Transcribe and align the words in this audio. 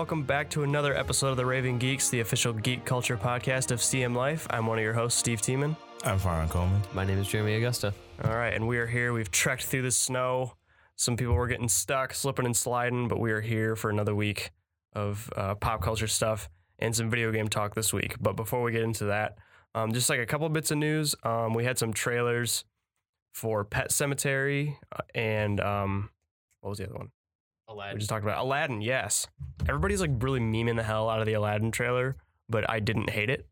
welcome 0.00 0.22
back 0.22 0.48
to 0.48 0.62
another 0.62 0.96
episode 0.96 1.28
of 1.28 1.36
the 1.36 1.44
Raving 1.44 1.78
Geeks, 1.78 2.08
the 2.08 2.20
official 2.20 2.54
geek 2.54 2.86
culture 2.86 3.18
podcast 3.18 3.70
of 3.70 3.80
CM 3.80 4.16
Life. 4.16 4.46
I'm 4.48 4.66
one 4.66 4.78
of 4.78 4.82
your 4.82 4.94
hosts, 4.94 5.20
Steve 5.20 5.42
Tiemann. 5.42 5.76
I'm 6.04 6.18
Farron 6.18 6.48
Coleman. 6.48 6.80
My 6.94 7.04
name 7.04 7.18
is 7.18 7.28
Jeremy 7.28 7.56
Augusta. 7.56 7.92
All 8.24 8.34
right, 8.34 8.54
and 8.54 8.66
we 8.66 8.78
are 8.78 8.86
here. 8.86 9.12
We've 9.12 9.30
trekked 9.30 9.64
through 9.64 9.82
the 9.82 9.90
snow. 9.90 10.54
Some 10.96 11.18
people 11.18 11.34
were 11.34 11.48
getting 11.48 11.68
stuck, 11.68 12.14
slipping 12.14 12.46
and 12.46 12.56
sliding, 12.56 13.08
but 13.08 13.20
we 13.20 13.30
are 13.30 13.42
here 13.42 13.76
for 13.76 13.90
another 13.90 14.14
week 14.14 14.52
of 14.94 15.30
uh, 15.36 15.54
pop 15.56 15.82
culture 15.82 16.06
stuff 16.06 16.48
and 16.78 16.96
some 16.96 17.10
video 17.10 17.30
game 17.30 17.48
talk 17.48 17.74
this 17.74 17.92
week. 17.92 18.16
But 18.18 18.36
before 18.36 18.62
we 18.62 18.72
get 18.72 18.80
into 18.80 19.04
that, 19.04 19.36
um, 19.74 19.92
just 19.92 20.08
like 20.08 20.20
a 20.20 20.24
couple 20.24 20.48
bits 20.48 20.70
of 20.70 20.78
news, 20.78 21.14
um, 21.24 21.52
we 21.52 21.66
had 21.66 21.76
some 21.76 21.92
trailers 21.92 22.64
for 23.34 23.66
Pet 23.66 23.90
Sematary 23.90 24.78
uh, 24.96 25.02
and 25.14 25.60
um, 25.60 26.08
what 26.62 26.70
was 26.70 26.78
the 26.78 26.86
other 26.86 26.94
one? 26.94 27.10
We 27.92 27.98
just 27.98 28.08
talked 28.10 28.24
about 28.24 28.38
Aladdin. 28.38 28.80
Yes, 28.80 29.26
everybody's 29.68 30.00
like 30.00 30.10
really 30.18 30.40
memeing 30.40 30.76
the 30.76 30.82
hell 30.82 31.08
out 31.08 31.20
of 31.20 31.26
the 31.26 31.34
Aladdin 31.34 31.70
trailer, 31.70 32.16
but 32.48 32.68
I 32.68 32.80
didn't 32.80 33.10
hate 33.10 33.30
it. 33.30 33.46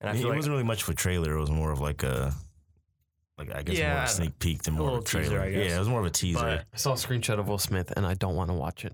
And 0.00 0.10
I 0.10 0.14
it 0.14 0.24
like 0.24 0.36
wasn't 0.36 0.52
really 0.52 0.64
much 0.64 0.82
of 0.82 0.88
a 0.88 0.94
trailer. 0.94 1.36
It 1.36 1.40
was 1.40 1.50
more 1.50 1.70
of 1.72 1.80
like 1.80 2.02
a, 2.02 2.34
like 3.38 3.54
I 3.54 3.62
guess 3.62 3.76
more 3.76 3.84
Yeah, 3.84 4.02
of 4.02 4.08
a 4.08 4.12
sneak 4.12 4.38
peek 4.38 4.62
than 4.62 4.74
a 4.74 4.76
more 4.78 4.88
of 4.88 4.92
a 4.94 4.96
little 4.98 5.04
teaser, 5.20 5.36
trailer. 5.36 5.44
I 5.46 5.50
guess. 5.52 5.70
Yeah, 5.70 5.76
it 5.76 5.78
was 5.78 5.88
more 5.88 6.00
of 6.00 6.06
a 6.06 6.10
teaser. 6.10 6.40
But- 6.40 6.64
I 6.72 6.76
saw 6.76 6.92
a 6.92 6.96
screenshot 6.96 7.38
of 7.38 7.48
Will 7.48 7.58
Smith 7.58 7.92
and 7.96 8.06
I 8.06 8.14
don't 8.14 8.34
want 8.34 8.50
to 8.50 8.54
watch 8.54 8.84
it. 8.84 8.92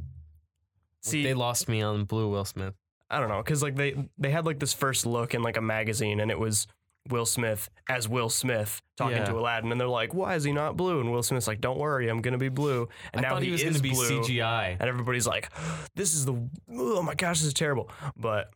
see, 1.01 1.23
they 1.23 1.35
lost 1.35 1.69
me 1.69 1.81
on 1.83 2.05
Blue 2.05 2.29
Will 2.31 2.45
Smith. 2.45 2.75
I 3.11 3.21
don't 3.21 3.31
know, 3.31 3.43
because 3.43 3.63
like 3.63 3.75
they 3.77 4.09
they 4.19 4.31
had 4.31 4.45
like 4.45 4.59
this 4.59 4.75
first 4.75 5.07
look 5.07 5.35
in 5.35 5.43
like 5.43 5.57
a 5.57 5.63
magazine, 5.63 6.21
and 6.21 6.31
it 6.31 6.39
was 6.39 6.67
Will 7.09 7.27
Smith 7.27 7.69
as 7.89 8.09
Will 8.09 8.29
Smith 8.29 8.81
talking 8.97 9.17
Yeah. 9.19 9.25
to 9.27 9.39
Aladdin, 9.39 9.73
and 9.73 9.81
they're 9.81 9.89
like, 9.89 10.15
"Why 10.15 10.35
is 10.35 10.45
he 10.45 10.53
not 10.53 10.77
blue?" 10.77 11.01
And 11.01 11.11
Will 11.13 11.23
Smith's 11.23 11.47
like, 11.47 11.61
"Don't 11.61 11.79
worry, 11.79 12.09
I'm 12.09 12.21
gonna 12.21 12.39
be 12.39 12.49
blue." 12.49 12.89
And 13.13 13.21
I 13.25 13.29
now 13.29 13.35
thought 13.35 13.43
he 13.43 13.51
was 13.51 13.63
is 13.63 13.77
to 13.77 13.83
be 13.83 13.91
blue, 13.91 14.23
CGI. 14.23 14.77
and 14.79 14.89
everybody's 14.89 15.27
like, 15.27 15.51
"This 15.95 16.15
is 16.15 16.25
the 16.25 16.49
oh 16.73 17.03
my 17.03 17.15
gosh, 17.15 17.39
this 17.39 17.47
is 17.49 17.55
terrible." 17.55 17.91
But 18.17 18.51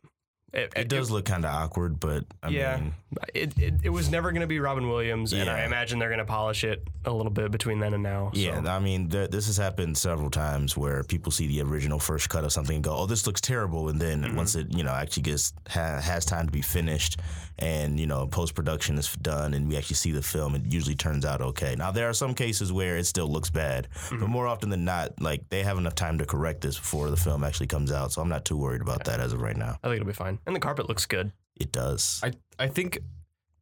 it, 0.53 0.71
it 0.75 0.87
does 0.87 1.09
look 1.09 1.25
kind 1.25 1.45
of 1.45 1.51
awkward, 1.51 1.99
but 1.99 2.25
I 2.43 2.49
Yeah. 2.49 2.77
mean, 2.77 2.93
It, 3.35 3.57
it 3.59 3.73
it 3.83 3.89
was 3.89 4.09
never 4.09 4.31
gonna 4.31 4.47
be 4.47 4.59
Robin 4.59 4.87
Williams, 4.87 5.33
and 5.33 5.47
I 5.49 5.65
imagine 5.65 5.99
they're 5.99 6.09
gonna 6.09 6.25
polish 6.25 6.63
it 6.63 6.87
a 7.05 7.11
little 7.11 7.31
bit 7.31 7.51
between 7.51 7.79
then 7.79 7.93
and 7.93 8.01
now. 8.01 8.31
yeah, 8.33 8.61
so. 8.63 8.69
I 8.69 8.79
mean, 8.79 9.09
th- 9.09 9.29
this 9.29 9.45
has 9.47 9.57
happened 9.57 9.97
several 9.97 10.29
times 10.31 10.75
where 10.77 11.03
people 11.03 11.31
see 11.31 11.45
the 11.47 11.61
original 11.61 11.99
first 11.99 12.29
cut 12.29 12.43
of 12.43 12.51
something 12.51 12.75
and 12.75 12.83
go, 12.83 12.95
"Oh, 12.95 13.05
this 13.05 13.27
looks 13.27 13.39
terrible," 13.41 13.89
and 13.89 13.99
then 14.01 14.23
Mhm. 14.23 14.35
once 14.35 14.55
it 14.55 14.67
you 14.75 14.83
know 14.83 14.91
actually 14.93 15.23
gets 15.23 15.53
ha- 15.69 15.99
has 16.01 16.25
time 16.25 16.45
to 16.47 16.51
be 16.51 16.61
finished, 16.63 17.19
and 17.59 17.99
you 17.99 18.07
know 18.07 18.25
post 18.27 18.55
production 18.55 18.97
is 18.97 19.13
done, 19.17 19.53
and 19.53 19.67
we 19.67 19.77
actually 19.77 19.95
see 19.97 20.11
the 20.11 20.23
film, 20.23 20.55
it 20.55 20.65
usually 20.65 20.95
turns 20.95 21.23
out 21.25 21.39
okay. 21.41 21.75
Now 21.75 21.91
there 21.91 22.09
are 22.09 22.13
some 22.13 22.33
cases 22.33 22.71
where 22.71 22.97
it 22.97 23.05
still 23.05 23.27
looks 23.27 23.49
bad, 23.51 23.87
Mm-hmm. 23.93 24.19
but 24.21 24.29
more 24.29 24.47
often 24.47 24.69
than 24.69 24.85
not, 24.85 25.21
like 25.21 25.49
they 25.49 25.61
have 25.63 25.77
enough 25.77 25.95
time 25.95 26.17
to 26.17 26.25
correct 26.25 26.61
this 26.61 26.77
before 26.79 27.09
the 27.11 27.17
film 27.17 27.43
actually 27.43 27.67
comes 27.67 27.91
out, 27.91 28.11
so 28.11 28.21
I'm 28.23 28.29
not 28.29 28.43
too 28.45 28.57
worried 28.57 28.81
about 28.81 29.03
that 29.05 29.19
as 29.19 29.33
of 29.33 29.41
right 29.41 29.57
now. 29.57 29.77
I 29.83 29.87
think 29.87 29.97
it'll 30.01 30.07
be 30.07 30.13
fine, 30.13 30.39
and 30.45 30.55
the 30.55 30.59
carpet 30.59 30.87
looks 30.89 31.05
good. 31.05 31.31
It 31.59 31.71
does. 31.71 32.19
I, 32.23 32.33
I 32.57 32.67
think 32.67 32.99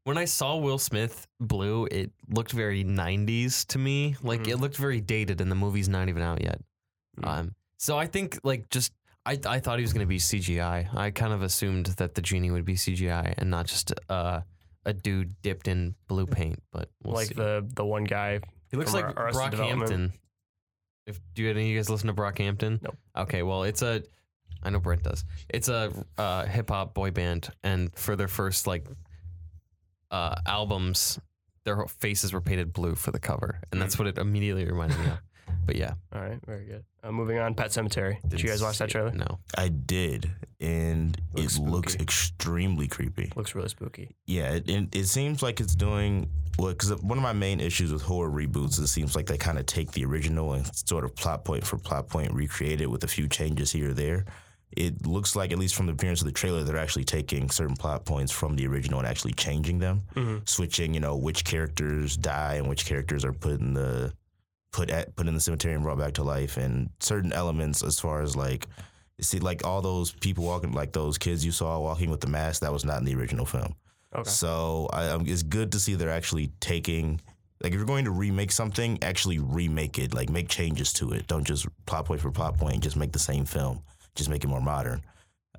when 0.03 0.17
I 0.17 0.25
saw 0.25 0.55
Will 0.57 0.77
Smith 0.77 1.27
blue, 1.39 1.87
it 1.91 2.11
looked 2.29 2.51
very 2.51 2.83
90s 2.83 3.65
to 3.67 3.79
me. 3.79 4.15
Like 4.23 4.47
it 4.47 4.57
looked 4.57 4.77
very 4.77 5.01
dated 5.01 5.41
and 5.41 5.51
the 5.51 5.55
movie's 5.55 5.89
not 5.89 6.09
even 6.09 6.21
out 6.21 6.41
yet. 6.41 6.59
Mm. 7.19 7.27
Um, 7.27 7.55
so 7.77 7.97
I 7.97 8.07
think 8.07 8.39
like 8.43 8.69
just 8.69 8.93
I, 9.25 9.39
I 9.45 9.59
thought 9.59 9.77
he 9.77 9.83
was 9.83 9.93
going 9.93 10.05
to 10.05 10.09
be 10.09 10.17
CGI. 10.17 10.95
I 10.95 11.11
kind 11.11 11.33
of 11.33 11.41
assumed 11.43 11.87
that 11.97 12.15
the 12.15 12.21
genie 12.21 12.51
would 12.51 12.65
be 12.65 12.73
CGI 12.73 13.35
and 13.37 13.49
not 13.51 13.67
just 13.67 13.93
uh, 14.09 14.41
a 14.85 14.93
dude 14.93 15.39
dipped 15.41 15.67
in 15.67 15.95
blue 16.07 16.25
paint. 16.25 16.59
But 16.71 16.89
we'll 17.03 17.15
like 17.15 17.27
see. 17.27 17.35
the 17.35 17.67
the 17.75 17.85
one 17.85 18.03
guy. 18.03 18.39
He 18.69 18.77
looks 18.77 18.91
from 18.91 19.01
like 19.01 19.17
Ar- 19.17 19.25
Arrested 19.25 19.51
Development. 19.51 20.13
If 21.07 21.19
do 21.33 21.49
any 21.49 21.61
of 21.61 21.67
you 21.67 21.77
guys 21.77 21.89
listen 21.89 22.07
to 22.07 22.13
Brockhampton? 22.13 22.81
Nope. 22.81 22.97
Okay, 23.15 23.43
well, 23.43 23.63
it's 23.63 23.81
a. 23.81 24.03
I 24.63 24.69
know 24.69 24.79
Brent 24.79 25.03
does. 25.03 25.23
It's 25.49 25.69
a 25.69 25.91
uh, 26.17 26.45
hip 26.45 26.69
hop 26.69 26.93
boy 26.93 27.11
band, 27.11 27.49
and 27.63 27.93
for 27.95 28.15
their 28.15 28.27
first 28.27 28.67
like 28.67 28.85
uh, 30.11 30.35
albums, 30.45 31.19
their 31.63 31.85
faces 31.87 32.33
were 32.33 32.41
painted 32.41 32.73
blue 32.73 32.95
for 32.95 33.11
the 33.11 33.19
cover, 33.19 33.59
and 33.71 33.81
that's 33.81 33.97
what 33.97 34.07
it 34.07 34.17
immediately 34.17 34.65
reminded 34.65 34.99
me 34.99 35.05
of. 35.07 35.17
But 35.65 35.75
yeah, 35.75 35.93
All 36.13 36.21
right, 36.21 36.39
very 36.45 36.65
good. 36.65 36.85
Uh, 37.03 37.11
moving 37.11 37.37
on, 37.37 37.53
Pet 37.53 37.71
Sematary. 37.71 38.17
Did 38.27 38.41
you 38.41 38.47
guys 38.49 38.63
watch 38.63 38.77
that 38.79 38.89
trailer? 38.89 39.11
No. 39.11 39.37
I 39.55 39.67
did, 39.67 40.31
and 40.61 41.15
Looks 41.33 41.57
it 41.57 41.61
looks 41.61 41.93
spooky. 41.93 42.03
extremely 42.03 42.87
creepy. 42.87 43.31
Looks 43.35 43.53
really 43.53 43.67
spooky. 43.67 44.15
Yeah, 44.25 44.53
it, 44.53 44.69
it, 44.69 44.95
it 44.95 45.05
seems 45.05 45.43
like 45.43 45.59
it's 45.59 45.75
doing 45.75 46.29
well 46.57 46.71
because 46.71 46.91
one 47.03 47.17
of 47.17 47.21
my 47.21 47.33
main 47.33 47.59
issues 47.59 47.91
with 47.91 48.01
horror 48.01 48.29
reboots 48.31 48.71
is 48.71 48.79
it 48.79 48.87
seems 48.87 49.15
like 49.15 49.25
they 49.27 49.37
kind 49.37 49.59
of 49.59 49.65
take 49.65 49.91
the 49.91 50.05
original 50.05 50.53
and 50.53 50.65
sort 50.73 51.03
of 51.03 51.15
plot 51.15 51.43
point 51.45 51.65
for 51.67 51.77
plot 51.77 52.07
point 52.07 52.31
recreate 52.33 52.79
it 52.81 52.89
with 52.89 53.03
a 53.03 53.07
few 53.07 53.27
changes 53.27 53.71
here 53.71 53.89
or 53.89 53.93
there. 53.93 54.25
It 54.77 55.05
looks 55.05 55.35
like, 55.35 55.51
at 55.51 55.59
least 55.59 55.75
from 55.75 55.85
the 55.87 55.93
appearance 55.93 56.21
of 56.21 56.27
the 56.27 56.31
trailer, 56.31 56.63
they're 56.63 56.77
actually 56.77 57.03
taking 57.03 57.49
certain 57.49 57.75
plot 57.75 58.05
points 58.05 58.31
from 58.31 58.55
the 58.55 58.67
original 58.67 58.99
and 58.99 59.07
actually 59.07 59.33
changing 59.33 59.79
them, 59.79 60.01
Mm-hmm. 60.15 60.37
switching, 60.45 60.93
you 60.93 60.99
know, 60.99 61.17
which 61.17 61.43
characters 61.43 62.15
die 62.15 62.55
and 62.55 62.69
which 62.69 62.85
characters 62.85 63.25
are 63.25 63.33
put 63.33 63.59
in 63.59 63.73
the 63.73 64.13
put 64.71 64.89
at 64.89 65.13
put 65.17 65.27
in 65.27 65.33
the 65.35 65.41
cemetery 65.41 65.73
and 65.73 65.83
brought 65.83 65.97
back 65.99 66.13
to 66.13 66.23
life, 66.23 66.55
and 66.57 66.89
certain 66.99 67.33
elements 67.33 67.83
as 67.83 67.99
far 67.99 68.21
as 68.21 68.35
like. 68.35 68.67
See, 69.19 69.37
like 69.37 69.67
all 69.67 69.83
those 69.83 70.13
people 70.13 70.45
walking, 70.45 70.71
like 70.71 70.93
those 70.93 71.19
kids 71.19 71.45
you 71.45 71.51
saw 71.51 71.79
walking 71.79 72.09
with 72.09 72.21
the 72.21 72.27
mask, 72.27 72.61
that 72.61 72.73
was 72.73 72.83
not 72.83 72.97
in 72.97 73.05
the 73.05 73.13
original 73.13 73.45
film. 73.45 73.75
Okay. 74.15 74.27
So 74.27 74.89
I, 74.91 75.09
um, 75.09 75.25
it's 75.27 75.43
good 75.43 75.71
to 75.73 75.79
see 75.79 75.93
they're 75.93 76.09
actually 76.09 76.49
taking, 76.59 77.21
like, 77.61 77.71
if 77.71 77.77
you're 77.77 77.85
going 77.85 78.05
to 78.05 78.11
remake 78.11 78.51
something, 78.51 78.97
actually 79.03 79.37
remake 79.37 79.99
it. 79.99 80.15
Like, 80.15 80.31
make 80.31 80.49
changes 80.49 80.91
to 80.93 81.11
it. 81.11 81.27
Don't 81.27 81.43
just 81.43 81.67
plot 81.85 82.05
point 82.05 82.19
for 82.19 82.31
plot 82.31 82.57
point. 82.57 82.81
Just 82.81 82.95
make 82.95 83.11
the 83.11 83.19
same 83.19 83.45
film. 83.45 83.83
Just 84.15 84.29
make 84.29 84.43
it 84.43 84.47
more 84.47 84.61
modern. 84.61 85.01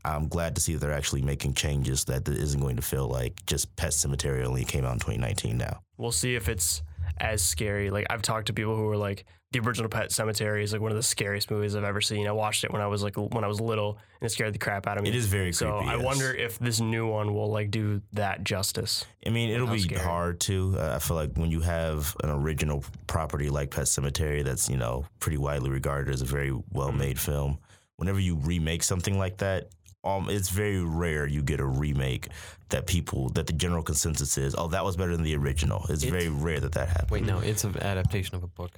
I'm 0.04 0.26
glad 0.28 0.56
to 0.56 0.60
see 0.60 0.72
that 0.74 0.80
they're 0.80 0.92
actually 0.92 1.22
making 1.22 1.54
changes 1.54 2.04
that 2.06 2.26
isn't 2.28 2.60
going 2.60 2.76
to 2.76 2.82
feel 2.82 3.06
like 3.08 3.44
just 3.46 3.74
Pet 3.76 3.92
Sematary 3.92 4.44
only 4.44 4.64
came 4.64 4.84
out 4.84 4.94
in 4.94 4.98
2019 4.98 5.56
now. 5.56 5.80
We'll 5.96 6.10
see 6.10 6.34
if 6.34 6.48
it's 6.48 6.82
as 7.18 7.40
scary. 7.42 7.90
Like 7.90 8.06
I've 8.10 8.22
talked 8.22 8.46
to 8.48 8.52
people 8.52 8.74
who 8.74 8.86
were 8.86 8.96
like, 8.96 9.24
the 9.52 9.60
original 9.60 9.88
Pet 9.90 10.08
Sematary 10.08 10.62
is 10.64 10.72
like 10.72 10.80
one 10.80 10.90
of 10.90 10.96
the 10.96 11.02
scariest 11.02 11.50
movies 11.50 11.76
I've 11.76 11.84
ever 11.84 12.00
seen. 12.00 12.26
I 12.26 12.32
watched 12.32 12.64
it 12.64 12.72
when 12.72 12.80
I 12.82 12.86
was 12.86 13.02
like 13.02 13.16
when 13.16 13.44
I 13.44 13.46
was 13.46 13.60
little, 13.60 13.98
and 14.20 14.26
it 14.26 14.30
scared 14.32 14.54
the 14.54 14.58
crap 14.58 14.86
out 14.88 14.96
of 14.96 15.04
me. 15.04 15.10
It 15.10 15.14
is 15.14 15.26
very 15.26 15.52
So 15.52 15.76
creepy. 15.78 15.90
I 15.90 15.96
yes. 15.96 16.04
wonder 16.04 16.32
if 16.34 16.58
this 16.58 16.80
new 16.80 17.06
one 17.06 17.34
will 17.34 17.50
like 17.50 17.70
do 17.70 18.00
that 18.14 18.42
justice. 18.44 19.04
I 19.26 19.30
mean, 19.30 19.50
it'll 19.50 19.66
be 19.68 19.78
scary. 19.80 20.00
hard 20.00 20.40
to. 20.40 20.74
Uh, 20.78 20.94
I 20.96 20.98
feel 21.00 21.16
like 21.18 21.36
when 21.36 21.50
you 21.50 21.60
have 21.60 22.16
an 22.24 22.30
original 22.30 22.82
property 23.06 23.50
like 23.50 23.70
Pet 23.70 23.84
Sematary, 23.84 24.42
that's 24.42 24.70
you 24.70 24.78
know 24.78 25.04
pretty 25.20 25.36
widely 25.38 25.68
regarded 25.70 26.12
as 26.14 26.22
a 26.22 26.26
very 26.26 26.52
well-made 26.72 27.16
Mm-hmm. 27.18 27.30
film. 27.32 27.58
Whenever 28.02 28.18
you 28.18 28.34
remake 28.34 28.82
something 28.82 29.16
like 29.16 29.36
that, 29.36 29.68
um, 30.02 30.28
it's 30.28 30.48
very 30.48 30.80
rare 30.84 31.24
you 31.24 31.40
get 31.40 31.60
a 31.60 31.64
remake 31.64 32.26
that 32.70 32.88
people 32.88 33.28
that 33.28 33.46
the 33.46 33.52
general 33.52 33.80
consensus 33.84 34.36
is, 34.36 34.56
oh, 34.58 34.66
that 34.66 34.84
was 34.84 34.96
better 34.96 35.12
than 35.16 35.22
the 35.22 35.36
original. 35.36 35.86
It's 35.88 36.02
It- 36.02 36.10
very 36.10 36.28
rare 36.28 36.58
that 36.58 36.72
that 36.72 36.88
happens. 36.88 37.12
Wait, 37.12 37.22
no, 37.24 37.38
it's 37.38 37.62
an 37.62 37.76
adaptation 37.80 38.34
of 38.34 38.42
a 38.42 38.48
book. 38.48 38.72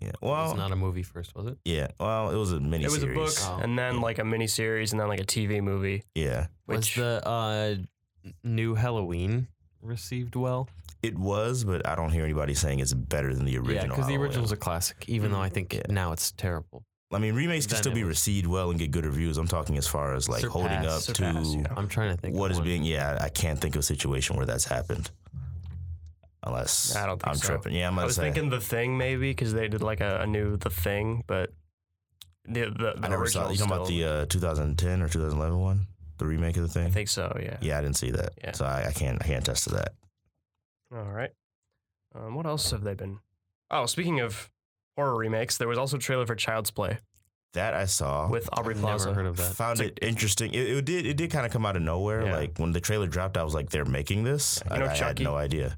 Yeah. 0.00 0.12
Well, 0.22 0.48
it's 0.52 0.56
not 0.56 0.72
a 0.72 0.76
movie 0.76 1.02
first, 1.02 1.34
was 1.34 1.44
it? 1.48 1.58
yeah. 1.66 1.88
Well, 2.00 2.30
it 2.30 2.36
was 2.36 2.52
a 2.52 2.60
mini. 2.60 2.84
It 2.84 2.90
was 2.90 3.02
a 3.02 3.06
book, 3.08 3.34
Oh. 3.42 3.60
and 3.62 3.78
then 3.78 4.00
like 4.00 4.18
a 4.18 4.22
miniseries, 4.22 4.92
and 4.92 4.98
then 5.00 5.08
like 5.08 5.20
a 5.20 5.26
TV 5.26 5.60
movie. 5.60 6.02
Yeah, 6.14 6.46
Which 6.64 6.96
was 6.96 7.04
the 7.22 7.28
uh, 7.28 7.74
new 8.42 8.76
Halloween 8.76 9.48
received 9.82 10.36
well? 10.36 10.70
it 11.02 11.18
was, 11.18 11.64
but 11.64 11.86
I 11.86 11.94
don't 11.96 12.12
hear 12.12 12.24
anybody 12.24 12.54
saying 12.54 12.80
it's 12.80 12.94
better 12.94 13.34
than 13.34 13.44
the 13.44 13.58
original. 13.58 13.74
yeah, 13.74 13.86
because 13.88 14.06
the 14.06 14.16
original 14.16 14.46
is 14.46 14.52
a 14.52 14.56
classic. 14.56 15.04
Even 15.06 15.32
though 15.32 15.40
I 15.42 15.50
think 15.50 15.74
Yeah. 15.74 15.82
now 15.90 16.12
it's 16.12 16.32
terrible. 16.32 16.84
I 17.12 17.18
mean, 17.18 17.34
remakes 17.34 17.66
can 17.66 17.76
still 17.76 17.92
be 17.92 18.04
received 18.04 18.46
well 18.46 18.70
and 18.70 18.78
get 18.78 18.92
good 18.92 19.04
reviews. 19.04 19.36
I'm 19.36 19.48
talking 19.48 19.76
as 19.76 19.86
far 19.88 20.14
as 20.14 20.28
like 20.28 20.44
holding 20.44 20.70
up 20.86 21.00
Surpass. 21.00 21.34
Surpass, 21.34 21.52
to 21.52 21.58
yeah. 21.58 21.66
I'm 21.76 21.88
trying 21.88 22.14
to 22.14 22.20
think. 22.20 22.36
what 22.36 22.46
of 22.46 22.52
is 22.52 22.58
one. 22.58 22.66
being. 22.68 22.84
Yeah, 22.84 23.18
I 23.20 23.28
can't 23.28 23.60
think 23.60 23.74
of 23.74 23.80
a 23.80 23.82
situation 23.82 24.36
where 24.36 24.46
that's 24.46 24.64
happened. 24.64 25.10
Unless 26.42 26.96
I 26.96 27.06
don't 27.06 27.20
think 27.20 27.28
am 27.28 27.34
so. 27.36 27.46
tripping. 27.48 27.74
Yeah, 27.74 27.88
I'm 27.88 27.94
I 27.94 27.96
gonna 27.96 28.06
was 28.06 28.16
say. 28.16 28.22
thinking 28.22 28.48
The 28.48 28.60
Thing 28.60 28.96
maybe 28.96 29.30
because 29.30 29.52
they 29.52 29.68
did 29.68 29.82
like 29.82 30.00
a, 30.00 30.20
a 30.22 30.26
new 30.26 30.56
The 30.56 30.70
Thing, 30.70 31.22
but 31.26 31.52
the 32.46 32.66
the, 32.70 32.94
the 32.96 33.00
I 33.02 33.08
never 33.08 33.26
saw. 33.26 33.46
original 33.48 33.52
You 33.52 33.58
talking 33.58 33.72
about 33.72 33.88
the 33.88 34.04
uh, 34.04 34.26
2010 34.26 35.02
or 35.02 35.08
2011 35.08 35.58
one, 35.60 35.86
the 36.18 36.24
remake 36.26 36.56
of 36.56 36.62
the 36.62 36.68
thing? 36.68 36.86
I 36.86 36.90
think 36.90 37.08
so. 37.08 37.36
Yeah. 37.42 37.58
yeah, 37.60 37.76
I 37.78 37.82
didn't 37.82 37.96
see 37.96 38.10
that, 38.12 38.32
Yeah. 38.42 38.52
so 38.52 38.64
I, 38.64 38.86
I 38.88 38.92
can't. 38.92 39.18
I 39.22 39.26
can't 39.26 39.42
attest 39.46 39.64
to 39.64 39.70
that. 39.70 39.92
All 40.94 41.02
right. 41.04 41.30
Um, 42.14 42.34
what 42.34 42.46
else 42.46 42.70
have 42.70 42.82
they 42.84 42.94
been? 42.94 43.18
Oh, 43.70 43.84
speaking 43.86 44.20
of 44.20 44.50
horror 45.00 45.16
remakes, 45.16 45.56
there 45.56 45.68
was 45.68 45.78
also 45.78 45.96
a 45.96 46.00
trailer 46.00 46.26
for 46.26 46.34
Child's 46.34 46.70
Play 46.70 46.98
That 47.54 47.72
I 47.74 47.86
saw. 47.86 48.28
with 48.28 48.48
Aubrey 48.52 48.74
I've 48.74 48.80
Plaza. 48.80 49.06
never 49.06 49.14
heard 49.22 49.26
of 49.26 49.36
that. 49.38 49.54
Found 49.54 49.80
It's 49.80 49.88
it 49.90 49.98
interesting. 50.02 50.52
It, 50.52 50.68
it 50.68 50.84
did. 50.84 51.06
It 51.06 51.16
did 51.16 51.30
kind 51.30 51.46
of 51.46 51.52
come 51.52 51.64
out 51.64 51.76
of 51.76 51.82
nowhere. 51.82 52.26
Yeah. 52.26 52.36
Like 52.36 52.58
when 52.58 52.72
the 52.72 52.80
trailer 52.80 53.06
dropped, 53.06 53.36
I 53.38 53.42
was 53.42 53.54
like, 53.54 53.70
"They're 53.70 53.84
making 53.86 54.24
this." 54.24 54.62
You 54.70 54.78
know 54.78 54.84
I, 54.86 54.92
I 54.92 54.96
had 54.96 55.20
no 55.20 55.36
idea. 55.36 55.76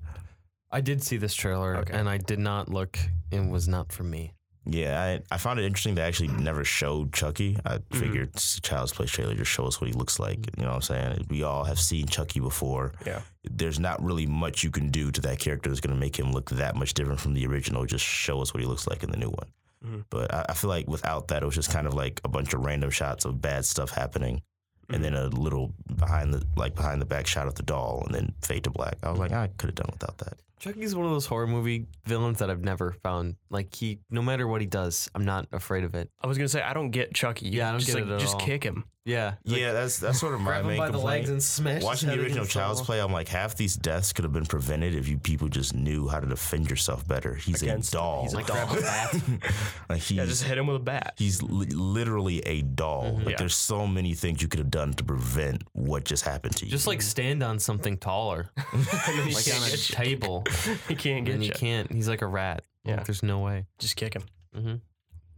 I 0.70 0.80
did 0.80 1.02
see 1.02 1.18
this 1.18 1.34
trailer, 1.34 1.76
Okay. 1.76 1.94
and 1.94 2.08
I 2.08 2.16
did 2.18 2.38
not 2.38 2.68
look. 2.68 2.98
It 3.30 3.46
was 3.48 3.68
not 3.68 3.92
for 3.92 4.02
me. 4.04 4.32
Yeah, 4.64 5.02
I, 5.30 5.34
I 5.34 5.38
found 5.38 5.58
it 5.58 5.64
interesting. 5.64 5.96
They 5.96 6.02
actually 6.02 6.28
never 6.28 6.64
showed 6.64 7.12
Chucky. 7.12 7.58
I 7.66 7.78
Mm-hmm. 7.78 7.98
figured 7.98 8.28
it's 8.34 8.58
a 8.58 8.60
Child's 8.60 8.92
Play 8.92 9.06
trailer 9.06 9.34
just 9.34 9.50
show 9.50 9.66
us 9.66 9.80
what 9.80 9.88
he 9.88 9.92
looks 9.92 10.20
like. 10.20 10.38
You 10.56 10.62
know 10.62 10.68
what 10.70 10.74
I'm 10.76 10.82
saying? 10.82 11.26
We 11.30 11.42
all 11.42 11.64
have 11.64 11.80
seen 11.80 12.06
Chucky 12.06 12.38
before. 12.40 12.92
Yeah. 13.04 13.22
There's 13.42 13.80
not 13.80 14.00
really 14.02 14.26
much 14.26 14.62
you 14.62 14.70
can 14.70 14.90
do 14.90 15.10
to 15.10 15.20
that 15.22 15.40
character 15.40 15.68
that's 15.68 15.80
going 15.80 15.94
to 15.94 16.00
make 16.00 16.16
him 16.16 16.30
look 16.32 16.50
that 16.50 16.76
much 16.76 16.94
different 16.94 17.18
from 17.20 17.34
the 17.34 17.44
original. 17.46 17.84
Just 17.86 18.04
show 18.04 18.40
us 18.40 18.54
what 18.54 18.60
he 18.62 18.66
looks 18.68 18.86
like 18.86 19.02
in 19.02 19.10
the 19.10 19.16
new 19.16 19.30
one. 19.30 19.48
Mhm. 19.84 20.04
But 20.10 20.32
I, 20.32 20.46
I 20.50 20.54
feel 20.54 20.70
like 20.70 20.86
without 20.86 21.26
that, 21.28 21.42
it 21.42 21.46
was 21.46 21.56
just 21.56 21.72
kind 21.72 21.88
of 21.88 21.94
like 21.94 22.20
a 22.24 22.28
bunch 22.28 22.54
of 22.54 22.64
random 22.64 22.90
shots 22.90 23.24
of 23.24 23.40
bad 23.42 23.64
stuff 23.64 23.90
happening, 23.90 24.42
and 24.88 25.02
then 25.02 25.14
a 25.14 25.26
little 25.26 25.72
behind 25.96 26.32
the 26.32 26.44
like 26.56 26.76
behind 26.76 27.00
the 27.02 27.06
back 27.06 27.26
shot 27.26 27.48
of 27.48 27.56
the 27.56 27.64
doll, 27.64 28.04
and 28.06 28.14
then 28.14 28.32
fade 28.42 28.62
to 28.62 28.70
black. 28.70 28.94
I 29.02 29.10
was 29.10 29.18
like, 29.18 29.32
I 29.32 29.48
could 29.58 29.70
have 29.70 29.74
done 29.74 29.88
without 29.90 30.18
that. 30.18 30.34
Chucky's 30.62 30.94
one 30.94 31.04
of 31.06 31.12
those 31.12 31.26
horror 31.26 31.46
movie 31.48 31.86
villains 32.06 32.38
that 32.38 32.48
I've 32.48 32.62
never 32.62 32.92
found. 33.02 33.34
Like 33.50 33.74
he, 33.74 33.98
no 34.10 34.22
matter 34.22 34.46
what 34.46 34.60
he 34.60 34.66
does, 34.66 35.10
I'm 35.14 35.24
not 35.24 35.48
afraid 35.52 35.82
of 35.84 35.94
it. 35.94 36.08
I 36.22 36.26
was 36.28 36.38
gonna 36.38 36.48
say 36.48 36.62
I 36.62 36.72
don't 36.72 36.90
get 36.90 37.12
Chucky. 37.14 37.46
You 37.48 37.58
Yeah, 37.58 37.68
I 37.68 37.70
don't 37.72 37.80
just 37.80 37.92
get 37.92 38.00
like 38.02 38.10
it 38.10 38.14
at 38.14 38.20
just 38.20 38.34
all. 38.34 38.40
kick 38.40 38.62
him. 38.64 38.84
Yeah, 39.04 39.34
yeah, 39.42 39.72
that's 39.72 39.98
that's 39.98 40.20
sort 40.20 40.32
of 40.32 40.40
my 40.42 40.50
grab 40.52 40.60
him 40.60 40.66
main 40.68 40.78
by 40.78 40.86
the 40.86 40.92
complaint. 40.92 41.22
legs 41.22 41.30
and 41.30 41.42
smash. 41.42 41.74
his 41.78 41.84
Watching 41.84 42.08
head 42.10 42.18
the 42.18 42.22
original 42.22 42.42
against 42.42 42.52
Child's 42.52 42.78
wall. 42.82 42.86
Play, 42.86 43.00
I'm 43.00 43.12
like, 43.12 43.26
half 43.26 43.56
these 43.56 43.74
deaths 43.74 44.12
could 44.12 44.22
have 44.24 44.32
been 44.32 44.46
prevented 44.46 44.94
if 44.94 45.08
you 45.08 45.18
people 45.18 45.48
just 45.48 45.74
knew 45.74 46.06
how 46.06 46.20
to 46.20 46.26
defend 46.28 46.70
yourself 46.70 47.04
better. 47.08 47.34
He's 47.34 47.62
Against- 47.62 47.88
a 47.94 47.96
doll. 47.96 48.22
he's 48.22 48.32
a 48.32 48.36
Like 48.36 48.46
doll. 48.46 48.64
grab 48.68 48.78
a 48.78 48.80
bat. 48.80 49.52
like 49.88 49.98
he's 50.02 50.16
Yeah, 50.18 50.24
just 50.26 50.44
hit 50.44 50.56
him 50.56 50.68
with 50.68 50.76
a 50.76 50.84
bat. 50.84 51.14
he's 51.18 51.42
li- 51.42 51.66
literally 51.66 52.38
a 52.46 52.62
doll. 52.62 53.02
Like 53.02 53.12
Mm-hmm. 53.22 53.30
Yeah. 53.30 53.36
there's 53.38 53.56
so 53.56 53.88
many 53.88 54.14
things 54.14 54.40
you 54.40 54.46
could 54.46 54.60
have 54.60 54.70
done 54.70 54.92
to 54.94 55.02
prevent 55.02 55.64
what 55.72 56.04
just 56.04 56.22
happened 56.22 56.54
to 56.58 56.66
you. 56.66 56.70
Just 56.70 56.86
like 56.86 57.02
stand 57.02 57.42
on 57.42 57.58
something 57.58 57.96
taller, 57.98 58.50
and 58.72 58.84
then 58.84 59.26
he 59.26 59.34
like 59.34 59.48
on 59.52 59.64
a 59.64 59.76
table, 59.76 60.44
He 60.88 60.94
can't 60.94 61.24
get 61.24 61.34
and 61.34 61.42
you 61.44 61.48
you. 61.48 61.54
can't. 61.54 61.90
He's 61.92 62.08
like 62.08 62.22
a 62.22 62.26
rat. 62.26 62.64
Yeah. 62.84 62.96
Like, 62.96 63.06
there's 63.06 63.22
no 63.22 63.38
way. 63.40 63.66
Just 63.78 63.96
kick 63.96 64.14
him. 64.14 64.24
Mm-hmm. 64.56 64.74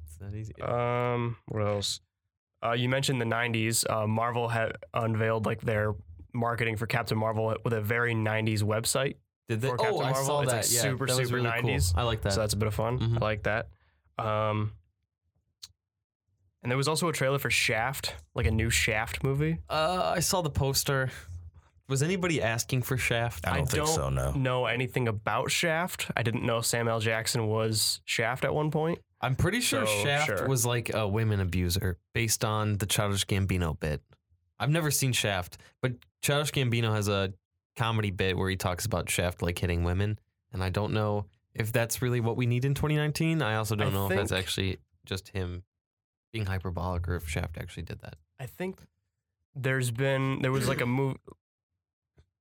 It's 0.06 0.16
that 0.18 0.34
easy. 0.34 0.54
Um, 0.62 1.36
what 1.46 1.60
else? 1.66 2.00
Uh, 2.64 2.72
you 2.72 2.88
mentioned 2.88 3.20
the 3.20 3.24
'90s. 3.26 3.84
Uh, 3.90 4.06
Marvel 4.06 4.48
had 4.48 4.72
unveiled 4.94 5.44
like 5.46 5.60
their 5.60 5.94
marketing 6.32 6.76
for 6.76 6.86
Captain 6.86 7.18
Marvel 7.18 7.54
with 7.64 7.72
a 7.74 7.80
very 7.80 8.14
'90s 8.14 8.62
website. 8.62 9.16
Did 9.48 9.60
they? 9.60 9.68
for 9.68 9.74
Oh, 9.80 9.84
Captain 9.84 10.00
I 10.00 10.10
Marvel, 10.12 10.24
saw 10.24 10.40
it's, 10.40 10.50
that. 10.52 10.56
like, 10.64 10.72
yeah, 10.72 10.80
super, 10.80 11.06
that 11.06 11.16
was 11.18 11.28
super 11.28 11.36
really 11.42 11.60
cool. 11.60 11.70
90s. 11.70 11.92
I 11.96 12.02
like 12.02 12.22
that. 12.22 12.32
So 12.32 12.40
that's 12.40 12.54
a 12.54 12.56
bit 12.56 12.66
of 12.68 12.74
fun. 12.74 12.98
Mhm. 12.98 13.16
I 13.20 13.24
like 13.24 13.42
that. 13.42 13.68
Um, 14.18 14.72
and 16.62 16.70
there 16.70 16.78
was 16.78 16.88
also 16.88 17.08
a 17.08 17.12
trailer 17.12 17.38
for 17.38 17.50
Shaft, 17.50 18.14
like 18.34 18.46
a 18.46 18.50
new 18.50 18.70
Shaft 18.70 19.22
movie. 19.22 19.58
uh, 19.68 20.12
I 20.16 20.20
saw 20.20 20.40
the 20.40 20.48
poster. 20.50 21.10
Was 21.88 22.02
anybody 22.02 22.40
asking 22.40 22.82
for 22.82 22.96
Shaft? 22.96 23.46
I 23.46 23.58
don't 23.58 23.68
think 23.68 23.86
so. 23.86 24.08
No. 24.08 24.32
know 24.32 24.66
anything 24.66 25.06
about 25.06 25.50
Shaft. 25.50 26.10
I 26.16 26.22
didn't 26.22 26.44
know 26.44 26.60
Sam 26.62 26.88
L. 26.88 27.00
Jackson 27.00 27.46
was 27.46 28.00
Shaft 28.04 28.44
at 28.44 28.54
one 28.54 28.70
point. 28.70 29.00
I'm 29.20 29.34
pretty 29.36 29.60
sure 29.60 29.86
So, 29.86 30.02
Shaft 30.02 30.26
sure. 30.26 30.48
was 30.48 30.64
like 30.64 30.92
a 30.94 31.06
women 31.06 31.40
abuser 31.40 31.98
based 32.14 32.44
on 32.44 32.78
the 32.78 32.86
Childish 32.86 33.26
Gambino 33.26 33.78
bit. 33.78 34.02
I've 34.58 34.70
never 34.70 34.90
seen 34.90 35.12
Shaft, 35.12 35.58
but 35.82 35.92
Childish 36.22 36.52
Gambino 36.52 36.94
has 36.94 37.08
a 37.08 37.32
comedy 37.76 38.10
bit 38.10 38.36
where 38.36 38.48
he 38.48 38.56
talks 38.56 38.86
about 38.86 39.10
Shaft 39.10 39.42
like 39.42 39.58
hitting 39.58 39.82
women, 39.84 40.18
and 40.52 40.62
I 40.64 40.70
don't 40.70 40.92
know 40.92 41.26
if 41.54 41.72
that's 41.72 42.00
really 42.02 42.20
what 42.20 42.36
we 42.36 42.46
need 42.46 42.64
in 42.64 42.74
2019. 42.74 43.42
I 43.42 43.56
also 43.56 43.76
don't 43.76 43.88
I 43.88 43.90
know 43.90 44.04
if 44.10 44.16
that's 44.16 44.30
think- 44.30 44.40
actually 44.42 44.78
just 45.06 45.28
him 45.30 45.64
being 46.32 46.46
hyperbolic 46.46 47.06
or 47.08 47.16
if 47.16 47.28
Shaft 47.28 47.58
actually 47.58 47.82
did 47.84 48.00
that. 48.00 48.14
I 48.40 48.46
think 48.46 48.78
there's 49.54 49.90
been 49.90 50.40
there 50.42 50.52
was 50.52 50.66
like 50.68 50.80
a 50.80 50.86
movie. 50.86 51.18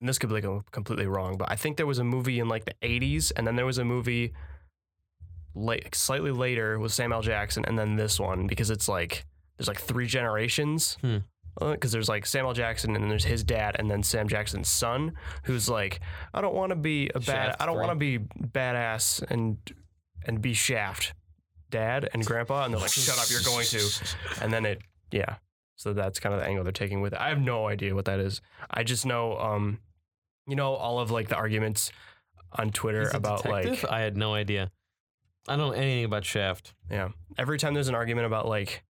And 0.03 0.09
this 0.09 0.19
could 0.19 0.27
be 0.27 0.41
like 0.41 0.71
completely 0.71 1.07
wrong, 1.07 1.38
but 1.38 1.50
I 1.50 1.55
think 1.55 1.77
there 1.77 1.88
was 1.88 1.97
a 1.97 2.03
movie 2.03 2.41
in 2.41 2.50
like 2.50 2.65
the 2.65 2.73
'80s, 2.83 3.31
and 3.38 3.47
then 3.47 3.55
there 3.55 3.65
was 3.65 3.77
a 3.77 3.85
movie 3.85 4.33
late, 5.55 5.95
slightly 5.95 6.31
later 6.31 6.77
with 6.77 6.91
Sam 6.91 7.13
L. 7.13 7.21
Jackson, 7.21 7.63
and 7.63 7.79
then 7.79 7.95
this 7.95 8.19
one 8.19 8.45
because 8.45 8.69
it's 8.69 8.89
like 8.89 9.25
there's 9.57 9.69
like 9.69 9.79
three 9.79 10.05
generations. 10.05 10.97
Hmm. 11.00 11.19
Because 11.57 11.94
there's 11.94 12.09
like 12.09 12.25
Sam 12.25 12.44
L. 12.45 12.51
Jackson, 12.51 12.95
and 12.95 13.01
then 13.01 13.07
there's 13.07 13.23
his 13.23 13.45
dad, 13.45 13.77
and 13.79 13.89
then 13.89 14.03
Sam 14.03 14.27
Jackson's 14.27 14.67
son, 14.67 15.13
who's 15.44 15.69
like, 15.69 16.01
I 16.33 16.41
don't 16.41 16.53
want 16.53 16.71
to 16.71 16.75
be 16.75 17.09
a 17.15 17.21
bad, 17.21 17.51
Shaft 17.51 17.61
I 17.61 17.65
don't 17.65 17.77
want 17.77 17.91
to 17.91 17.95
be 17.95 18.19
badass 18.19 19.23
and 19.29 19.57
and 20.25 20.41
be 20.41 20.53
Shaft, 20.53 21.13
dad 21.69 22.09
and 22.13 22.25
grandpa, 22.25 22.65
and 22.65 22.73
they're 22.73 22.81
like, 22.81 22.91
shut 22.91 23.17
up, 23.17 23.29
you're 23.29 23.39
going 23.41 23.65
to 23.67 23.79
and 24.41 24.51
then 24.51 24.65
it 24.65 24.81
yeah 25.11 25.35
so 25.75 25.94
that's 25.94 26.19
kind 26.19 26.33
of 26.33 26.41
the 26.41 26.45
angle 26.47 26.63
they're 26.63 26.71
taking 26.71 27.01
with 27.01 27.13
it 27.13 27.19
i 27.19 27.29
have 27.29 27.39
no 27.39 27.67
idea 27.67 27.94
what 27.94 28.06
that 28.06 28.19
is 28.19 28.41
i 28.71 28.83
just 28.83 29.06
know 29.06 29.38
um 29.38 29.79
you 30.48 30.56
know 30.56 30.74
all 30.74 31.00
of 31.00 31.12
like 31.12 31.30
the 31.30 31.36
arguments 31.36 31.92
on 32.54 32.69
twitter 32.72 33.01
He's 33.01 33.13
a 33.13 33.18
about 33.18 33.44
detective? 33.44 33.84
like 33.84 33.92
I 33.92 34.01
had 34.01 34.16
no 34.18 34.34
idea. 34.34 34.72
I 35.48 35.56
don't 35.56 35.68
know 35.68 35.74
anything 35.74 36.06
about 36.06 36.24
Shaft. 36.25 36.74
yeah 36.90 37.10
every 37.38 37.57
time 37.57 37.74
there's 37.74 37.88
an 37.90 37.95
argument 37.95 38.28
about 38.28 38.48
like 38.48 38.84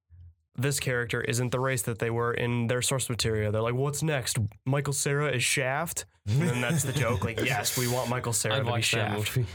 this 0.56 0.80
character 0.80 1.20
isn't 1.22 1.52
the 1.52 1.60
race 1.60 1.82
that 1.84 1.98
they 2.00 2.10
were 2.12 2.32
in 2.34 2.68
their 2.68 2.82
source 2.82 3.10
material 3.10 3.52
they're 3.52 3.62
like 3.62 3.74
what's 3.74 4.04
next 4.04 4.38
Michael 4.66 4.94
Cera 4.94 5.32
is 5.32 5.44
shaft 5.44 6.06
and 6.28 6.42
then 6.42 6.62
that's 6.62 6.84
the 6.84 6.94
joke 6.94 7.24
like 7.24 7.40
yes 7.44 7.76
we 7.78 7.88
want 7.88 8.10
Michael 8.10 8.34
Cera 8.34 8.56
I'd 8.56 8.60
to 8.60 8.64
be 8.66 8.70
watch 8.72 8.92
that 8.92 9.12
shaft 9.18 9.36
movie. 9.38 9.50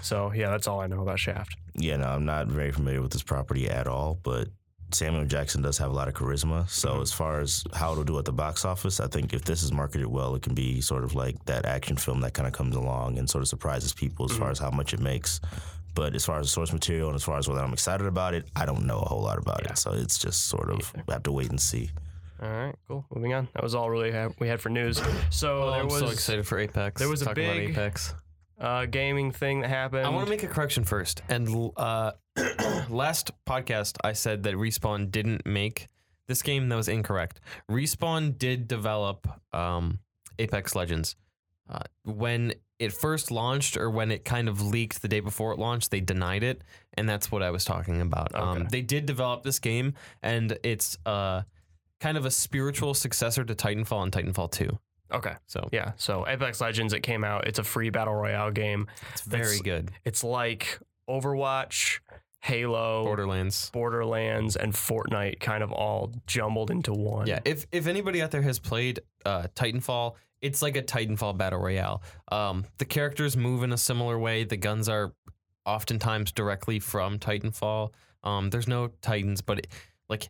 so 0.00 0.32
yeah 0.32 0.50
that's 0.50 0.66
all 0.66 0.80
i 0.80 0.88
know 0.88 1.02
about 1.02 1.20
shaft 1.20 1.54
Yeah, 1.76 1.98
no, 1.98 2.06
I'm 2.06 2.24
not 2.24 2.48
very 2.48 2.72
familiar 2.72 3.00
with 3.00 3.12
this 3.12 3.22
property 3.22 3.68
at 3.70 3.86
all, 3.86 4.18
but 4.24 4.48
Samuel 4.92 5.24
Jackson 5.24 5.60
does 5.62 5.78
have 5.78 5.90
a 5.90 5.94
lot 5.94 6.06
of 6.08 6.14
charisma. 6.14 6.68
So 6.68 6.94
Mhm. 6.96 7.02
as 7.02 7.12
far 7.12 7.40
as 7.40 7.64
how 7.74 7.92
it'll 7.92 8.04
do 8.04 8.18
at 8.18 8.24
the 8.24 8.32
box 8.32 8.64
office, 8.64 9.00
I 9.00 9.08
think 9.08 9.32
if 9.34 9.44
this 9.44 9.62
is 9.62 9.72
marketed 9.72 10.06
well, 10.06 10.34
it 10.36 10.42
can 10.42 10.54
be 10.54 10.80
sort 10.80 11.02
of 11.04 11.14
like 11.14 11.42
that 11.46 11.64
action 11.66 11.96
film 11.96 12.20
that 12.20 12.34
kind 12.34 12.46
of 12.46 12.52
comes 12.52 12.76
along 12.76 13.18
and 13.18 13.28
sort 13.28 13.42
of 13.42 13.48
surprises 13.48 13.92
people 13.92 14.26
as 14.30 14.36
far 14.36 14.48
Mhm. 14.48 14.52
as 14.52 14.58
how 14.60 14.70
much 14.70 14.94
it 14.94 15.00
makes. 15.00 15.40
But 15.94 16.14
as 16.14 16.24
far 16.24 16.38
as 16.38 16.46
the 16.46 16.50
source 16.50 16.72
material 16.72 17.08
and 17.08 17.16
as 17.16 17.22
far 17.24 17.38
as 17.38 17.48
whether 17.48 17.60
I'm 17.62 17.72
excited 17.72 18.06
about 18.06 18.34
it, 18.34 18.48
I 18.56 18.66
don't 18.66 18.84
know 18.84 18.98
a 19.00 19.08
whole 19.08 19.22
lot 19.22 19.38
about 19.38 19.62
Yeah. 19.64 19.72
it. 19.72 19.78
So 19.78 19.92
it's 19.92 20.18
just 20.18 20.46
sort 20.46 20.70
of 20.70 20.78
either. 20.94 21.04
we 21.08 21.12
have 21.12 21.22
to 21.24 21.32
wait 21.32 21.50
and 21.50 21.60
see. 21.60 21.90
all 22.42 22.48
right 22.50 22.74
cool 22.88 23.06
moving 23.14 23.32
on 23.32 23.48
that 23.54 23.62
was 23.62 23.76
all 23.76 23.88
really 23.88 24.10
ha- 24.10 24.28
we 24.40 24.48
had 24.48 24.60
for 24.60 24.68
news 24.68 25.00
so 25.30 25.62
Oh, 25.62 25.70
there 25.70 25.80
I'm 25.80 25.86
was 25.86 26.00
so 26.00 26.08
excited 26.08 26.44
for 26.46 26.58
Apex. 26.58 26.98
there 26.98 27.08
was 27.08 27.22
a 27.22 27.26
Talk 27.26 27.38
about 27.38 27.54
big- 27.54 27.70
Apex. 27.70 28.12
Uh, 28.64 28.86
gaming 28.86 29.30
thing 29.30 29.60
that 29.60 29.68
happened 29.68 30.06
I 30.06 30.08
want 30.08 30.26
to 30.26 30.30
make 30.30 30.42
a 30.42 30.48
correction 30.48 30.84
first. 30.84 31.22
And 31.28 31.72
uh, 31.76 32.12
last 32.88 33.30
podcast, 33.46 33.96
I 34.02 34.14
said 34.14 34.44
that 34.44 34.54
Respawn 34.54 35.10
didn't 35.10 35.44
make 35.44 35.88
this 36.26 36.40
game. 36.42 36.68
That 36.70 36.76
was 36.76 36.88
incorrect. 36.88 37.40
Respawn 37.70 38.38
did 38.38 38.66
develop 38.66 39.28
um, 39.52 39.98
Apex 40.38 40.74
Legends. 40.74 41.16
Uh, 41.68 41.80
when 42.04 42.54
it 42.78 42.92
first 42.92 43.30
launched, 43.30 43.76
or 43.76 43.90
when 43.90 44.10
it 44.10 44.24
kind 44.24 44.48
of 44.48 44.60
leaked 44.60 45.02
the 45.02 45.08
day 45.08 45.20
before 45.20 45.52
it 45.52 45.58
launched, 45.58 45.90
they 45.90 46.00
denied 46.00 46.42
it, 46.42 46.62
and 46.94 47.08
that's 47.08 47.30
what 47.30 47.42
I 47.42 47.50
was 47.50 47.64
talking 47.64 48.00
about. 48.00 48.34
Um, 48.34 48.66
they 48.70 48.82
did 48.82 49.06
develop 49.06 49.42
this 49.42 49.58
game, 49.58 49.94
and 50.22 50.58
it's 50.62 50.98
uh, 51.06 51.42
kind 52.00 52.18
of 52.18 52.26
a 52.26 52.30
spiritual 52.30 52.94
successor 52.94 53.44
to 53.44 53.54
Titanfall 53.54 54.02
and 54.02 54.12
Titanfall 54.12 54.50
Two. 54.50 54.78
Okay. 55.14 55.34
So 55.46 55.68
Yeah. 55.72 55.92
So 55.96 56.26
Apex 56.26 56.60
Legends, 56.60 56.92
it 56.92 57.00
came 57.00 57.24
out. 57.24 57.46
It's 57.46 57.58
a 57.58 57.64
free 57.64 57.90
battle 57.90 58.14
royale 58.14 58.50
game. 58.50 58.86
it's 59.12 59.22
very 59.22 59.42
That's- 59.58 59.62
good. 59.62 59.90
It's 60.04 60.22
like 60.24 60.78
Overwatch, 61.08 62.00
Halo, 62.40 63.04
Borderlands. 63.04 63.70
Borderlands, 63.70 64.56
and 64.56 64.72
Fortnite 64.74 65.40
kind 65.40 65.62
of 65.62 65.72
all 65.72 66.12
jumbled 66.26 66.70
into 66.70 66.92
one. 66.92 67.26
Yeah, 67.26 67.40
if 67.44 67.66
if 67.72 67.86
anybody 67.86 68.20
out 68.22 68.30
there 68.30 68.42
has 68.42 68.58
played 68.58 69.00
uh, 69.24 69.46
Titanfall, 69.54 70.14
it's 70.42 70.60
like 70.60 70.76
a 70.76 70.82
Titanfall 70.82 71.38
battle 71.38 71.60
royale. 71.60 72.02
Um, 72.30 72.64
the 72.78 72.84
characters 72.84 73.36
move 73.36 73.62
in 73.62 73.72
a 73.72 73.78
similar 73.78 74.18
way. 74.18 74.44
The 74.44 74.58
guns 74.58 74.88
are 74.90 75.14
oftentimes 75.64 76.32
directly 76.32 76.78
from 76.80 77.18
Titanfall. 77.18 77.92
Um, 78.22 78.50
there's 78.50 78.68
no 78.68 78.88
Titans, 79.00 79.40
but 79.40 79.60
it, 79.60 79.66
like 80.08 80.28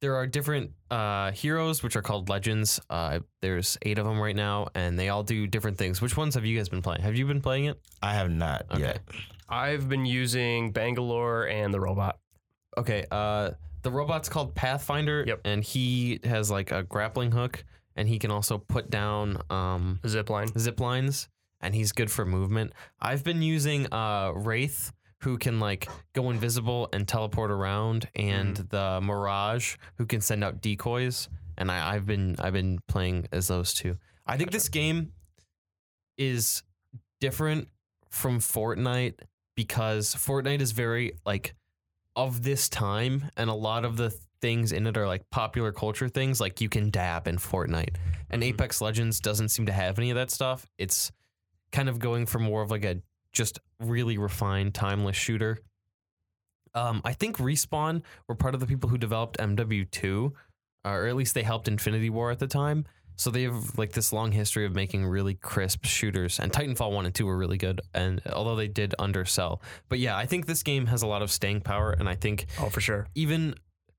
there 0.00 0.14
are 0.16 0.26
different 0.26 0.72
uh, 0.90 1.32
heroes 1.32 1.82
which 1.82 1.96
are 1.96 2.02
called 2.02 2.28
legends. 2.28 2.80
Uh, 2.88 3.20
there's 3.42 3.76
eight 3.82 3.98
of 3.98 4.06
them 4.06 4.20
right 4.20 4.36
now, 4.36 4.68
and 4.74 4.98
they 4.98 5.08
all 5.08 5.22
do 5.22 5.46
different 5.46 5.76
things. 5.78 6.00
Which 6.00 6.16
ones 6.16 6.34
have 6.34 6.44
you 6.44 6.56
guys 6.56 6.68
been 6.68 6.82
playing? 6.82 7.02
Have 7.02 7.16
you 7.16 7.26
been 7.26 7.40
playing 7.40 7.64
it? 7.66 7.80
I 8.02 8.14
have 8.14 8.30
not 8.30 8.66
Okay. 8.70 8.80
yet. 8.82 9.00
I've 9.48 9.88
been 9.88 10.06
using 10.06 10.72
Bangalore 10.72 11.48
and 11.48 11.72
the 11.72 11.80
robot. 11.80 12.18
Okay. 12.76 13.04
Uh, 13.10 13.50
the 13.82 13.90
robot's 13.90 14.28
called 14.28 14.54
Pathfinder, 14.54 15.24
Yep. 15.26 15.40
and 15.44 15.64
he 15.64 16.20
has 16.24 16.50
like 16.50 16.70
a 16.70 16.82
grappling 16.82 17.32
hook, 17.32 17.64
and 17.96 18.08
he 18.08 18.18
can 18.18 18.30
also 18.30 18.58
put 18.58 18.90
down 18.90 19.40
um, 19.50 20.00
Zipline. 20.04 20.56
zip 20.58 20.78
lines 20.80 21.28
and 21.60 21.74
he's 21.74 21.90
good 21.90 22.08
for 22.08 22.24
movement. 22.24 22.72
I've 23.00 23.24
been 23.24 23.42
using 23.42 23.92
uh 23.92 24.30
Wraith 24.32 24.92
who 25.22 25.36
can 25.38 25.58
like 25.60 25.88
go 26.12 26.30
invisible 26.30 26.88
and 26.92 27.06
teleport 27.08 27.50
around 27.50 28.08
and 28.14 28.56
the 28.56 29.00
Mirage 29.02 29.76
who 29.96 30.06
can 30.06 30.20
send 30.20 30.44
out 30.44 30.60
decoys 30.60 31.28
and 31.56 31.70
I, 31.70 31.94
I've 31.94 32.06
been 32.06 32.36
I've 32.38 32.52
been 32.52 32.78
playing 32.88 33.26
as 33.32 33.48
those 33.48 33.74
two. 33.74 33.96
I 34.26 34.36
think 34.36 34.50
this 34.52 34.68
game 34.68 35.12
is 36.16 36.62
different 37.20 37.68
from 38.10 38.38
Fortnite 38.38 39.14
because 39.56 40.14
Fortnite 40.14 40.60
is 40.60 40.72
very 40.72 41.12
like 41.26 41.54
of 42.16 42.42
this 42.42 42.68
time 42.68 43.30
and 43.36 43.50
a 43.50 43.54
lot 43.54 43.84
of 43.84 43.96
the 43.96 44.10
things 44.40 44.70
in 44.72 44.86
it 44.86 44.96
are 44.96 45.06
like 45.06 45.28
popular 45.30 45.72
culture 45.72 46.08
things 46.08 46.40
like 46.40 46.60
you 46.60 46.68
can 46.68 46.90
dab 46.90 47.26
in 47.26 47.36
Fortnite 47.38 47.96
and 48.30 48.42
Mhm. 48.42 48.46
Apex 48.46 48.80
Legends 48.80 49.20
doesn't 49.20 49.48
seem 49.48 49.66
to 49.66 49.72
have 49.72 49.98
any 49.98 50.10
of 50.10 50.14
that 50.16 50.30
stuff. 50.30 50.68
It's 50.78 51.10
kind 51.72 51.88
of 51.88 51.98
going 51.98 52.26
for 52.26 52.38
more 52.38 52.62
of 52.62 52.70
like 52.70 52.84
a 52.84 53.02
just 53.38 53.58
really 53.80 54.18
refined 54.18 54.74
timeless 54.74 55.16
shooter. 55.16 55.58
Um, 56.74 57.00
I 57.04 57.14
think 57.14 57.38
Respawn 57.38 58.02
were 58.28 58.34
part 58.34 58.52
of 58.54 58.60
the 58.60 58.66
people 58.66 58.90
who 58.90 58.98
developed 58.98 59.38
MW2, 59.38 60.32
uh, 60.84 60.88
or 60.88 61.06
at 61.06 61.16
least 61.16 61.34
they 61.34 61.42
helped 61.42 61.66
Infinity 61.68 62.10
Ward 62.10 62.32
at 62.32 62.38
the 62.38 62.46
time. 62.46 62.84
So 63.16 63.30
they 63.30 63.42
have 63.44 63.76
like 63.78 63.92
this 63.92 64.12
long 64.12 64.30
history 64.30 64.64
of 64.64 64.74
making 64.76 65.04
really 65.06 65.34
crisp 65.34 65.84
shooters, 65.86 66.38
and 66.38 66.52
Titanfall 66.52 66.92
one 66.92 67.04
and 67.06 67.12
two 67.14 67.26
were 67.26 67.36
really 67.36 67.56
good. 67.58 67.80
And 67.94 68.20
although 68.32 68.54
they 68.54 68.68
did 68.68 68.94
undersell, 68.98 69.60
but 69.88 69.98
yeah, 69.98 70.16
I 70.16 70.26
think 70.26 70.46
this 70.46 70.62
game 70.62 70.86
has 70.86 71.02
a 71.02 71.06
lot 71.08 71.22
of 71.22 71.32
staying 71.32 71.62
power, 71.62 71.90
and 71.90 72.08
I 72.08 72.14
think 72.14 72.46
Oh, 72.60 72.68
for 72.68 72.80
sure. 72.80 73.08
even 73.16 73.54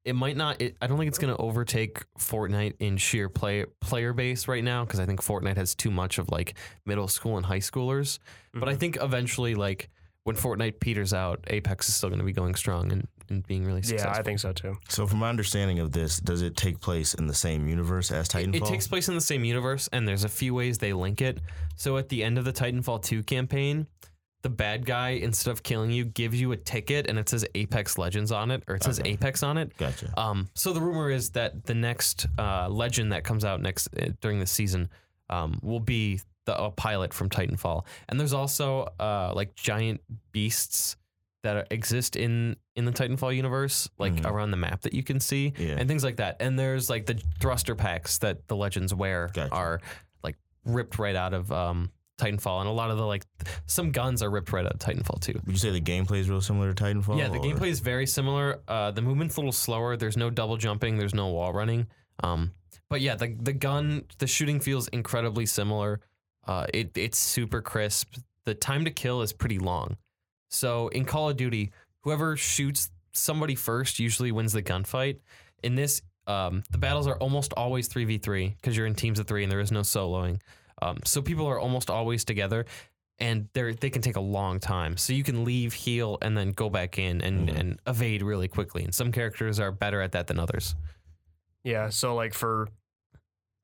it 0.05 0.13
might 0.13 0.37
not. 0.37 0.61
It, 0.61 0.77
I 0.81 0.87
don't 0.87 0.97
think 0.97 1.09
it's 1.09 1.17
going 1.17 1.35
to 1.35 1.41
overtake 1.41 2.03
Fortnite 2.17 2.75
in 2.79 2.97
sheer 2.97 3.29
play 3.29 3.65
player 3.81 4.13
base 4.13 4.47
right 4.47 4.63
now 4.63 4.85
because 4.85 4.99
I 4.99 5.05
think 5.05 5.21
Fortnite 5.21 5.57
has 5.57 5.75
too 5.75 5.91
much 5.91 6.17
of 6.17 6.29
like 6.31 6.55
middle 6.85 7.07
school 7.07 7.37
and 7.37 7.45
high 7.45 7.59
schoolers. 7.59 8.19
But 8.53 8.69
I 8.69 8.75
Mhm. 8.75 8.79
think 8.79 8.97
eventually, 9.01 9.55
like 9.55 9.89
when 10.23 10.35
Fortnite 10.35 10.79
peters 10.79 11.13
out, 11.13 11.43
Apex 11.47 11.89
is 11.89 11.95
still 11.95 12.09
going 12.09 12.19
to 12.19 12.25
be 12.25 12.33
going 12.33 12.55
strong 12.55 12.91
and, 12.91 13.07
and 13.29 13.45
being 13.47 13.63
really 13.65 13.81
successful. 13.81 14.09
yeah, 14.09 14.13
successful. 14.13 14.19
I 14.21 14.23
think 14.23 14.39
so 14.39 14.53
too. 14.73 14.77
So, 14.89 15.07
from 15.07 15.19
my 15.19 15.29
understanding 15.29 15.79
of 15.79 15.91
this, 15.91 16.19
does 16.19 16.41
it 16.41 16.55
take 16.55 16.79
place 16.79 17.13
in 17.13 17.27
the 17.27 17.33
same 17.33 17.67
universe 17.67 18.11
as 18.11 18.27
It, 18.27 18.31
Titanfall? 18.51 18.55
it 18.55 18.65
takes 18.65 18.87
place 18.87 19.07
in 19.09 19.15
the 19.15 19.21
same 19.21 19.43
universe, 19.43 19.87
and 19.91 20.07
there's 20.07 20.23
a 20.23 20.29
few 20.29 20.53
ways 20.53 20.77
they 20.79 20.93
link 20.93 21.21
it. 21.21 21.39
So 21.75 21.97
at 21.97 22.09
the 22.09 22.23
end 22.23 22.37
of 22.37 22.45
the 22.45 22.53
Titanfall 22.53 23.03
2 23.03 23.23
campaign, 23.23 23.87
the 24.41 24.49
bad 24.49 24.85
guy, 24.85 25.09
instead 25.09 25.51
of 25.51 25.63
killing 25.63 25.91
you, 25.91 26.05
gives 26.05 26.39
you 26.39 26.51
a 26.53 26.57
ticket 26.57 27.07
and 27.07 27.19
it 27.19 27.27
says 27.27 27.45
Apex 27.55 27.97
Legends 27.97 28.31
on 28.31 28.51
it, 28.51 28.63
or 28.67 28.75
it 28.75 28.83
says 28.83 28.99
Okay. 28.99 29.11
Apex 29.11 29.43
on 29.43 29.57
it. 29.57 29.75
Gotcha. 29.77 30.13
Um, 30.17 30.47
so 30.55 30.71
the 30.73 30.79
rumor 30.81 31.09
is 31.09 31.31
that 31.31 31.65
the 31.65 31.75
next 31.75 32.25
uh, 32.37 32.69
legend 32.69 33.11
that 33.11 33.23
comes 33.23 33.43
out 33.43 33.61
next 33.61 33.89
uh, 33.97 34.09
during 34.21 34.39
the 34.39 34.47
season 34.47 34.89
um, 35.29 35.59
will 35.61 35.79
be 35.81 36.21
the 36.45 36.57
a 36.59 36.71
pilot 36.71 37.13
from 37.13 37.29
Titanfall, 37.29 37.85
and 38.07 38.19
there's 38.19 38.33
also 38.33 38.87
uh, 38.99 39.33
like 39.35 39.53
giant 39.55 40.01
beasts 40.31 40.95
that 41.43 41.67
exist 41.71 42.15
in 42.15 42.55
in 42.75 42.85
the 42.85 42.91
Titanfall 42.91 43.35
universe, 43.35 43.89
like 43.97 44.13
Mhm. 44.13 44.25
around 44.31 44.51
the 44.51 44.57
map 44.57 44.81
that 44.81 44.93
you 44.93 45.03
can 45.03 45.19
see, 45.19 45.53
Yeah. 45.57 45.75
and 45.77 45.87
things 45.89 46.03
like 46.03 46.15
that. 46.17 46.37
And 46.39 46.57
there's 46.57 46.89
like 46.89 47.05
the 47.05 47.21
thruster 47.41 47.75
packs 47.75 48.17
that 48.19 48.47
the 48.47 48.55
legends 48.55 48.93
wear 48.93 49.29
Gotcha. 49.33 49.53
are 49.53 49.81
like 50.23 50.37
ripped 50.65 50.97
right 50.97 51.15
out 51.15 51.33
of 51.33 51.51
um, 51.51 51.91
Titanfall, 52.19 52.59
and 52.59 52.69
a 52.69 52.71
lot 52.71 52.91
of 52.91 52.97
the 52.97 53.05
like 53.05 53.25
some 53.65 53.91
guns 53.91 54.21
are 54.21 54.29
ripped 54.29 54.51
right 54.51 54.65
out 54.65 54.73
of 54.73 54.79
Titanfall 54.79 55.21
too. 55.21 55.39
Would 55.45 55.51
you 55.53 55.57
say 55.57 55.71
the 55.71 55.81
gameplay 55.81 56.19
is 56.19 56.29
real 56.29 56.41
similar 56.41 56.73
to 56.73 56.83
Titanfall? 56.83 57.17
Yeah, 57.17 57.29
the 57.29 57.39
or- 57.39 57.43
gameplay 57.43 57.69
is 57.69 57.79
very 57.79 58.05
similar. 58.05 58.59
Uh, 58.67 58.91
the 58.91 59.01
movement's 59.01 59.37
a 59.37 59.39
little 59.39 59.51
slower. 59.51 59.97
There's 59.97 60.17
no 60.17 60.29
double 60.29 60.57
jumping. 60.57 60.97
There's 60.97 61.15
no 61.15 61.27
wall 61.29 61.53
running. 61.53 61.87
Um, 62.21 62.51
but 62.89 63.01
yeah, 63.01 63.15
the 63.15 63.35
the 63.39 63.53
gun, 63.53 64.05
the 64.17 64.27
shooting 64.27 64.59
feels 64.59 64.87
incredibly 64.89 65.45
similar. 65.45 66.01
Uh, 66.45 66.65
it 66.73 66.91
it's 66.97 67.17
super 67.17 67.61
crisp. 67.61 68.15
The 68.45 68.53
time 68.53 68.85
to 68.85 68.91
kill 68.91 69.21
is 69.21 69.31
pretty 69.33 69.59
long. 69.59 69.97
So 70.49 70.87
in 70.89 71.05
Call 71.05 71.29
of 71.29 71.37
Duty, 71.37 71.71
whoever 72.01 72.35
shoots 72.35 72.89
somebody 73.13 73.55
first 73.55 73.99
usually 73.99 74.31
wins 74.31 74.53
the 74.53 74.63
gunfight. 74.63 75.19
In 75.61 75.75
this, 75.75 76.01
um, 76.25 76.63
the 76.71 76.77
battles 76.77 77.05
are 77.07 77.17
almost 77.17 77.53
always 77.53 77.87
three 77.87 78.05
v 78.05 78.17
three 78.17 78.55
because 78.55 78.75
you're 78.75 78.87
in 78.87 78.95
teams 78.95 79.19
of 79.19 79.27
three 79.27 79.43
and 79.43 79.51
there 79.51 79.59
is 79.59 79.71
no 79.71 79.81
soloing. 79.81 80.39
Um, 80.81 80.99
so 81.05 81.21
people 81.21 81.45
are 81.47 81.59
almost 81.59 81.89
always 81.89 82.23
together 82.25 82.65
and 83.17 83.49
they 83.53 83.73
they 83.73 83.89
can 83.89 84.01
take 84.01 84.15
a 84.15 84.21
long 84.21 84.59
time. 84.59 84.95
So 84.97 85.11
you 85.13 85.23
can 85.23 85.43
leave, 85.43 85.73
heal, 85.73 86.17
and 86.21 86.37
then 86.37 86.51
go 86.51 86.69
back 86.69 86.97
in 86.97 87.21
and, 87.21 87.49
Mhm. 87.49 87.59
and 87.59 87.79
evade 87.85 88.21
really 88.21 88.47
quickly. 88.47 88.83
And 88.85 88.95
some 88.95 89.11
characters 89.11 89.59
are 89.59 89.71
better 89.71 90.01
at 90.01 90.13
that 90.13 90.27
than 90.27 90.39
others. 90.39 90.75
Yeah, 91.63 91.89
so 91.89 92.15
like 92.15 92.33
for 92.33 92.69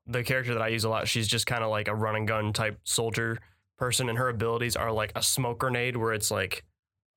the 0.06 0.22
character 0.22 0.52
that 0.54 0.62
I 0.62 0.68
use 0.68 0.84
a 0.84 0.88
lot, 0.88 1.08
she's 1.08 1.26
just 1.26 1.46
kind 1.46 1.64
of 1.64 1.70
like 1.70 1.88
a 1.88 1.94
run 1.94 2.16
and 2.16 2.28
gun 2.28 2.52
type 2.52 2.78
soldier 2.84 3.38
person, 3.78 4.08
and 4.08 4.18
her 4.18 4.28
abilities 4.28 4.76
are 4.76 4.92
like 4.92 5.12
a 5.16 5.22
smoke 5.22 5.58
grenade, 5.58 5.96
where 5.96 6.12
it's 6.12 6.30
like 6.30 6.64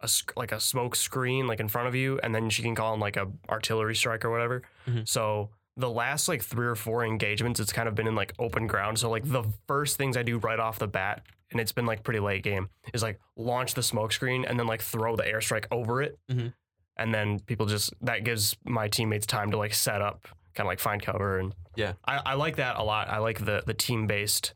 a 0.02 0.10
like 0.38 0.54
a 0.54 0.60
smoke 0.62 0.96
screen 0.96 1.46
like 1.46 1.60
in 1.60 1.68
front 1.68 1.88
of 1.90 1.96
you, 1.96 2.20
and 2.24 2.34
then 2.34 2.50
she 2.50 2.62
can 2.62 2.74
call 2.74 2.94
in 2.94 3.00
like 3.02 3.18
a 3.18 3.28
artillery 3.50 3.96
strike 3.96 4.24
or 4.24 4.30
whatever. 4.32 4.64
Mhm. 4.88 5.06
So 5.08 5.50
the 5.80 5.90
last 5.90 6.28
like 6.28 6.42
three 6.44 6.68
or 6.68 6.76
four 6.76 7.06
engagements, 7.06 7.60
it's 7.60 7.72
kind 7.74 7.88
of 7.88 7.96
been 7.96 8.08
in 8.08 8.16
like 8.16 8.34
open 8.40 8.68
ground. 8.68 9.00
So 9.00 9.10
like 9.10 9.24
the 9.30 9.44
first 9.68 9.98
things 9.98 10.18
I 10.18 10.24
do 10.24 10.38
right 10.38 10.60
off 10.60 10.78
the 10.80 10.88
bat, 10.88 11.24
and 11.52 11.60
it's 11.60 11.72
been 11.72 11.86
like 11.86 12.04
pretty 12.04 12.20
late 12.20 12.44
game, 12.44 12.70
is 12.94 13.02
like 13.02 13.20
launch 13.36 13.74
the 13.74 13.84
smoke 13.84 14.12
screen 14.12 14.46
and 14.46 14.60
then 14.60 14.68
like 14.68 14.82
throw 14.82 15.16
the 15.16 15.24
airstrike 15.24 15.66
over 15.72 16.02
it, 16.02 16.18
Mhm. 16.30 16.54
and 16.98 17.14
then 17.14 17.40
people 17.40 17.66
just 17.66 17.94
that 18.02 18.24
gives 18.24 18.56
my 18.66 18.88
teammates 18.88 19.26
time 19.26 19.52
to 19.52 19.58
like 19.58 19.74
set 19.74 20.02
up, 20.02 20.28
kind 20.54 20.66
of 20.66 20.68
like 20.68 20.80
find 20.80 21.02
cover 21.02 21.40
and 21.40 21.56
Yeah. 21.76 21.94
I, 22.06 22.18
I 22.26 22.34
like 22.36 22.58
that 22.58 22.76
a 22.78 22.84
lot. 22.84 23.08
I 23.10 23.18
like 23.20 23.40
the 23.46 23.64
the 23.66 23.74
team 23.74 24.06
based, 24.06 24.54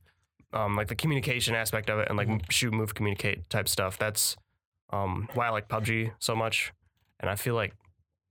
um, 0.52 0.76
like 0.76 0.88
the 0.90 0.96
communication 0.96 1.56
aspect 1.56 1.90
of 1.90 2.00
it, 2.00 2.10
and 2.10 2.18
like 2.18 2.28
Mhm. 2.28 2.52
shoot, 2.52 2.74
move, 2.74 2.94
communicate 2.96 3.50
type 3.50 3.68
stuff. 3.70 3.98
That's 3.98 4.36
um 4.92 5.28
why 5.34 5.48
I 5.48 5.50
like 5.50 5.68
PUBG 5.70 6.12
so 6.20 6.36
much. 6.36 6.72
And 7.20 7.30
I 7.30 7.36
feel 7.36 7.56
like 7.56 7.74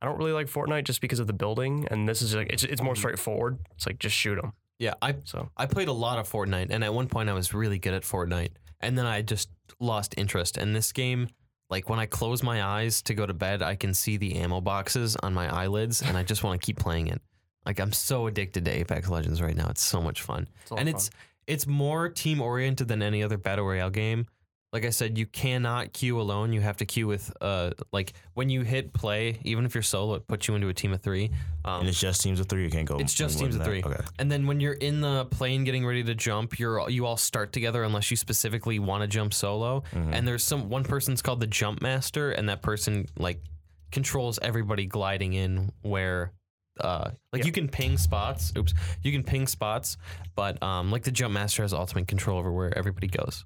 I 0.02 0.06
don't 0.06 0.18
really 0.18 0.32
like 0.32 0.48
Fortnite 0.48 0.84
just 0.84 1.00
because 1.00 1.20
of 1.20 1.28
the 1.28 1.32
building. 1.32 1.86
And 1.90 2.08
this 2.08 2.20
is 2.22 2.34
like 2.34 2.52
it's 2.52 2.64
it's 2.64 2.82
more 2.82 2.94
Mhm. 2.94 2.98
straightforward. 2.98 3.58
It's 3.76 3.86
like 3.86 3.98
just 4.00 4.16
shoot 4.16 4.34
them. 4.34 4.52
Yeah, 4.78 4.94
I 5.00 5.14
So 5.24 5.48
I 5.56 5.66
played 5.66 5.86
a 5.88 5.92
lot 5.92 6.18
of 6.18 6.28
Fortnite, 6.28 6.68
and 6.70 6.82
at 6.82 6.92
one 6.92 7.08
point 7.08 7.28
I 7.30 7.34
was 7.34 7.54
really 7.54 7.78
good 7.78 7.94
at 7.94 8.02
Fortnite, 8.02 8.50
and 8.80 8.98
then 8.98 9.06
I 9.06 9.22
just 9.22 9.48
lost 9.78 10.14
interest. 10.18 10.56
And 10.58 10.74
this 10.74 10.90
game, 10.92 11.28
like 11.70 11.88
when 11.88 12.00
I 12.00 12.06
close 12.06 12.42
my 12.42 12.62
eyes 12.64 13.00
to 13.02 13.14
go 13.14 13.24
to 13.24 13.32
bed, 13.32 13.62
I 13.62 13.76
can 13.76 13.94
see 13.94 14.16
the 14.16 14.34
ammo 14.34 14.60
boxes 14.60 15.14
on 15.22 15.32
my 15.34 15.48
eyelids, 15.54 16.02
and 16.02 16.16
I 16.18 16.24
just 16.24 16.42
want 16.42 16.60
to 16.60 16.66
keep 16.66 16.78
playing 16.80 17.06
it. 17.06 17.22
Like 17.64 17.78
I'm 17.78 17.92
so 17.92 18.26
addicted 18.26 18.64
to 18.64 18.72
Apex 18.72 19.08
Legends 19.08 19.40
right 19.40 19.54
now. 19.56 19.68
It's 19.68 19.84
so 19.84 20.02
much 20.02 20.20
fun, 20.22 20.48
it's 20.62 20.72
and 20.72 20.88
of 20.88 20.94
it's 20.96 21.10
it's 21.46 21.66
more 21.66 22.08
team 22.08 22.40
oriented 22.42 22.88
than 22.88 23.02
any 23.02 23.22
other 23.22 23.36
battle 23.38 23.66
royale 23.66 23.90
game. 23.90 24.26
Like 24.72 24.86
I 24.86 24.90
said, 24.90 25.18
you 25.18 25.26
cannot 25.26 25.92
queue 25.92 26.18
alone. 26.18 26.54
You 26.54 26.62
have 26.62 26.78
to 26.78 26.86
queue 26.86 27.06
with 27.06 27.30
uh 27.42 27.72
like 27.92 28.14
when 28.32 28.48
you 28.48 28.62
hit 28.62 28.94
play, 28.94 29.38
even 29.44 29.66
if 29.66 29.74
you're 29.74 29.82
solo, 29.82 30.14
it 30.14 30.26
puts 30.26 30.48
you 30.48 30.54
into 30.54 30.68
a 30.68 30.74
team 30.74 30.94
of 30.94 31.02
three. 31.02 31.30
Um, 31.66 31.80
and 31.80 31.88
it's 31.90 32.00
just 32.00 32.22
teams 32.22 32.40
of 32.40 32.46
three. 32.46 32.64
You 32.64 32.70
can't 32.70 32.88
go. 32.88 32.96
It's 32.96 33.12
just 33.12 33.38
teams 33.38 33.54
of 33.54 33.64
three. 33.64 33.82
Okay. 33.84 34.00
And 34.18 34.32
then 34.32 34.46
when 34.46 34.60
you're 34.60 34.72
in 34.72 35.02
the 35.02 35.26
plane 35.26 35.64
getting 35.64 35.84
ready 35.84 36.02
to 36.04 36.14
jump, 36.14 36.58
you're 36.58 36.88
you 36.88 37.04
all 37.04 37.18
start 37.18 37.52
together 37.52 37.82
unless 37.84 38.10
you 38.10 38.16
specifically 38.16 38.78
want 38.78 39.02
to 39.02 39.08
jump 39.08 39.34
solo. 39.34 39.82
Mhm. 39.92 40.14
And 40.14 40.26
there's 40.26 40.42
some 40.42 40.70
one 40.70 40.84
person's 40.84 41.20
called 41.20 41.40
the 41.40 41.46
jump 41.46 41.82
master, 41.82 42.30
and 42.32 42.48
that 42.48 42.62
person 42.62 43.06
like 43.18 43.42
controls 43.90 44.38
everybody 44.40 44.86
gliding 44.86 45.34
in 45.34 45.70
where 45.82 46.32
uh 46.80 47.10
like 47.34 47.40
Yeah. 47.40 47.44
you 47.44 47.52
can 47.52 47.68
ping 47.68 47.98
spots. 47.98 48.54
Oops, 48.56 48.72
you 49.02 49.12
can 49.12 49.22
ping 49.22 49.46
spots, 49.46 49.98
but 50.34 50.62
um 50.62 50.90
like 50.90 51.02
the 51.02 51.12
jump 51.12 51.34
master 51.34 51.60
has 51.62 51.74
ultimate 51.74 52.08
control 52.08 52.38
over 52.38 52.50
where 52.50 52.74
everybody 52.76 53.06
goes. 53.08 53.44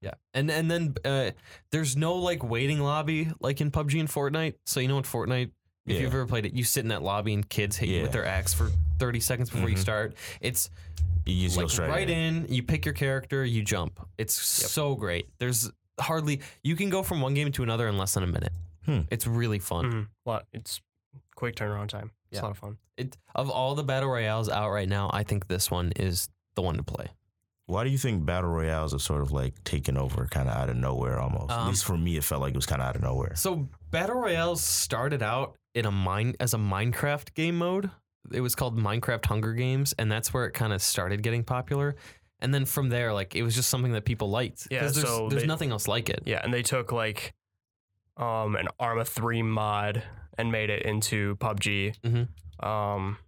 Yeah, 0.00 0.14
and 0.34 0.50
and 0.50 0.70
then 0.70 0.94
uh, 1.04 1.30
there's 1.72 1.96
no 1.96 2.14
like 2.14 2.42
waiting 2.44 2.78
lobby 2.80 3.30
like 3.40 3.60
in 3.60 3.70
PUBG 3.70 3.98
and 4.00 4.08
Fortnite. 4.08 4.54
So 4.66 4.78
you 4.80 4.86
know 4.88 4.98
in 4.98 5.02
Fortnite, 5.04 5.50
if 5.86 5.96
Yeah. 5.96 6.00
you've 6.02 6.14
ever 6.14 6.26
played 6.26 6.46
it, 6.46 6.52
you 6.54 6.62
sit 6.64 6.80
in 6.84 6.88
that 6.88 7.02
lobby 7.02 7.34
and 7.34 7.48
kids 7.48 7.76
hit 7.76 7.88
you 7.88 8.02
with 8.02 8.12
their 8.12 8.24
axe 8.26 8.54
for 8.54 8.70
30 8.98 9.20
seconds 9.20 9.50
before 9.50 9.68
you 9.68 9.76
Mhm. 9.76 9.80
start. 9.80 10.14
It's 10.40 10.70
You 11.26 11.46
just 11.46 11.56
go 11.56 11.62
like 11.62 11.70
straight. 11.70 11.88
right 11.90 12.08
in. 12.10 12.46
You 12.48 12.62
pick 12.62 12.84
your 12.84 12.94
character, 12.94 13.44
you 13.44 13.62
jump. 13.64 13.98
It's 14.18 14.34
so 14.34 14.94
great. 14.94 15.28
There's 15.38 15.70
hardly 16.00 16.42
you 16.62 16.76
can 16.76 16.90
go 16.90 17.02
from 17.02 17.20
one 17.20 17.34
game 17.34 17.50
to 17.52 17.62
another 17.64 17.88
in 17.88 17.98
less 17.98 18.14
than 18.14 18.22
a 18.22 18.28
minute. 18.28 18.52
Hmm. 18.84 19.00
It's 19.10 19.26
really 19.26 19.58
fun. 19.58 19.84
Mhm. 19.92 20.08
lot. 20.24 20.46
It's 20.52 20.80
quick 21.34 21.56
turnaround 21.56 21.88
time. 21.88 22.12
It's 22.30 22.36
Yeah. 22.38 22.42
a 22.42 22.44
lot 22.44 22.50
of 22.52 22.58
fun. 22.58 22.78
It 22.96 23.16
of 23.34 23.50
all 23.50 23.74
the 23.74 23.82
battle 23.84 24.10
royales 24.10 24.48
out 24.48 24.70
right 24.70 24.88
now, 24.88 25.10
I 25.12 25.24
think 25.24 25.48
this 25.48 25.70
one 25.72 25.92
is 25.96 26.28
the 26.54 26.62
one 26.62 26.76
to 26.76 26.82
play. 26.84 27.08
Why 27.68 27.84
do 27.84 27.90
you 27.90 27.98
think 27.98 28.24
battle 28.24 28.48
royales 28.48 28.94
are 28.94 28.98
sort 28.98 29.20
of 29.20 29.30
like 29.30 29.62
taken 29.62 29.98
over, 29.98 30.26
kind 30.30 30.48
of 30.48 30.56
out 30.56 30.70
of 30.70 30.76
nowhere 30.76 31.20
almost? 31.20 31.50
At 31.50 31.58
Um, 31.58 31.68
least 31.68 31.84
for 31.84 31.98
me, 31.98 32.16
it 32.16 32.24
felt 32.24 32.40
like 32.40 32.54
it 32.54 32.56
was 32.56 32.64
kind 32.64 32.80
of 32.80 32.88
out 32.88 32.96
of 32.96 33.02
nowhere. 33.02 33.36
So 33.36 33.68
battle 33.90 34.16
royales 34.16 34.62
started 34.62 35.22
out 35.22 35.54
in 35.74 35.84
a 35.84 35.90
mine 35.90 36.34
as 36.40 36.54
a 36.54 36.56
Minecraft 36.56 37.34
game 37.34 37.58
mode. 37.58 37.90
It 38.32 38.40
was 38.40 38.54
called 38.54 38.78
Minecraft 38.78 39.26
Hunger 39.26 39.52
Games, 39.52 39.92
and 39.98 40.10
that's 40.10 40.32
where 40.32 40.46
it 40.46 40.52
kind 40.52 40.72
of 40.72 40.80
started 40.80 41.22
getting 41.22 41.44
popular. 41.44 41.94
And 42.40 42.54
then 42.54 42.64
from 42.64 42.88
there, 42.88 43.12
like 43.12 43.36
it 43.36 43.42
was 43.42 43.54
just 43.54 43.68
something 43.68 43.92
that 43.92 44.06
people 44.06 44.30
liked. 44.30 44.66
Yeah, 44.70 44.80
'Cause 44.80 44.94
there's, 44.94 45.06
so 45.06 45.28
there's 45.28 45.42
they- 45.42 45.46
nothing 45.46 45.70
else 45.70 45.86
like 45.86 46.08
it. 46.08 46.22
Yeah, 46.24 46.40
and 46.42 46.52
they 46.54 46.62
took 46.62 46.90
like 46.90 47.34
um 48.16 48.56
an 48.56 48.68
Arma 48.80 49.04
three 49.04 49.42
mod 49.42 50.02
and 50.38 50.50
made 50.50 50.70
it 50.70 50.82
into 50.84 51.36
PUBG. 51.36 51.92
Mhm. 52.02 52.66
Um, 52.66 53.18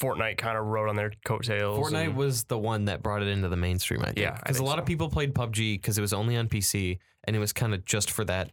Fortnite 0.00 0.36
kind 0.38 0.58
of 0.58 0.66
rode 0.66 0.88
on 0.88 0.96
their 0.96 1.10
coattails. 1.24 1.78
Fortnite 1.90 2.06
and- 2.08 2.16
was 2.16 2.44
the 2.44 2.58
one 2.58 2.84
that 2.86 3.02
brought 3.02 3.22
it 3.22 3.28
into 3.28 3.48
the 3.48 3.56
mainstream, 3.56 4.02
I 4.02 4.06
think. 4.06 4.18
Yeah, 4.18 4.36
because 4.36 4.58
a 4.58 4.64
lot 4.64 4.78
of 4.78 4.84
people 4.86 5.08
played 5.08 5.34
PUBG 5.34 5.74
because 5.80 5.96
it 5.96 6.02
was 6.02 6.12
only 6.12 6.36
on 6.36 6.48
PC 6.48 6.98
and 7.24 7.34
it 7.34 7.38
was 7.38 7.52
kind 7.52 7.72
of 7.74 7.84
just 7.84 8.10
for 8.10 8.24
that 8.26 8.50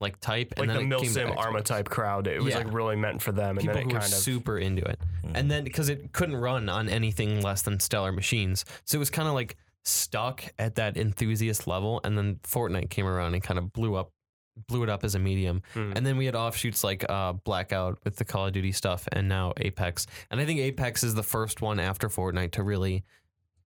like 0.00 0.20
type. 0.20 0.54
like 0.56 0.68
and 0.68 0.70
the 0.70 0.80
then 0.80 0.90
to 0.90 0.96
Milsim 1.06 1.36
Arma 1.36 1.60
type 1.60 1.88
crowd. 1.90 2.26
It 2.28 2.40
was 2.40 2.54
Yeah. 2.54 2.58
like 2.60 2.72
really 2.72 2.94
meant 2.96 3.20
for 3.20 3.32
them, 3.32 3.58
and 3.58 3.60
People 3.60 3.74
then 3.74 3.82
who 3.84 3.90
it 3.90 3.92
were 3.94 4.00
kind 4.00 4.12
of 4.12 4.18
super 4.18 4.56
into 4.56 4.82
it, 4.88 5.00
Mhm. 5.24 5.32
and 5.34 5.50
then 5.50 5.64
because 5.64 5.88
it 5.88 6.12
couldn't 6.12 6.36
run 6.36 6.68
on 6.68 6.88
anything 6.88 7.42
less 7.42 7.62
than 7.62 7.80
stellar 7.80 8.12
machines, 8.12 8.64
so 8.84 8.96
it 8.96 9.00
was 9.00 9.10
kind 9.10 9.26
of 9.26 9.34
like 9.34 9.56
stuck 9.84 10.44
at 10.58 10.76
that 10.76 10.96
enthusiast 10.96 11.66
level. 11.66 12.00
And 12.04 12.16
then 12.16 12.36
Fortnite 12.44 12.90
came 12.90 13.06
around 13.06 13.34
and 13.34 13.42
kind 13.42 13.58
of 13.58 13.72
blew 13.72 13.96
up, 13.96 14.12
blew 14.66 14.82
it 14.82 14.88
up 14.88 15.04
as 15.04 15.14
a 15.14 15.18
medium. 15.18 15.62
Hmm. 15.74 15.92
And 15.94 16.04
then 16.06 16.16
we 16.16 16.26
had 16.26 16.34
offshoots 16.34 16.82
like 16.84 17.08
uh, 17.08 17.34
Blackout 17.34 17.98
with 18.04 18.16
the 18.16 18.24
Call 18.24 18.46
of 18.46 18.52
Duty 18.52 18.72
stuff, 18.72 19.06
and 19.12 19.28
now 19.28 19.52
Apex. 19.58 20.06
And 20.30 20.40
I 20.40 20.44
think 20.46 20.60
Apex 20.60 21.02
is 21.02 21.14
the 21.14 21.22
first 21.22 21.60
one 21.62 21.78
after 21.80 22.08
Fortnite 22.08 22.52
to 22.52 22.62
really 22.62 23.04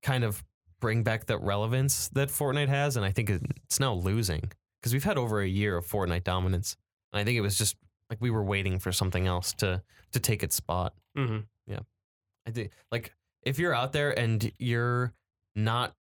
kind 0.03 0.25
of 0.25 0.45
bring 0.81 1.03
back 1.03 1.27
that 1.27 1.39
relevance 1.39 2.09
that 2.09 2.29
Fortnite 2.29 2.69
has. 2.69 2.97
And 2.97 3.05
I 3.05 3.11
think 3.13 3.31
it's 3.31 3.81
now 3.81 3.95
losing 3.95 4.51
because 4.81 4.93
we've 4.93 5.05
had 5.05 5.17
over 5.19 5.41
a 5.41 5.47
year 5.49 5.77
of 5.77 5.87
Fortnite 5.87 6.25
dominance. 6.25 6.77
And 7.13 7.21
I 7.21 7.25
think 7.25 7.37
it 7.39 7.43
was 7.43 7.57
just 7.57 7.77
like 8.11 8.21
we 8.21 8.31
were 8.31 8.45
waiting 8.45 8.79
for 8.79 8.93
something 8.93 9.27
else 9.27 9.53
to 9.55 9.83
to 10.13 10.21
take 10.21 10.43
its 10.43 10.55
spot. 10.55 10.95
Mhm. 11.17 11.45
Yeah, 11.67 11.81
I 12.47 12.51
think 12.51 12.71
like 12.91 13.15
if 13.43 13.59
you're 13.59 13.75
out 13.75 13.93
there 13.93 14.17
and 14.19 14.53
you're 14.59 15.15
not 15.55 15.95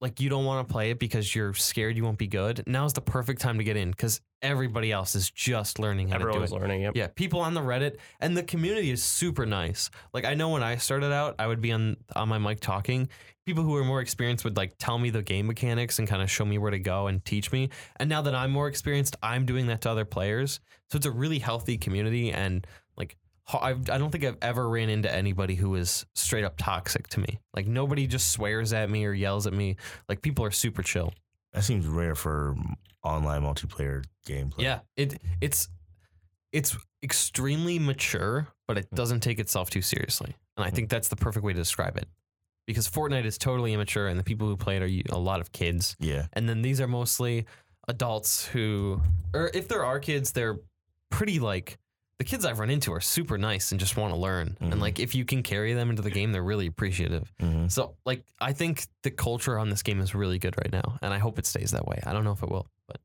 like 0.00 0.20
you 0.20 0.28
don't 0.30 0.44
want 0.44 0.66
to 0.66 0.72
play 0.72 0.90
it 0.90 0.98
because 0.98 1.34
you're 1.34 1.52
scared 1.54 1.96
you 1.96 2.04
won't 2.04 2.18
be 2.18 2.26
good, 2.26 2.62
now's 2.66 2.92
the 2.92 3.00
perfect 3.00 3.40
time 3.40 3.58
to 3.58 3.64
get 3.64 3.76
in 3.76 3.90
because 3.90 4.20
everybody 4.42 4.90
else 4.90 5.14
is 5.14 5.30
just 5.30 5.78
learning 5.78 6.08
how 6.08 6.16
Everyone's 6.16 6.50
to 6.50 6.56
do 6.56 6.56
it. 6.56 6.60
learning. 6.60 6.82
Yep. 6.82 6.96
Yeah, 6.96 7.06
people 7.08 7.40
on 7.40 7.52
the 7.54 7.60
Reddit 7.60 7.98
and 8.20 8.36
the 8.36 8.42
community 8.42 8.90
is 8.90 9.02
super 9.02 9.44
nice. 9.44 9.90
Like 10.14 10.24
I 10.24 10.34
know 10.34 10.48
when 10.48 10.62
I 10.62 10.76
started 10.76 11.12
out, 11.12 11.34
I 11.38 11.46
would 11.46 11.60
be 11.60 11.72
on 11.72 11.96
on 12.16 12.28
my 12.28 12.38
mic 12.38 12.60
talking. 12.60 13.08
People 13.46 13.64
who 13.64 13.74
are 13.76 13.84
more 13.84 14.00
experienced 14.00 14.44
would 14.44 14.56
like 14.56 14.74
tell 14.78 14.98
me 14.98 15.10
the 15.10 15.22
game 15.22 15.46
mechanics 15.46 15.98
and 15.98 16.06
kind 16.08 16.22
of 16.22 16.30
show 16.30 16.44
me 16.44 16.56
where 16.58 16.70
to 16.70 16.78
go 16.78 17.08
and 17.08 17.24
teach 17.24 17.50
me. 17.52 17.68
And 17.98 18.08
now 18.08 18.22
that 18.22 18.34
I'm 18.34 18.50
more 18.50 18.68
experienced, 18.68 19.16
I'm 19.22 19.44
doing 19.44 19.66
that 19.68 19.80
to 19.82 19.90
other 19.90 20.04
players. 20.04 20.60
So 20.90 20.96
it's 20.96 21.06
a 21.06 21.10
really 21.10 21.38
healthy 21.38 21.76
community 21.76 22.32
and 22.32 22.66
like 22.96 23.16
I 23.58 23.72
don't 23.72 24.10
think 24.10 24.24
I've 24.24 24.38
ever 24.42 24.68
ran 24.68 24.88
into 24.88 25.12
anybody 25.12 25.54
who 25.54 25.74
is 25.74 26.06
straight 26.14 26.44
up 26.44 26.56
toxic 26.56 27.08
to 27.08 27.20
me. 27.20 27.40
Like 27.54 27.66
nobody 27.66 28.06
just 28.06 28.30
swears 28.30 28.72
at 28.72 28.90
me 28.90 29.04
or 29.04 29.12
yells 29.12 29.46
at 29.46 29.52
me. 29.52 29.76
Like 30.08 30.22
people 30.22 30.44
are 30.44 30.50
super 30.50 30.82
chill. 30.82 31.12
That 31.52 31.64
seems 31.64 31.86
rare 31.86 32.14
for 32.14 32.54
online 33.02 33.42
multiplayer 33.42 34.04
gameplay. 34.26 34.62
Yeah, 34.62 34.80
it 34.96 35.20
it's 35.40 35.68
it's 36.52 36.76
extremely 37.02 37.78
mature, 37.78 38.48
but 38.68 38.78
it 38.78 38.86
hmm. 38.90 38.96
doesn't 38.96 39.20
take 39.20 39.38
itself 39.38 39.70
too 39.70 39.82
seriously, 39.82 40.36
and 40.56 40.64
I 40.64 40.68
hmm. 40.68 40.76
think 40.76 40.90
that's 40.90 41.08
the 41.08 41.16
perfect 41.16 41.44
way 41.44 41.52
to 41.52 41.58
describe 41.58 41.96
it. 41.96 42.08
Because 42.66 42.88
Fortnite 42.88 43.24
is 43.24 43.36
totally 43.36 43.72
immature, 43.72 44.06
and 44.06 44.18
the 44.18 44.22
people 44.22 44.46
who 44.46 44.56
play 44.56 44.76
it 44.76 44.82
are 44.82 45.14
a 45.14 45.18
lot 45.18 45.40
of 45.40 45.50
kids, 45.50 45.96
Yeah. 45.98 46.26
and 46.34 46.48
then 46.48 46.62
these 46.62 46.80
are 46.80 46.86
mostly 46.86 47.46
adults 47.88 48.46
who, 48.46 49.00
or 49.34 49.50
if 49.52 49.66
there 49.66 49.84
are 49.84 49.98
kids, 49.98 50.30
they're 50.30 50.60
pretty 51.10 51.40
like 51.40 51.78
the 52.20 52.24
kids 52.24 52.44
I've 52.44 52.58
run 52.58 52.68
into 52.70 52.92
are 52.92 53.00
super 53.00 53.38
nice 53.38 53.72
and 53.72 53.80
just 53.80 53.96
want 53.96 54.12
to 54.12 54.20
learn, 54.20 54.56
Mhm. 54.60 54.72
and 54.72 54.80
like 54.80 55.00
if 55.00 55.14
you 55.14 55.24
can 55.24 55.42
carry 55.42 55.72
them 55.72 55.88
into 55.90 56.02
the 56.02 56.10
game, 56.10 56.32
they're 56.32 56.42
really 56.44 56.66
appreciative. 56.66 57.32
hmm 57.40 57.66
So 57.68 57.96
like 58.04 58.22
I 58.40 58.52
think 58.52 58.86
the 59.02 59.10
culture 59.10 59.58
on 59.58 59.70
this 59.70 59.82
game 59.82 60.00
is 60.00 60.14
really 60.14 60.38
good 60.38 60.54
right 60.58 60.70
now, 60.70 60.98
and 61.02 61.12
I 61.14 61.18
hope 61.18 61.38
it 61.38 61.46
stays 61.46 61.70
that 61.72 61.86
way. 61.88 61.98
I 62.06 62.12
don't 62.12 62.22
know 62.24 62.32
if 62.32 62.42
it 62.42 62.48
will, 62.50 62.66
but. 62.86 63.00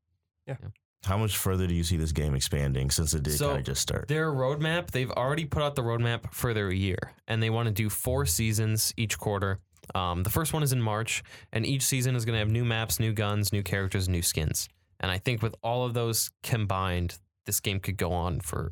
Yeah. 0.45 0.57
How 1.05 1.17
much 1.17 1.37
further 1.37 1.65
do 1.67 1.73
you 1.73 1.83
see 1.83 1.97
this 1.97 2.11
game 2.11 2.35
expanding 2.35 2.89
since 2.91 3.13
it 3.13 3.23
did 3.23 3.37
So, 3.37 3.47
kind 3.47 3.59
of 3.59 3.65
just 3.65 3.81
start? 3.81 4.07
Their 4.07 4.31
roadmap, 4.31 4.91
they've 4.91 5.11
already 5.11 5.45
put 5.45 5.63
out 5.63 5.75
the 5.75 5.83
roadmap 5.83 6.33
for 6.33 6.53
their 6.53 6.71
year, 6.71 7.13
and 7.27 7.41
they 7.41 7.49
want 7.49 7.67
to 7.67 7.71
do 7.73 7.89
four 7.89 8.25
seasons 8.25 8.93
each 8.97 9.17
quarter. 9.17 9.59
Um, 9.93 10.23
the 10.23 10.29
first 10.31 10.51
one 10.51 10.61
is 10.63 10.73
in 10.73 10.81
March, 10.81 11.23
and 11.53 11.65
each 11.65 11.83
season 11.83 12.15
is 12.15 12.25
going 12.25 12.33
to 12.33 12.39
have 12.39 12.49
new 12.49 12.65
maps, 12.65 12.99
new 12.99 13.13
guns, 13.13 13.53
new 13.53 13.61
characters, 13.63 14.09
new 14.09 14.21
skins. 14.23 14.67
And 14.99 15.09
I 15.11 15.19
think 15.19 15.41
with 15.43 15.53
all 15.61 15.85
of 15.85 15.93
those 15.93 16.31
combined, 16.43 17.19
this 17.45 17.59
game 17.59 17.79
could 17.79 17.97
go 17.97 18.11
on 18.11 18.39
for 18.39 18.71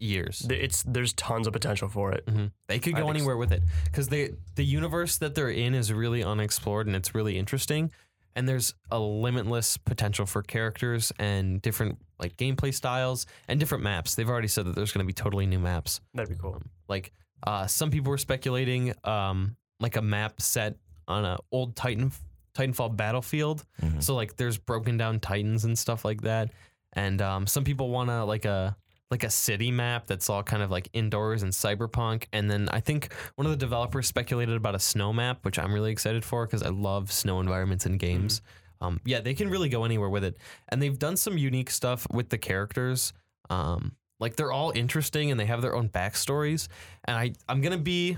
years. 0.00 0.46
It's 0.50 0.82
there's 0.82 1.12
tons 1.14 1.46
of 1.46 1.52
potential 1.52 1.88
for 1.88 2.12
it. 2.12 2.24
Mhm. 2.26 2.52
They 2.68 2.78
could 2.78 2.92
go 2.94 3.00
think 3.00 3.06
so. 3.06 3.10
anywhere 3.10 3.36
with 3.36 3.52
it 3.52 3.62
because 3.84 4.08
they 4.08 4.32
the 4.54 4.64
universe 4.64 5.18
that 5.18 5.34
they're 5.34 5.50
in 5.50 5.74
is 5.74 5.92
really 5.92 6.22
unexplored 6.22 6.86
and 6.86 6.94
it's 6.96 7.14
really 7.14 7.38
interesting. 7.38 7.90
And 8.36 8.48
there's 8.48 8.74
a 8.90 8.98
limitless 9.00 9.76
potential 9.78 10.24
for 10.24 10.42
characters 10.42 11.12
and 11.18 11.60
different 11.60 11.98
like 12.20 12.36
gameplay 12.36 12.72
styles 12.72 13.26
and 13.48 13.58
different 13.58 13.82
maps. 13.82 14.14
They've 14.14 14.28
already 14.28 14.48
said 14.48 14.66
that 14.66 14.74
there's 14.76 14.92
going 14.92 15.04
to 15.04 15.06
be 15.06 15.12
totally 15.12 15.46
new 15.46 15.58
maps. 15.58 16.00
That'd 16.14 16.30
be 16.30 16.40
cool. 16.40 16.62
Like 16.88 17.12
uh, 17.44 17.66
some 17.66 17.90
people 17.90 18.10
were 18.10 18.18
speculating 18.18 18.94
um, 19.04 19.56
like 19.80 19.96
a 19.96 20.02
map 20.02 20.40
set 20.40 20.76
on 21.08 21.24
an 21.24 21.38
old 21.50 21.74
Titan 21.74 22.12
Titanfall 22.54 22.96
battlefield. 22.96 23.64
Mhm. 23.82 24.02
So 24.02 24.14
like 24.14 24.36
there's 24.36 24.58
broken 24.58 24.96
down 24.96 25.20
Titans 25.20 25.64
and 25.64 25.76
stuff 25.78 26.04
like 26.04 26.22
that. 26.22 26.50
And 26.92 27.20
um, 27.22 27.46
some 27.46 27.64
people 27.64 27.90
want 27.90 28.08
to 28.10 28.24
like 28.24 28.44
a 28.44 28.76
like 29.10 29.24
a 29.24 29.30
city 29.30 29.70
map 29.70 30.06
that's 30.06 30.28
all 30.28 30.42
kind 30.42 30.62
of 30.62 30.70
like 30.70 30.88
indoors 30.92 31.42
and 31.42 31.52
cyberpunk. 31.52 32.24
And 32.32 32.50
then 32.50 32.68
I 32.70 32.80
think 32.80 33.12
one 33.36 33.46
of 33.46 33.50
the 33.50 33.56
developers 33.56 34.06
speculated 34.06 34.54
about 34.54 34.74
a 34.74 34.78
snow 34.78 35.12
map, 35.12 35.44
which 35.44 35.58
I'm 35.58 35.72
really 35.72 35.92
excited 35.92 36.24
for 36.24 36.46
because 36.46 36.62
I 36.62 36.68
love 36.68 37.10
snow 37.10 37.40
environments 37.40 37.86
in 37.86 37.96
games. 37.96 38.42
Um, 38.80 39.00
yeah, 39.04 39.20
they 39.20 39.34
can 39.34 39.48
really 39.48 39.68
go 39.68 39.84
anywhere 39.84 40.10
with 40.10 40.24
it. 40.24 40.36
And 40.68 40.80
they've 40.80 40.98
done 40.98 41.16
some 41.16 41.38
unique 41.38 41.70
stuff 41.70 42.06
with 42.12 42.28
the 42.28 42.38
characters. 42.38 43.12
Um, 43.50 43.96
like 44.20 44.36
they're 44.36 44.52
all 44.52 44.72
interesting 44.74 45.30
and 45.30 45.40
they 45.40 45.46
have 45.46 45.62
their 45.62 45.74
own 45.74 45.88
backstories. 45.88 46.68
And 47.04 47.16
I 47.16 47.32
I'm 47.48 47.60
gonna 47.60 47.78
be 47.78 48.16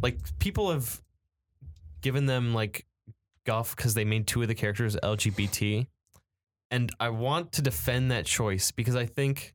like 0.00 0.18
people 0.38 0.70
have 0.70 1.00
given 2.00 2.26
them 2.26 2.54
like 2.54 2.86
guff 3.44 3.76
because 3.76 3.94
they 3.94 4.04
made 4.04 4.26
two 4.26 4.42
of 4.42 4.48
the 4.48 4.54
characters 4.54 4.96
LGBT. 5.02 5.86
And 6.70 6.90
I 6.98 7.10
want 7.10 7.52
to 7.52 7.62
defend 7.62 8.10
that 8.10 8.24
choice 8.24 8.70
because 8.70 8.96
I 8.96 9.04
think, 9.04 9.54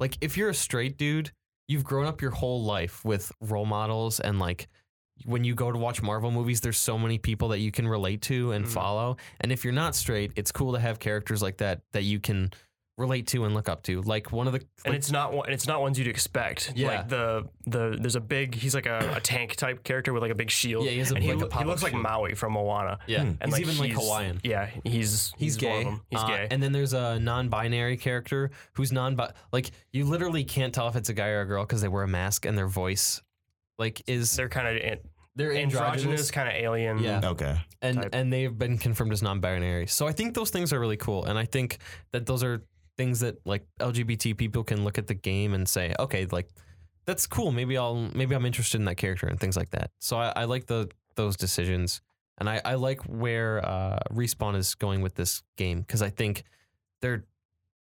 like, 0.00 0.16
if 0.20 0.36
you're 0.36 0.48
a 0.48 0.54
straight 0.54 0.96
dude, 0.96 1.30
you've 1.68 1.84
grown 1.84 2.06
up 2.06 2.20
your 2.20 2.32
whole 2.32 2.62
life 2.64 3.04
with 3.04 3.30
role 3.40 3.66
models 3.66 4.18
and 4.20 4.38
like 4.40 4.68
when 5.26 5.44
you 5.44 5.54
go 5.54 5.70
to 5.70 5.78
watch 5.78 6.00
Marvel 6.02 6.30
movies, 6.30 6.62
there's 6.62 6.78
so 6.78 6.98
many 6.98 7.18
people 7.18 7.48
that 7.48 7.58
you 7.58 7.70
can 7.70 7.86
relate 7.86 8.22
to 8.22 8.52
and 8.52 8.64
Mhm. 8.64 8.68
follow. 8.70 9.16
And 9.42 9.52
if 9.52 9.64
you're 9.64 9.72
not 9.74 9.94
straight, 9.94 10.32
it's 10.34 10.50
cool 10.50 10.72
to 10.72 10.80
have 10.80 10.98
characters 10.98 11.42
like 11.42 11.58
that 11.58 11.82
that 11.92 12.04
you 12.04 12.18
can 12.20 12.50
relate 13.00 13.26
to 13.28 13.44
and 13.44 13.54
look 13.54 13.68
up 13.68 13.82
to. 13.84 14.00
Like 14.02 14.30
one 14.30 14.46
of 14.46 14.52
the 14.52 14.60
And 14.84 14.92
like- 14.92 14.94
it's 14.94 15.10
not 15.10 15.32
one- 15.32 15.46
and 15.46 15.54
it's 15.54 15.66
not 15.66 15.80
ones 15.80 15.98
you'd 15.98 16.06
expect. 16.06 16.72
Yeah. 16.76 16.88
Like 16.88 17.08
the 17.08 17.48
the 17.66 17.98
there's 18.00 18.14
a 18.16 18.20
big 18.20 18.54
he's 18.54 18.74
like 18.74 18.86
a, 18.86 19.14
a 19.16 19.20
tank 19.20 19.56
type 19.56 19.82
character 19.82 20.12
with 20.12 20.22
like 20.22 20.30
a 20.30 20.34
big 20.36 20.50
shield. 20.50 20.84
Yeah, 20.84 20.92
he 20.92 20.98
has 20.98 21.10
a- 21.10 21.14
and 21.16 21.24
he, 21.24 21.30
like 21.30 21.36
a 21.36 21.40
loo- 21.40 21.46
he 21.46 21.50
pop-up 21.50 21.66
looks 21.66 21.82
like 21.82 21.92
shield. 21.92 22.02
Maui 22.02 22.34
from 22.34 22.52
Moana. 22.52 22.98
yeah, 23.06 23.22
Hmm. 23.22 23.32
And 23.40 23.52
he's 23.52 23.52
like 23.52 23.62
even 23.62 23.78
like 23.78 23.92
Hawaiian. 23.92 24.40
Yeah, 24.44 24.70
he's 24.84 25.32
He's, 25.36 25.56
one 25.56 25.60
gay. 25.60 25.78
of 25.78 25.84
them. 25.86 26.00
He's 26.10 26.20
Uh, 26.20 26.26
gay. 26.28 26.48
And 26.50 26.62
then 26.62 26.72
there's 26.72 26.92
a 26.92 27.18
non-binary 27.18 27.96
character 27.96 28.50
who's 28.74 28.92
non 28.92 29.16
like 29.52 29.70
you 29.92 30.04
literally 30.04 30.44
can't 30.44 30.72
tell 30.74 30.86
if 30.88 30.94
it's 30.96 31.08
a 31.08 31.14
guy 31.14 31.28
or 31.28 31.40
a 31.40 31.46
girl 31.46 31.64
because 31.64 31.80
they 31.80 31.88
wear 31.88 32.04
a 32.04 32.08
mask 32.08 32.44
and 32.46 32.56
their 32.56 32.68
voice 32.68 33.22
like 33.78 34.02
is 34.06 34.36
they're 34.36 34.48
kind 34.48 34.68
of 34.68 34.98
they're 35.36 35.52
androgynous, 35.52 36.02
androgynous 36.02 36.30
kind 36.32 36.48
of 36.48 36.54
alien. 36.54 36.98
Yeah. 36.98 37.20
Okay. 37.24 37.56
and 37.80 37.96
type. 38.02 38.10
and 38.12 38.30
they've 38.32 38.56
been 38.58 38.76
confirmed 38.76 39.12
as 39.12 39.22
non-binary. 39.22 39.86
So 39.86 40.06
I 40.06 40.12
think 40.12 40.34
those 40.34 40.50
things 40.50 40.72
are 40.72 40.78
really 40.80 40.98
cool, 40.98 41.24
and 41.24 41.38
I 41.38 41.44
think 41.46 41.78
that 42.12 42.26
those 42.26 42.42
are 42.42 42.62
things 43.00 43.20
that 43.20 43.38
like 43.46 43.64
LGBT 43.80 44.36
people 44.36 44.62
can 44.62 44.84
look 44.84 44.98
at 44.98 45.06
the 45.06 45.14
game 45.14 45.54
and 45.54 45.66
say, 45.66 45.94
okay, 45.98 46.26
like 46.30 46.50
that's 47.06 47.26
cool. 47.26 47.50
Maybe 47.50 47.78
I'll 47.78 48.10
maybe 48.14 48.34
I'm 48.34 48.44
interested 48.44 48.78
in 48.78 48.84
that 48.84 48.96
character 48.96 49.26
and 49.26 49.40
things 49.40 49.56
like 49.56 49.70
that. 49.70 49.90
So 50.00 50.18
I, 50.18 50.32
I 50.36 50.44
like 50.44 50.66
the 50.66 50.90
those 51.14 51.34
decisions, 51.34 52.02
and 52.36 52.46
I, 52.46 52.60
I 52.62 52.74
like 52.74 53.00
where 53.04 53.64
uh, 53.66 54.00
respawn 54.12 54.54
is 54.54 54.74
going 54.74 55.00
with 55.00 55.14
this 55.14 55.42
game 55.56 55.80
because 55.80 56.02
I 56.02 56.10
think 56.10 56.44
they're 57.00 57.24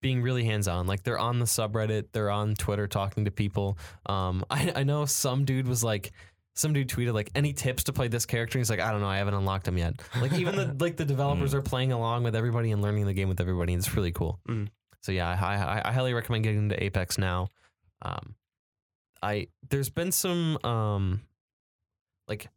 being 0.04 0.22
really 0.22 0.44
hands 0.44 0.68
on. 0.68 0.86
Like 0.86 1.02
they're 1.02 1.18
on 1.18 1.40
the 1.40 1.46
subreddit, 1.46 2.10
they're 2.12 2.30
on 2.30 2.54
Twitter 2.54 2.86
talking 2.86 3.26
to 3.26 3.32
people. 3.32 3.80
Um, 4.06 4.46
I, 4.52 4.72
I 4.76 4.84
know 4.84 5.06
some 5.06 5.46
dude 5.46 5.68
was 5.68 5.84
like, 5.84 6.12
some 6.54 6.74
dude 6.74 6.90
tweeted 6.90 7.16
like, 7.16 7.32
any 7.34 7.54
tips 7.54 7.86
to 7.86 7.94
play 7.94 8.08
this 8.08 8.28
character? 8.28 8.60
He's 8.60 8.70
like, 8.70 8.82
I 8.82 8.92
don't 8.92 9.02
know, 9.02 9.08
I 9.08 9.18
haven't 9.18 9.34
unlocked 9.34 9.68
him 9.68 9.80
yet. 9.80 9.96
Like 10.22 10.34
even 10.34 10.56
the 10.56 10.76
like 10.80 10.96
the 10.96 11.06
developers 11.06 11.56
are 11.56 11.64
playing 11.64 11.92
along 11.92 12.24
with 12.24 12.36
everybody 12.36 12.70
and 12.70 12.84
learning 12.84 13.08
the 13.08 13.14
game 13.16 13.30
with 13.30 13.42
everybody. 13.42 13.74
It's 13.74 13.96
really 13.96 14.12
cool. 14.12 14.40
Mm. 14.48 14.68
So 15.04 15.12
yeah, 15.12 15.30
I, 15.30 15.56
I 15.56 15.90
I 15.90 15.92
highly 15.94 16.14
recommend 16.14 16.44
getting 16.44 16.64
into 16.64 16.84
Apex 16.84 17.18
now. 17.18 17.50
Um, 18.02 18.36
I 19.22 19.48
there's 19.70 19.90
been 19.90 20.12
some 20.12 20.58
um, 20.64 21.22
like 22.28 22.50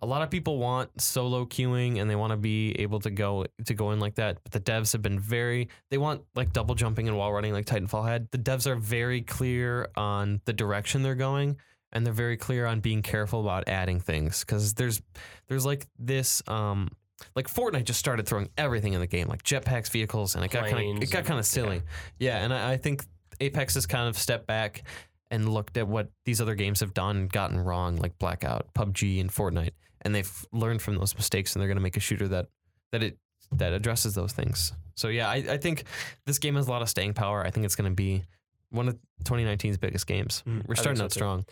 a 0.00 0.06
lot 0.06 0.22
of 0.22 0.30
people 0.30 0.58
want 0.58 1.00
solo 1.00 1.46
queuing 1.46 2.00
and 2.00 2.10
they 2.10 2.16
want 2.16 2.30
to 2.32 2.36
be 2.36 2.72
able 2.72 3.00
to 3.00 3.10
go 3.10 3.46
to 3.64 3.74
go 3.74 3.92
in 3.92 4.00
like 4.00 4.16
that. 4.16 4.38
But 4.42 4.52
the 4.52 4.60
devs 4.60 4.92
have 4.92 5.02
been 5.02 5.18
very 5.18 5.68
they 5.90 5.98
want 5.98 6.22
like 6.34 6.52
double 6.52 6.74
jumping 6.74 7.08
and 7.08 7.16
wall 7.16 7.32
running 7.32 7.52
like 7.52 7.66
Titanfall 7.66 8.06
had. 8.06 8.30
The 8.30 8.38
devs 8.38 8.66
are 8.66 8.76
very 8.76 9.22
clear 9.22 9.88
on 9.96 10.40
the 10.44 10.52
direction 10.52 11.02
they're 11.02 11.14
going 11.14 11.56
and 11.90 12.04
they're 12.04 12.12
very 12.12 12.36
clear 12.36 12.66
on 12.66 12.80
being 12.80 13.02
careful 13.02 13.40
about 13.40 13.68
adding 13.68 14.00
things 14.00 14.40
because 14.40 14.74
there's 14.74 15.00
there's 15.48 15.64
like 15.64 15.86
this 15.98 16.42
um 16.48 16.90
like 17.34 17.48
Fortnite 17.48 17.84
just 17.84 17.98
started 17.98 18.26
throwing 18.26 18.48
everything 18.56 18.92
in 18.92 19.00
the 19.00 19.06
game 19.06 19.28
like 19.28 19.42
jetpacks, 19.42 19.90
vehicles, 19.90 20.34
and 20.34 20.44
it 20.44 20.50
got 20.50 20.68
kind 20.68 20.96
of 20.96 21.02
it 21.02 21.10
got 21.10 21.24
kind 21.24 21.38
of 21.38 21.46
silly. 21.46 21.82
Yeah, 22.18 22.38
and 22.44 22.52
I, 22.52 22.72
I 22.72 22.76
think 22.76 23.04
Apex 23.40 23.74
has 23.74 23.86
kind 23.86 24.08
of 24.08 24.16
stepped 24.18 24.46
back 24.46 24.84
and 25.30 25.48
looked 25.48 25.76
at 25.76 25.88
what 25.88 26.10
these 26.24 26.40
other 26.40 26.54
games 26.54 26.80
have 26.80 26.94
done 26.94 27.16
and 27.16 27.32
gotten 27.32 27.58
wrong, 27.58 27.96
like 27.96 28.18
Blackout, 28.18 28.72
PUBG, 28.74 29.20
and 29.20 29.30
Fortnite, 29.30 29.70
and 30.02 30.14
they've 30.14 30.46
learned 30.52 30.82
from 30.82 30.96
those 30.96 31.14
mistakes, 31.14 31.54
and 31.54 31.60
they're 31.60 31.68
going 31.68 31.76
to 31.78 31.82
make 31.82 31.96
a 31.96 32.00
shooter 32.00 32.28
that 32.28 32.46
that 32.92 33.02
it 33.02 33.18
that 33.52 33.72
addresses 33.72 34.14
those 34.14 34.32
things. 34.32 34.72
So 34.94 35.08
yeah, 35.08 35.28
I, 35.28 35.36
I 35.36 35.56
think 35.58 35.84
this 36.26 36.38
game 36.38 36.54
has 36.54 36.68
a 36.68 36.70
lot 36.70 36.82
of 36.82 36.88
staying 36.88 37.14
power. 37.14 37.44
I 37.44 37.50
think 37.50 37.66
it's 37.66 37.74
going 37.76 37.90
to 37.90 37.94
be 37.94 38.22
one 38.70 38.88
of 38.88 38.96
2019's 39.24 39.76
biggest 39.78 40.06
games. 40.06 40.42
Mm, 40.46 40.66
We're 40.66 40.74
starting 40.74 40.98
so 40.98 41.04
out 41.04 41.10
too. 41.10 41.18
strong. 41.18 41.44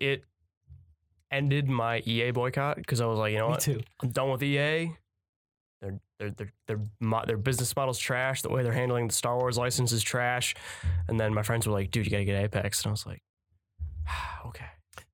It 0.00 0.24
ended 1.30 1.68
my 1.68 2.02
EA 2.06 2.30
boycott 2.30 2.76
because 2.76 3.00
I 3.00 3.06
was 3.06 3.18
like, 3.18 3.32
you 3.32 3.38
know 3.38 3.48
what? 3.48 3.60
too. 3.60 3.80
I'm 4.02 4.10
done 4.10 4.30
with 4.30 4.42
EA. 4.42 4.92
Their 5.82 6.00
their 6.18 6.30
their 6.30 6.52
their, 6.66 6.80
mo- 7.00 7.24
their 7.26 7.36
business 7.36 7.74
model's 7.76 7.98
trash. 7.98 8.42
The 8.42 8.48
way 8.48 8.62
they're 8.62 8.72
handling 8.72 9.08
the 9.08 9.14
Star 9.14 9.36
Wars 9.36 9.58
license 9.58 9.92
is 9.92 10.02
trash. 10.02 10.54
And 11.08 11.18
then 11.20 11.34
my 11.34 11.42
friends 11.42 11.66
were 11.66 11.72
like, 11.72 11.90
"Dude, 11.90 12.06
you 12.06 12.10
gotta 12.10 12.24
get 12.24 12.42
Apex," 12.42 12.82
and 12.82 12.90
I 12.90 12.92
was 12.92 13.06
like, 13.06 13.22
"Okay." 14.46 14.64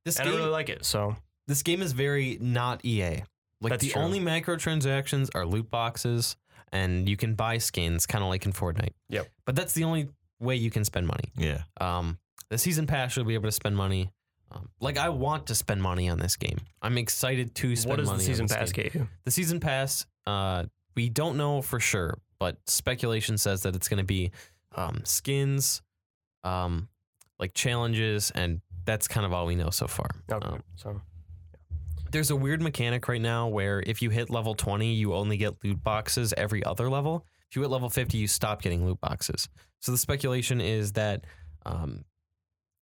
This 0.05 0.19
And 0.19 0.29
I 0.29 0.33
game, 0.33 0.41
really 0.41 0.51
like 0.53 0.69
it. 0.69 0.85
So 0.85 1.17
this 1.47 1.63
game 1.63 1.83
is 1.83 1.93
very 1.93 2.39
not 2.41 2.85
EA. 2.85 3.23
Like 3.61 3.71
That's 3.71 3.85
the 3.85 3.91
true. 3.91 4.03
only 4.03 4.19
microtransactions 4.21 5.31
are 5.35 5.47
loot 5.47 5.71
boxes, 5.71 6.37
and 6.73 7.09
you 7.09 7.17
can 7.17 7.35
buy 7.35 7.59
skins, 7.59 8.07
kind 8.07 8.25
of 8.25 8.29
like 8.29 8.45
in 8.45 8.53
Fortnite. 8.53 8.93
Yep. 9.09 9.29
But 9.47 9.55
that's 9.55 9.73
the 9.75 9.85
only 9.85 10.09
way 10.41 10.57
you 10.57 10.71
can 10.71 10.85
spend 10.85 11.07
money. 11.07 11.31
Yeah. 11.37 11.63
Um, 11.81 12.19
the 12.51 12.59
season 12.59 12.87
pass 12.89 13.17
you'll 13.17 13.25
be 13.25 13.35
able 13.35 13.49
to 13.49 13.53
spend 13.53 13.77
money. 13.77 14.11
Um, 14.55 14.69
like 14.81 14.99
I 14.99 15.09
want 15.09 15.47
to 15.47 15.55
spend 15.55 15.83
money 15.83 16.09
on 16.09 16.19
this 16.19 16.37
game. 16.37 16.59
I'm 16.83 16.99
excited 16.99 17.55
to 17.57 17.75
spend 17.77 17.91
What 17.91 17.97
does 17.99 18.07
money 18.09 18.19
the 18.19 18.25
season 18.25 18.45
on 18.45 18.49
this 18.49 18.57
pass 18.57 18.73
game. 18.73 18.85
get 18.85 18.95
you? 18.95 19.09
The 19.25 19.31
season 19.31 19.61
pass, 19.61 20.05
uh, 20.27 20.65
we 20.95 21.09
don't 21.09 21.37
know 21.37 21.63
for 21.63 21.81
sure, 21.81 22.19
but 22.39 22.59
speculation 22.67 23.39
says 23.39 23.63
that 23.63 23.75
it's 23.75 23.89
going 23.89 23.99
to 23.99 24.05
be 24.05 24.31
um, 24.75 25.01
skins, 25.05 25.81
um, 26.45 26.89
like 27.39 27.55
challenges, 27.55 28.31
and 28.35 28.61
that's 28.85 29.09
kind 29.09 29.25
of 29.25 29.33
all 29.33 29.47
we 29.47 29.55
know 29.55 29.71
so 29.71 29.87
far. 29.87 30.09
Okay, 30.31 30.47
Um, 30.47 30.63
so 30.77 31.01
there's 32.11 32.31
a 32.31 32.37
weird 32.37 32.61
mechanic 32.61 33.09
right 33.09 33.21
now 33.21 33.49
where 33.49 33.83
if 33.87 34.03
you 34.03 34.11
hit 34.11 34.29
level 34.29 34.55
20, 34.55 34.93
you 34.93 35.15
only 35.15 35.37
get 35.39 35.63
loot 35.65 35.83
boxes 35.83 36.35
every 36.37 36.63
other 36.65 36.91
level. 36.91 37.25
If 37.49 37.57
you 37.57 37.63
hit 37.63 37.71
level 37.71 37.89
50, 37.89 38.19
you 38.19 38.27
stop 38.29 38.61
getting 38.61 38.85
loot 38.85 39.01
boxes. 39.01 39.49
So 39.81 39.93
the 39.93 39.99
speculation 39.99 40.61
is 40.61 40.93
that 40.93 41.25
um, 41.65 42.05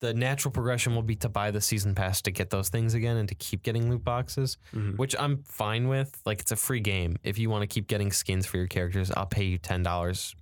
the 0.00 0.14
natural 0.14 0.50
progression 0.50 0.94
will 0.94 1.02
be 1.02 1.14
to 1.16 1.28
buy 1.28 1.50
the 1.50 1.60
season 1.60 1.94
pass 1.94 2.22
to 2.22 2.30
get 2.30 2.50
those 2.50 2.70
things 2.70 2.94
again 2.94 3.18
and 3.18 3.28
to 3.28 3.34
keep 3.34 3.62
getting 3.62 3.90
loot 3.90 4.02
boxes, 4.02 4.56
mhm. 4.74 4.96
which 4.96 5.14
I'm 5.18 5.42
fine 5.44 5.88
with. 5.88 6.20
Like 6.24 6.40
it's 6.40 6.52
a 6.52 6.56
free 6.56 6.80
game. 6.80 7.18
If 7.22 7.38
you 7.38 7.50
want 7.50 7.62
to 7.62 7.66
keep 7.66 7.86
getting 7.86 8.10
skins 8.10 8.46
for 8.46 8.56
your 8.56 8.66
characters, 8.66 9.10
I'll 9.10 9.26
pay 9.26 9.44
you 9.44 9.58
ten 9.58 9.82
dollars 9.82 10.34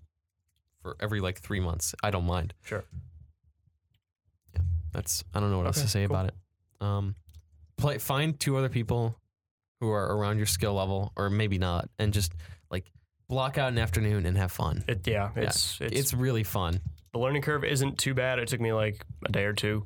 for 0.82 0.96
every 1.00 1.20
like 1.20 1.40
three 1.40 1.60
months. 1.60 1.94
I 2.02 2.10
don't 2.10 2.24
mind. 2.24 2.54
Sure. 2.62 2.84
Yeah, 4.54 4.62
that's 4.92 5.24
I 5.34 5.40
don't 5.40 5.50
know 5.50 5.58
what 5.58 5.66
else 5.66 5.82
to 5.82 5.88
say 5.88 6.06
cool. 6.06 6.16
about 6.16 6.26
it. 6.28 6.34
Um, 6.80 7.16
play 7.76 7.98
find 7.98 8.38
two 8.38 8.56
other 8.56 8.68
people 8.68 9.18
who 9.80 9.90
are 9.90 10.16
around 10.16 10.36
your 10.36 10.46
skill 10.46 10.74
level, 10.74 11.12
or 11.16 11.30
maybe 11.30 11.58
not, 11.58 11.88
and 11.98 12.12
just 12.12 12.32
like 12.70 12.90
block 13.28 13.58
out 13.58 13.68
an 13.68 13.78
afternoon 13.78 14.26
and 14.26 14.36
have 14.36 14.50
fun. 14.52 14.84
it, 14.88 15.06
yeah, 15.06 15.30
it's, 15.36 15.78
it's 15.80 15.98
It's 15.98 16.14
really 16.14 16.44
fun. 16.44 16.80
the 17.12 17.18
learning 17.18 17.42
curve 17.42 17.64
isn't 17.64 17.98
too 17.98 18.14
bad. 18.14 18.38
It 18.38 18.48
took 18.48 18.60
me 18.60 18.72
like 18.72 19.04
a 19.26 19.32
day 19.32 19.44
or 19.44 19.52
two 19.52 19.84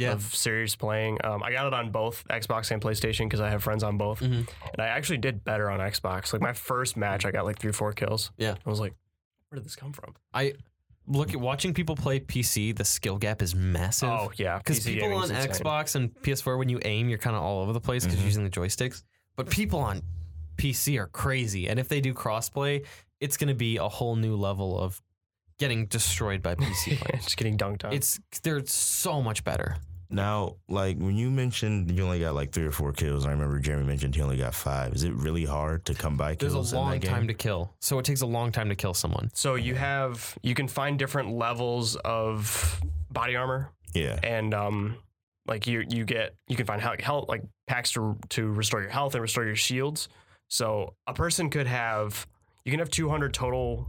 of 0.00 0.22
serious 0.34 0.76
playing. 0.76 1.18
Um, 1.24 1.42
I 1.42 1.50
got 1.50 1.66
it 1.66 1.74
on 1.74 1.90
both 1.90 2.24
Xbox 2.30 2.70
and 2.70 2.80
PlayStation 2.80 3.24
because 3.26 3.40
I 3.40 3.50
have 3.50 3.64
friends 3.64 3.82
on 3.82 3.98
both, 3.98 4.20
Mhm. 4.20 4.48
and 4.72 4.80
I 4.80 4.86
actually 4.86 5.18
did 5.18 5.42
better 5.42 5.68
on 5.70 5.80
Xbox. 5.80 6.32
Like 6.32 6.40
my 6.40 6.52
first 6.52 6.96
match, 6.96 7.24
I 7.26 7.32
got 7.32 7.44
like 7.44 7.58
three, 7.58 7.72
four 7.72 7.92
kills. 7.92 8.30
Yeah. 8.36 8.54
I 8.64 8.70
was 8.70 8.78
like, 8.78 8.94
where 9.48 9.56
did 9.56 9.64
this 9.64 9.74
come 9.74 9.92
from? 9.92 10.14
I 10.32 10.52
look 11.08 11.30
at 11.30 11.40
watching 11.40 11.74
people 11.74 11.96
play 11.96 12.20
PC. 12.20 12.70
The 12.76 12.84
skill 12.84 13.18
gap 13.18 13.42
is 13.42 13.56
massive. 13.56 14.08
Oh 14.10 14.30
yeah, 14.36 14.58
Because 14.58 14.84
people 14.84 15.12
on 15.14 15.30
insane. 15.32 15.50
Xbox 15.50 15.96
and 15.96 16.14
PS4, 16.22 16.56
when 16.58 16.68
you 16.68 16.78
aim, 16.84 17.08
you're 17.08 17.18
kind 17.18 17.34
of 17.34 17.42
all 17.42 17.62
over 17.62 17.72
the 17.72 17.80
place 17.80 18.04
because 18.04 18.18
Mhm. 18.18 18.20
you're 18.20 18.26
using 18.28 18.44
the 18.44 18.50
joysticks. 18.50 19.02
But 19.34 19.50
people 19.50 19.80
on 19.80 20.02
PC 20.58 20.98
are 20.98 21.06
crazy, 21.06 21.68
and 21.68 21.78
if 21.80 21.88
they 21.88 22.00
do 22.00 22.12
crossplay, 22.12 22.84
it's 23.20 23.36
going 23.36 23.48
to 23.48 23.54
be 23.54 23.78
a 23.78 23.88
whole 23.88 24.16
new 24.16 24.36
level 24.36 24.78
of 24.78 25.00
getting 25.58 25.86
destroyed 25.86 26.42
by 26.42 26.54
PC 26.54 26.98
players. 27.00 27.24
just 27.24 27.36
getting 27.36 27.56
dunked 27.56 27.84
on. 27.84 27.92
it's 27.92 28.20
they're 28.42 28.64
so 28.66 29.22
much 29.22 29.42
better. 29.44 29.76
Now, 30.10 30.56
like 30.68 30.96
when 30.98 31.16
you 31.16 31.30
mentioned 31.30 31.90
you 31.90 32.02
only 32.02 32.20
got 32.20 32.34
like 32.34 32.50
three 32.52 32.64
or 32.64 32.70
four 32.70 32.92
kills, 32.92 33.26
I 33.26 33.30
remember 33.30 33.58
Jeremy 33.58 33.84
mentioned 33.84 34.14
he 34.14 34.22
only 34.22 34.38
got 34.38 34.54
five. 34.54 34.94
Is 34.94 35.02
it 35.04 35.12
really 35.12 35.44
hard 35.44 35.84
to 35.86 35.94
come 35.94 36.16
by 36.16 36.34
There's 36.34 36.54
kills 36.54 36.72
a 36.72 36.76
in 36.76 36.80
long 36.82 36.90
that 36.92 37.00
game? 37.00 37.10
time 37.10 37.28
to 37.28 37.34
kill, 37.34 37.74
so 37.80 37.98
it 37.98 38.04
takes 38.06 38.22
a 38.22 38.26
long 38.26 38.50
time 38.50 38.68
to 38.70 38.74
kill 38.74 38.94
someone. 38.94 39.30
so 39.34 39.54
you 39.56 39.74
have 39.74 40.36
you 40.42 40.54
can 40.54 40.66
find 40.66 40.98
different 40.98 41.32
levels 41.32 41.96
of 42.04 42.80
body 43.10 43.36
armor 43.36 43.70
yeah, 43.94 44.18
and 44.22 44.54
um 44.54 44.96
like 45.46 45.66
you 45.66 45.84
you 45.90 46.04
get 46.04 46.34
you 46.46 46.56
can 46.56 46.64
find 46.66 46.80
health, 46.80 47.00
health 47.00 47.28
like 47.28 47.42
packs 47.66 47.92
to 47.92 48.16
to 48.30 48.48
restore 48.52 48.80
your 48.80 48.90
health 48.90 49.14
and 49.14 49.20
restore 49.22 49.44
your 49.44 49.56
shields. 49.56 50.08
So 50.48 50.94
a 51.06 51.14
person 51.14 51.50
could 51.50 51.66
have 51.66 52.26
you 52.64 52.70
can 52.72 52.80
have 52.80 52.90
200 52.90 53.32
total 53.32 53.88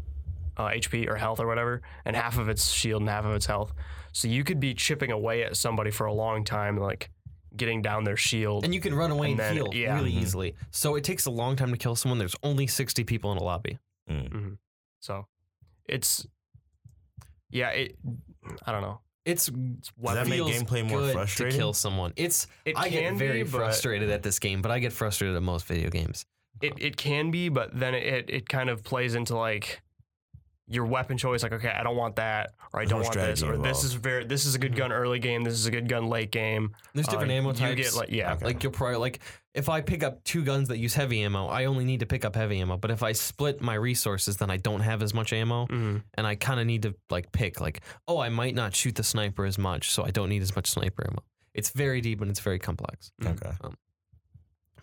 uh, 0.57 0.67
HP 0.67 1.07
or 1.09 1.15
health 1.15 1.39
or 1.39 1.47
whatever, 1.47 1.81
and 2.05 2.15
half 2.15 2.37
of 2.37 2.47
it's 2.49 2.69
shield 2.71 3.01
and 3.01 3.09
half 3.09 3.25
of 3.25 3.33
it's 3.33 3.45
health. 3.45 3.73
So 4.13 4.27
you 4.27 4.43
could 4.43 4.59
be 4.59 4.73
chipping 4.73 5.11
away 5.11 5.43
at 5.43 5.55
somebody 5.57 5.91
for 5.91 6.05
a 6.05 6.13
long 6.13 6.43
time, 6.43 6.77
like 6.77 7.09
getting 7.55 7.81
down 7.81 8.03
their 8.03 8.17
shield. 8.17 8.63
And 8.65 8.73
you 8.73 8.79
can 8.81 8.93
run 8.93 9.11
away 9.11 9.31
and, 9.31 9.39
And 9.39 9.57
then- 9.57 9.65
heal 9.65 9.73
yeah. 9.73 9.95
really 9.95 10.11
Mhm. 10.13 10.21
easily. 10.21 10.55
So 10.71 10.95
it 10.95 11.03
takes 11.03 11.25
a 11.25 11.31
long 11.31 11.55
time 11.55 11.71
to 11.71 11.77
kill 11.77 11.95
someone. 11.95 12.19
There's 12.19 12.35
only 12.43 12.67
60 12.67 13.03
people 13.03 13.31
in 13.31 13.37
a 13.37 13.43
lobby. 13.43 13.77
Mm. 14.09 14.57
so 14.99 15.27
it's 15.87 16.25
yeah, 17.51 17.69
it 17.69 17.95
I 18.65 18.71
don't 18.71 18.81
know. 18.81 19.01
It's 19.25 19.47
It's 19.49 19.91
Does 20.01 20.15
that 20.15 20.27
make 20.27 20.41
gameplay 20.41 20.87
more 20.87 20.99
good 21.01 21.13
frustrating? 21.13 21.51
to 21.53 21.57
kill 21.57 21.73
someone. 21.73 22.13
It's 22.15 22.47
It 22.65 22.75
I 22.77 22.89
get 22.89 23.13
very 23.15 23.43
be, 23.43 23.49
frustrated 23.49 24.09
at 24.09 24.23
this 24.23 24.39
game, 24.39 24.61
but 24.61 24.71
I 24.71 24.79
get 24.79 24.93
frustrated 24.93 25.35
at 25.35 25.43
most 25.43 25.65
video 25.67 25.89
games. 25.89 26.25
It 26.61 26.73
it 26.77 26.97
can 26.97 27.31
be, 27.31 27.49
but 27.49 27.77
then 27.77 27.93
it, 27.95 28.03
it 28.05 28.29
it 28.29 28.49
kind 28.49 28.69
of 28.69 28.83
plays 28.83 29.15
into 29.15 29.37
like 29.37 29.81
your 30.71 30.85
weapon 30.85 31.17
choice. 31.17 31.41
Like, 31.41 31.53
okay, 31.53 31.69
I 31.69 31.81
don't 31.81 31.95
want 31.97 32.17
that, 32.17 32.51
or 32.73 32.79
I 32.81 32.85
don't 32.85 33.01
want 33.01 33.13
this, 33.15 33.39
strategy 33.39 33.59
or 33.59 33.61
this 33.63 33.83
is 33.83 33.93
very 33.93 34.23
this 34.25 34.45
is 34.45 34.53
a 34.55 34.59
good 34.59 34.75
gun 34.75 34.91
early 34.91 35.17
game. 35.19 35.43
This 35.43 35.53
is 35.55 35.65
a 35.65 35.71
good 35.71 35.87
gun 35.89 36.07
late 36.07 36.31
game. 36.31 36.75
There's 36.93 37.07
Uh, 37.07 37.11
different 37.11 37.31
ammo 37.31 37.49
you 37.49 37.55
types. 37.55 37.75
get 37.81 37.93
like 37.95 38.09
yeah, 38.11 38.33
Okay. 38.33 38.45
like 38.45 38.61
you'll 38.61 38.71
probably 38.71 38.97
like 38.97 39.19
if 39.55 39.67
I 39.67 39.81
pick 39.81 40.03
up 40.03 40.23
two 40.23 40.43
guns 40.43 40.67
that 40.67 40.77
use 40.77 40.93
heavy 40.93 41.23
ammo, 41.23 41.47
I 41.47 41.65
only 41.65 41.85
need 41.85 42.01
to 42.01 42.05
pick 42.05 42.23
up 42.23 42.35
heavy 42.35 42.59
ammo. 42.61 42.77
But 42.77 42.91
if 42.91 43.01
I 43.01 43.13
split 43.13 43.61
my 43.61 43.73
resources, 43.73 44.37
then 44.37 44.51
I 44.51 44.57
don't 44.57 44.81
have 44.81 45.01
as 45.01 45.11
much 45.13 45.33
ammo, 45.33 45.65
Mhm. 45.65 46.03
and 46.13 46.27
I 46.27 46.35
kind 46.35 46.59
of 46.59 46.67
need 46.67 46.83
to 46.83 46.93
like 47.09 47.31
pick 47.31 47.59
like, 47.59 47.81
oh, 48.07 48.19
I 48.19 48.29
might 48.29 48.53
not 48.53 48.75
shoot 48.75 48.93
the 48.95 49.03
sniper 49.03 49.45
as 49.45 49.57
much, 49.57 49.89
so 49.89 50.03
I 50.05 50.11
don't 50.11 50.29
need 50.29 50.43
as 50.43 50.55
much 50.55 50.67
sniper 50.67 51.03
ammo. 51.09 51.23
It's 51.55 51.71
very 51.71 51.99
deep 51.99 52.21
and 52.21 52.29
it's 52.29 52.39
very 52.41 52.59
complex. 52.59 53.11
Okay. 53.25 53.51
I'm 53.63 53.75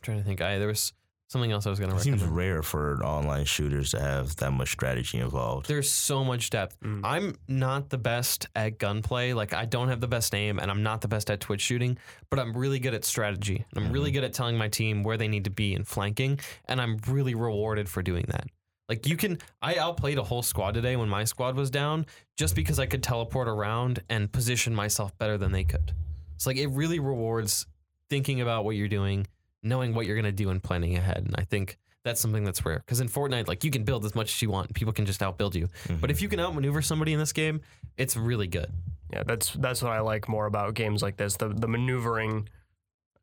trying 0.02 0.18
to 0.18 0.24
think. 0.24 0.40
I 0.40 0.58
there 0.58 0.66
was 0.68 0.92
something 1.28 1.50
else 1.50 1.66
I 1.66 1.70
was 1.70 1.78
going 1.78 1.90
to 1.90 1.96
It 1.96 2.00
seems 2.00 2.22
rare 2.22 2.62
for 2.62 3.04
online 3.04 3.44
shooters 3.44 3.90
to 3.90 4.00
have 4.00 4.36
that 4.36 4.52
much 4.52 4.70
strategy 4.70 5.18
involved. 5.18 5.66
There's 5.66 5.90
so 5.90 6.24
much 6.24 6.50
depth. 6.50 6.78
Mhm. 6.80 7.00
I'm 7.04 7.36
not 7.48 7.90
the 7.90 7.98
best 7.98 8.46
at 8.54 8.78
gunplay. 8.78 9.32
Like 9.32 9.52
I 9.52 9.64
don't 9.64 9.88
have 9.88 10.00
the 10.00 10.08
best 10.08 10.34
aim, 10.34 10.58
and 10.58 10.70
I'm 10.70 10.82
not 10.82 11.00
the 11.00 11.08
best 11.08 11.30
at 11.30 11.40
twitch 11.40 11.60
shooting. 11.60 11.98
But 12.30 12.38
I'm 12.38 12.56
really 12.56 12.78
good 12.78 12.94
at 12.94 13.04
strategy. 13.04 13.64
I'm 13.74 13.90
really 13.92 14.10
good 14.10 14.24
at 14.24 14.32
telling 14.32 14.56
my 14.56 14.68
team 14.68 15.02
where 15.02 15.16
they 15.16 15.28
need 15.28 15.44
to 15.44 15.50
be 15.50 15.74
and 15.74 15.86
flanking, 15.86 16.38
and 16.66 16.80
I'm 16.80 16.98
really 17.08 17.34
rewarded 17.34 17.88
for 17.88 18.02
doing 18.02 18.24
that. 18.28 18.46
Like 18.88 19.04
you 19.06 19.16
can, 19.16 19.38
I 19.60 19.74
outplayed 19.76 20.16
a 20.18 20.22
whole 20.22 20.42
squad 20.42 20.74
today 20.74 20.94
when 20.94 21.08
my 21.08 21.24
squad 21.24 21.56
was 21.56 21.70
down, 21.70 22.06
just 22.36 22.54
because 22.54 22.78
I 22.78 22.86
could 22.86 23.02
teleport 23.02 23.48
around 23.48 24.00
and 24.08 24.30
position 24.30 24.72
myself 24.76 25.16
better 25.18 25.36
than 25.36 25.50
they 25.50 25.64
could. 25.64 25.92
It's 26.36 26.46
like 26.46 26.56
it 26.56 26.68
really 26.68 27.00
rewards 27.00 27.66
thinking 28.10 28.40
about 28.40 28.64
what 28.64 28.76
you're 28.76 28.86
doing, 28.86 29.26
knowing 29.66 29.94
what 29.94 30.07
you're 30.07 30.16
gonna 30.16 30.33
do, 30.33 30.50
and 30.50 30.62
planning 30.62 30.96
ahead. 30.96 31.18
And 31.18 31.35
I 31.37 31.44
think 31.44 31.76
that's 32.05 32.20
something 32.20 32.44
that's 32.44 32.64
rare. 32.64 32.79
Because 32.79 33.00
in 33.00 33.09
Fortnite, 33.09 33.48
like 33.48 33.64
you 33.64 33.70
can 33.70 33.83
build 33.85 34.05
as 34.05 34.14
much 34.14 34.33
as 34.33 34.40
you 34.42 34.48
want, 34.50 34.72
people 34.74 34.92
can 34.92 35.07
just 35.07 35.20
outbuild 35.20 35.55
you. 35.55 35.68
But 36.00 36.11
if 36.11 36.22
you 36.22 36.29
can 36.29 36.38
outmaneuver 36.40 36.81
somebody 36.83 37.12
in 37.12 37.18
this 37.18 37.33
game, 37.33 37.61
it's 37.96 38.16
really 38.16 38.46
good. 38.46 38.70
yeah. 39.12 39.22
That's 39.24 39.52
that's 39.55 39.83
what 39.83 39.92
I 39.92 40.00
like 40.00 40.29
more 40.29 40.46
about 40.46 40.74
games 40.74 41.02
like 41.02 41.16
this. 41.16 41.37
The 41.37 41.48
the 41.48 41.68
maneuvering 41.68 42.48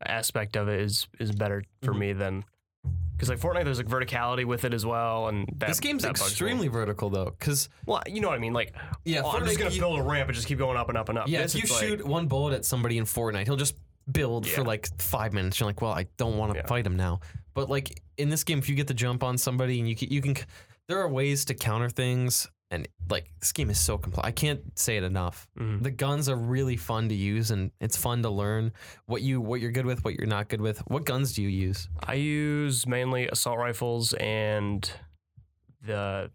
aspect 0.04 0.56
of 0.56 0.68
it 0.68 0.80
is 0.80 1.06
is 1.18 1.32
better 1.32 1.62
for 1.82 1.94
Mhm. 1.94 1.98
me 1.98 2.12
than 2.12 2.44
because 3.16 3.28
like 3.28 3.38
Fortnite, 3.38 3.64
there's 3.64 3.78
like 3.78 3.86
verticality 3.86 4.44
with 4.44 4.64
it 4.64 4.74
as 4.74 4.84
well, 4.84 5.28
and 5.28 5.46
that, 5.58 5.68
this 5.68 5.78
game's 5.80 6.04
extremely 6.04 6.66
vertical 6.68 7.08
though, 7.10 7.32
because 7.38 7.68
well. 7.86 8.02
You 8.06 8.20
know 8.20 8.28
what 8.28 8.34
I 8.36 8.40
mean? 8.40 8.52
Like, 8.52 8.74
yeah, 9.04 9.22
oh, 9.24 9.30
I'm 9.30 9.44
just 9.44 9.58
gonna 9.58 9.70
build 9.70 9.98
a 9.98 10.02
ramp 10.02 10.28
and 10.28 10.34
just 10.34 10.48
keep 10.48 10.58
going 10.58 10.76
up 10.76 10.88
and 10.88 10.98
up 10.98 11.08
and 11.08 11.16
up. 11.18 11.28
yeah, 11.28 11.42
This, 11.42 11.54
if 11.54 11.58
you 11.60 11.62
it's 11.62 11.72
like- 11.72 11.80
shoot 11.82 12.06
one 12.06 12.26
bullet 12.26 12.54
at 12.54 12.64
somebody 12.64 12.98
in 12.98 13.04
Fortnite, 13.04 13.44
he'll 13.46 13.56
just 13.56 13.76
build 14.10 14.46
for 14.46 14.62
like 14.64 14.88
five 15.00 15.32
minutes. 15.32 15.58
You're 15.60 15.66
like, 15.68 15.80
well, 15.82 15.92
I 15.92 16.06
don't 16.16 16.36
want 16.36 16.52
to 16.52 16.58
Yeah. 16.58 16.66
fight 16.66 16.86
him 16.86 16.96
now. 16.96 17.20
But 17.54 17.70
like 17.70 18.00
in 18.18 18.28
this 18.28 18.44
game, 18.44 18.58
if 18.58 18.68
you 18.68 18.74
get 18.74 18.86
the 18.86 18.94
jump 18.94 19.22
on 19.22 19.38
somebody 19.38 19.78
and 19.80 19.88
you 19.88 19.96
can, 19.96 20.08
you 20.10 20.20
can, 20.20 20.36
there 20.88 20.98
are 21.00 21.08
ways 21.08 21.44
to 21.46 21.54
counter 21.54 21.88
things, 21.88 22.48
and 22.70 22.88
like 23.08 23.30
this 23.40 23.52
game 23.52 23.70
is 23.70 23.78
so 23.78 23.96
complex. 23.96 24.26
I 24.26 24.32
can't 24.32 24.60
say 24.78 24.96
it 24.96 25.04
enough. 25.04 25.46
Mhm. 25.58 25.82
The 25.82 25.90
guns 25.90 26.28
are 26.28 26.36
really 26.36 26.76
fun 26.76 27.08
to 27.10 27.14
use, 27.14 27.50
and 27.50 27.70
it's 27.80 27.96
fun 27.96 28.22
to 28.22 28.30
learn 28.30 28.72
what 29.06 29.22
you 29.22 29.40
what 29.40 29.60
you're 29.60 29.70
good 29.70 29.86
with, 29.86 30.04
what 30.04 30.14
you're 30.14 30.26
not 30.26 30.48
good 30.48 30.60
with. 30.60 30.78
What 30.88 31.04
guns 31.04 31.32
do 31.34 31.42
you 31.42 31.48
use? 31.48 31.88
I 32.02 32.14
use 32.14 32.86
mainly 32.86 33.28
assault 33.28 33.58
rifles 33.58 34.12
and 34.14 34.90
the 35.80 36.30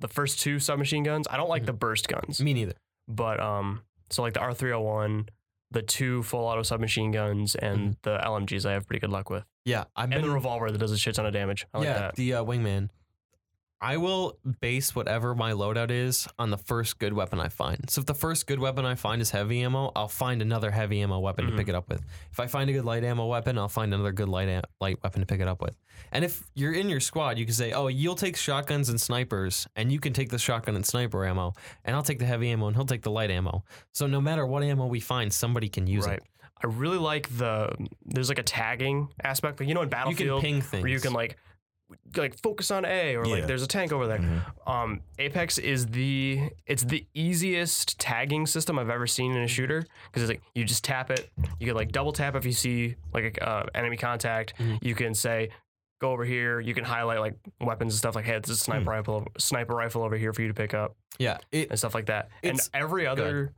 the 0.00 0.08
first 0.08 0.40
two 0.40 0.58
submachine 0.58 1.02
guns. 1.04 1.26
I 1.30 1.36
don't 1.36 1.48
like 1.48 1.62
Mhm. 1.62 1.66
the 1.66 1.72
burst 1.74 2.08
guns, 2.08 2.40
Me 2.40 2.52
neither. 2.52 2.74
but 3.08 3.38
um, 3.40 3.82
so 4.10 4.22
like 4.22 4.34
the 4.34 4.40
R 4.40 4.52
three 4.52 4.70
hundred 4.72 4.82
one, 4.84 5.28
the 5.74 5.82
two 5.82 6.22
full 6.22 6.46
auto 6.46 6.62
submachine 6.62 7.10
guns, 7.10 7.54
and 7.54 7.96
the 8.02 8.16
LMGs. 8.18 8.64
I 8.64 8.72
have 8.72 8.86
pretty 8.86 9.00
good 9.00 9.10
luck 9.10 9.28
with, 9.28 9.44
Yeah, 9.66 9.84
I've 9.94 10.10
and 10.10 10.24
the 10.24 10.30
revolver 10.30 10.70
that 10.70 10.78
does 10.78 10.92
a 10.92 10.96
shit 10.96 11.16
ton 11.16 11.26
of 11.26 11.32
damage. 11.34 11.66
I 11.74 11.78
like 11.78 11.86
yeah, 11.86 11.98
that. 11.98 12.16
the 12.16 12.34
uh, 12.34 12.44
wingman. 12.44 12.88
I 13.80 13.98
will 13.98 14.38
base 14.60 14.94
whatever 14.94 15.34
my 15.34 15.52
loadout 15.52 15.90
is 15.90 16.26
on 16.38 16.50
the 16.50 16.56
first 16.56 16.98
good 16.98 17.12
weapon 17.12 17.38
I 17.38 17.48
find. 17.48 17.90
So 17.90 18.00
if 18.00 18.06
the 18.06 18.14
first 18.14 18.46
good 18.46 18.58
weapon 18.58 18.86
I 18.86 18.94
find 18.94 19.20
is 19.20 19.30
heavy 19.30 19.62
ammo, 19.62 19.92
I'll 19.94 20.08
find 20.08 20.40
another 20.40 20.70
heavy 20.70 21.02
ammo 21.02 21.18
weapon 21.18 21.44
to 21.46 21.52
pick 21.52 21.66
mm-hmm. 21.66 21.70
it 21.70 21.74
up 21.74 21.88
with. 21.88 22.02
If 22.32 22.40
I 22.40 22.46
find 22.46 22.70
a 22.70 22.72
good 22.72 22.84
light 22.84 23.04
ammo 23.04 23.26
weapon, 23.26 23.58
I'll 23.58 23.68
find 23.68 23.92
another 23.92 24.12
good 24.12 24.28
light 24.28 24.48
a- 24.48 24.62
light 24.80 25.02
weapon 25.02 25.20
to 25.20 25.26
pick 25.26 25.40
it 25.40 25.48
up 25.48 25.60
with. 25.60 25.76
And 26.12 26.24
if 26.24 26.44
you're 26.54 26.72
in 26.72 26.88
your 26.88 27.00
squad, 27.00 27.36
you 27.38 27.44
can 27.44 27.54
say, 27.54 27.72
"Oh, 27.72 27.88
you'll 27.88 28.14
take 28.14 28.36
shotguns 28.36 28.88
and 28.88 29.00
snipers, 29.00 29.66
and 29.76 29.92
you 29.92 30.00
can 30.00 30.12
take 30.12 30.30
the 30.30 30.38
shotgun 30.38 30.76
and 30.76 30.86
sniper 30.86 31.26
ammo, 31.26 31.52
and 31.84 31.94
I'll 31.94 32.02
take 32.02 32.18
the 32.18 32.26
heavy 32.26 32.50
ammo, 32.50 32.68
and 32.68 32.76
he'll 32.76 32.86
take 32.86 33.02
the 33.02 33.10
light 33.10 33.30
ammo." 33.30 33.64
So 33.92 34.06
no 34.06 34.20
matter 34.20 34.46
what 34.46 34.62
ammo 34.62 34.86
we 34.86 35.00
find, 35.00 35.32
somebody 35.32 35.68
can 35.68 35.86
use 35.86 36.06
Right. 36.06 36.18
it. 36.18 36.24
I 36.62 36.68
really 36.68 36.96
like 36.98 37.28
the 37.36 37.70
there's 38.06 38.30
like 38.30 38.38
a 38.38 38.42
tagging 38.44 39.08
aspect. 39.22 39.60
Like 39.60 39.68
you 39.68 39.74
know 39.74 39.82
in 39.82 39.90
Battlefield, 39.90 40.20
You 40.20 40.34
can 40.36 40.40
ping 40.40 40.62
things. 40.62 40.82
where 40.82 40.90
you 40.90 41.00
can 41.00 41.12
like 41.12 41.36
like 42.16 42.40
focus 42.42 42.70
on 42.70 42.84
A 42.84 43.14
or 43.16 43.24
like 43.26 43.40
Yeah. 43.40 43.46
there's 43.46 43.62
a 43.62 43.66
tank 43.66 43.92
over 43.92 44.06
there. 44.06 44.18
Mhm. 44.18 44.68
Um, 44.68 45.00
Apex 45.18 45.58
is 45.58 45.86
the 45.86 46.50
it's 46.66 46.82
the 46.84 47.06
easiest 47.14 47.98
tagging 47.98 48.46
system 48.46 48.78
I've 48.78 48.90
ever 48.90 49.06
seen 49.06 49.32
in 49.32 49.42
a 49.42 49.48
shooter 49.48 49.84
because 50.06 50.22
it's 50.22 50.28
like 50.30 50.42
you 50.54 50.64
just 50.64 50.84
tap 50.84 51.10
it. 51.10 51.30
You 51.58 51.66
can 51.66 51.76
like 51.76 51.92
double 51.92 52.12
tap 52.12 52.34
if 52.36 52.44
you 52.46 52.52
see 52.52 52.96
like 53.12 53.36
a 53.38 53.48
uh, 53.48 53.66
enemy 53.74 53.96
contact. 53.96 54.54
Mhm. 54.58 54.78
You 54.82 54.94
can 54.94 55.14
say 55.14 55.50
go 56.00 56.10
over 56.12 56.24
here. 56.24 56.60
You 56.60 56.74
can 56.74 56.84
highlight 56.84 57.20
like 57.20 57.34
weapons 57.60 57.94
and 57.94 57.98
stuff 57.98 58.14
like 58.14 58.24
hey, 58.24 58.36
it's 58.36 58.50
a 58.50 58.56
sniper 58.56 58.90
rifle, 58.90 59.26
sniper 59.38 59.74
rifle 59.74 60.02
over 60.02 60.16
here 60.16 60.32
for 60.32 60.42
you 60.42 60.48
to 60.48 60.54
pick 60.54 60.74
up 60.74 60.96
Yeah, 61.18 61.38
it, 61.52 61.70
and 61.70 61.78
stuff 61.78 61.94
like 61.94 62.06
that. 62.06 62.28
And 62.42 62.54
It's- 62.54 62.70
every 62.74 63.06
other 63.06 63.52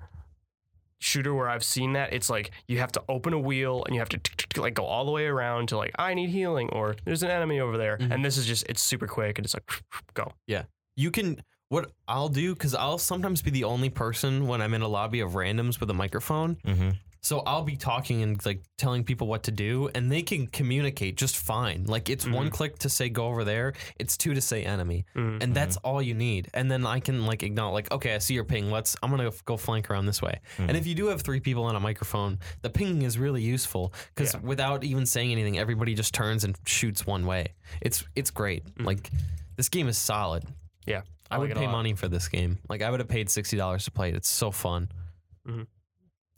shooter 0.99 1.35
where 1.35 1.49
I've 1.49 1.65
seen 1.65 1.93
that, 1.95 2.13
it's 2.13 2.31
like 2.31 2.51
you 2.69 2.79
have 2.79 2.93
to 2.93 3.03
open 3.09 3.33
a 3.33 3.39
wheel 3.39 3.85
and 3.85 3.95
you 3.95 4.01
have 4.01 4.09
to 4.11 4.21
like 4.61 4.75
go 4.75 4.85
all 4.85 5.05
the 5.05 5.11
way 5.13 5.27
around 5.27 5.69
to 5.69 5.77
like 5.77 5.93
I 5.99 6.15
need 6.15 6.31
healing 6.31 6.69
or 6.71 6.97
there's 7.05 7.23
an 7.23 7.31
enemy 7.31 7.61
over 7.61 7.77
there. 7.77 7.99
Mhm. 7.99 8.11
And 8.13 8.25
this 8.25 8.37
is 8.37 8.47
just 8.47 8.65
it's 8.69 8.83
super 8.83 9.07
quick 9.07 9.39
and 9.39 9.45
it's 9.45 9.55
like 9.55 9.71
go. 10.15 10.33
Yeah, 10.47 10.65
you 10.97 11.11
can. 11.11 11.43
What 11.69 11.91
I'll 12.07 12.29
do 12.29 12.55
because 12.55 12.75
I'll 12.77 12.97
sometimes 12.99 13.43
be 13.43 13.51
the 13.51 13.65
only 13.65 13.91
person 13.91 14.47
when 14.47 14.63
I'm 14.63 14.73
in 14.73 14.83
a 14.83 14.89
lobby 14.89 15.19
of 15.21 15.33
randoms 15.33 15.81
with 15.81 15.91
a 15.91 15.95
microphone. 15.95 16.57
Mhm. 16.65 16.97
So 17.27 17.43
I'll 17.45 17.65
be 17.65 17.75
talking 17.75 18.23
and 18.23 18.47
like 18.47 18.63
telling 18.79 19.03
people 19.03 19.27
what 19.27 19.43
to 19.45 19.51
do, 19.51 19.91
and 19.97 20.13
they 20.13 20.23
can 20.23 20.47
communicate 20.47 21.17
just 21.17 21.37
fine. 21.37 21.83
Like 21.85 22.09
it's 22.09 22.25
one 22.25 22.47
mm-hmm. 22.47 22.55
click 22.55 22.79
to 22.79 22.89
say 22.89 23.09
go 23.09 23.27
over 23.27 23.43
there, 23.43 23.73
it's 23.99 24.17
two 24.17 24.33
to 24.35 24.41
say 24.41 24.63
enemy, 24.63 25.07
Mhm. 25.17 25.43
and 25.43 25.53
that's 25.53 25.77
all 25.79 26.01
you 26.01 26.15
need. 26.15 26.49
And 26.55 26.71
then 26.71 26.87
I 26.87 27.01
can 27.01 27.27
like 27.27 27.43
acknowledge, 27.43 27.75
like, 27.75 27.91
okay, 27.91 28.15
I 28.15 28.19
see 28.19 28.35
your 28.35 28.45
ping. 28.45 28.71
Let's. 28.71 28.95
I'm 29.03 29.11
gonna 29.11 29.33
go 29.45 29.57
flank 29.57 29.91
around 29.91 30.07
this 30.07 30.23
way. 30.23 30.39
And 30.59 30.69
mm-hmm. 30.69 30.77
if 30.77 30.87
you 30.87 30.95
do 30.95 31.07
have 31.07 31.23
three 31.23 31.41
people 31.41 31.65
on 31.65 31.75
a 31.75 31.81
microphone, 31.81 32.39
the 32.63 32.71
pinging 32.71 33.03
is 33.03 33.19
really 33.19 33.43
useful 33.43 33.93
because 34.15 34.35
Yeah. 34.35 34.41
without 34.45 34.85
even 34.85 35.05
saying 35.05 35.33
anything, 35.33 35.59
everybody 35.59 35.95
just 35.95 36.15
turns 36.15 36.45
and 36.45 36.57
shoots 36.65 37.09
one 37.09 37.27
way. 37.27 37.55
It's 37.81 38.05
it's 38.15 38.31
great. 38.31 38.65
Mm-hmm. 38.67 38.85
Like 38.85 39.11
this 39.57 39.69
game 39.69 39.89
is 39.89 39.99
solid. 39.99 40.45
Yeah. 40.87 41.03
I, 41.29 41.39
like 41.39 41.49
would 41.49 41.57
a 41.57 41.61
pay 41.61 41.67
money 41.67 41.95
for 41.95 42.07
this 42.07 42.29
game. 42.29 42.59
Like 42.69 42.83
I 42.83 42.91
would 42.93 43.01
have 43.01 43.09
paid 43.09 43.31
sixty 43.31 43.57
dollars 43.57 43.85
to 43.87 43.91
play 43.91 44.11
it. 44.11 44.15
It's 44.15 44.29
so 44.29 44.53
fun. 44.53 44.91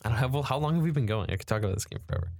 I 0.04 0.08
don't 0.10 0.18
have. 0.18 0.32
Well, 0.34 0.42
how 0.42 0.58
long 0.58 0.74
have 0.76 0.84
we 0.84 0.90
been 0.90 1.06
going? 1.06 1.30
I 1.30 1.36
could 1.36 1.46
talk 1.46 1.62
about 1.62 1.74
this 1.74 1.84
game 1.84 2.00
forever. 2.06 2.30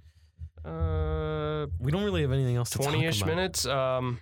Uh, 0.65 1.67
We 1.79 1.91
don't 1.91 2.03
really 2.03 2.21
have 2.21 2.31
anything 2.31 2.55
else 2.55 2.69
to 2.71 2.77
talk 2.79 2.87
20-ish 2.93 3.21
about. 3.21 3.29
minutes. 3.35 3.65
Um, 3.65 4.19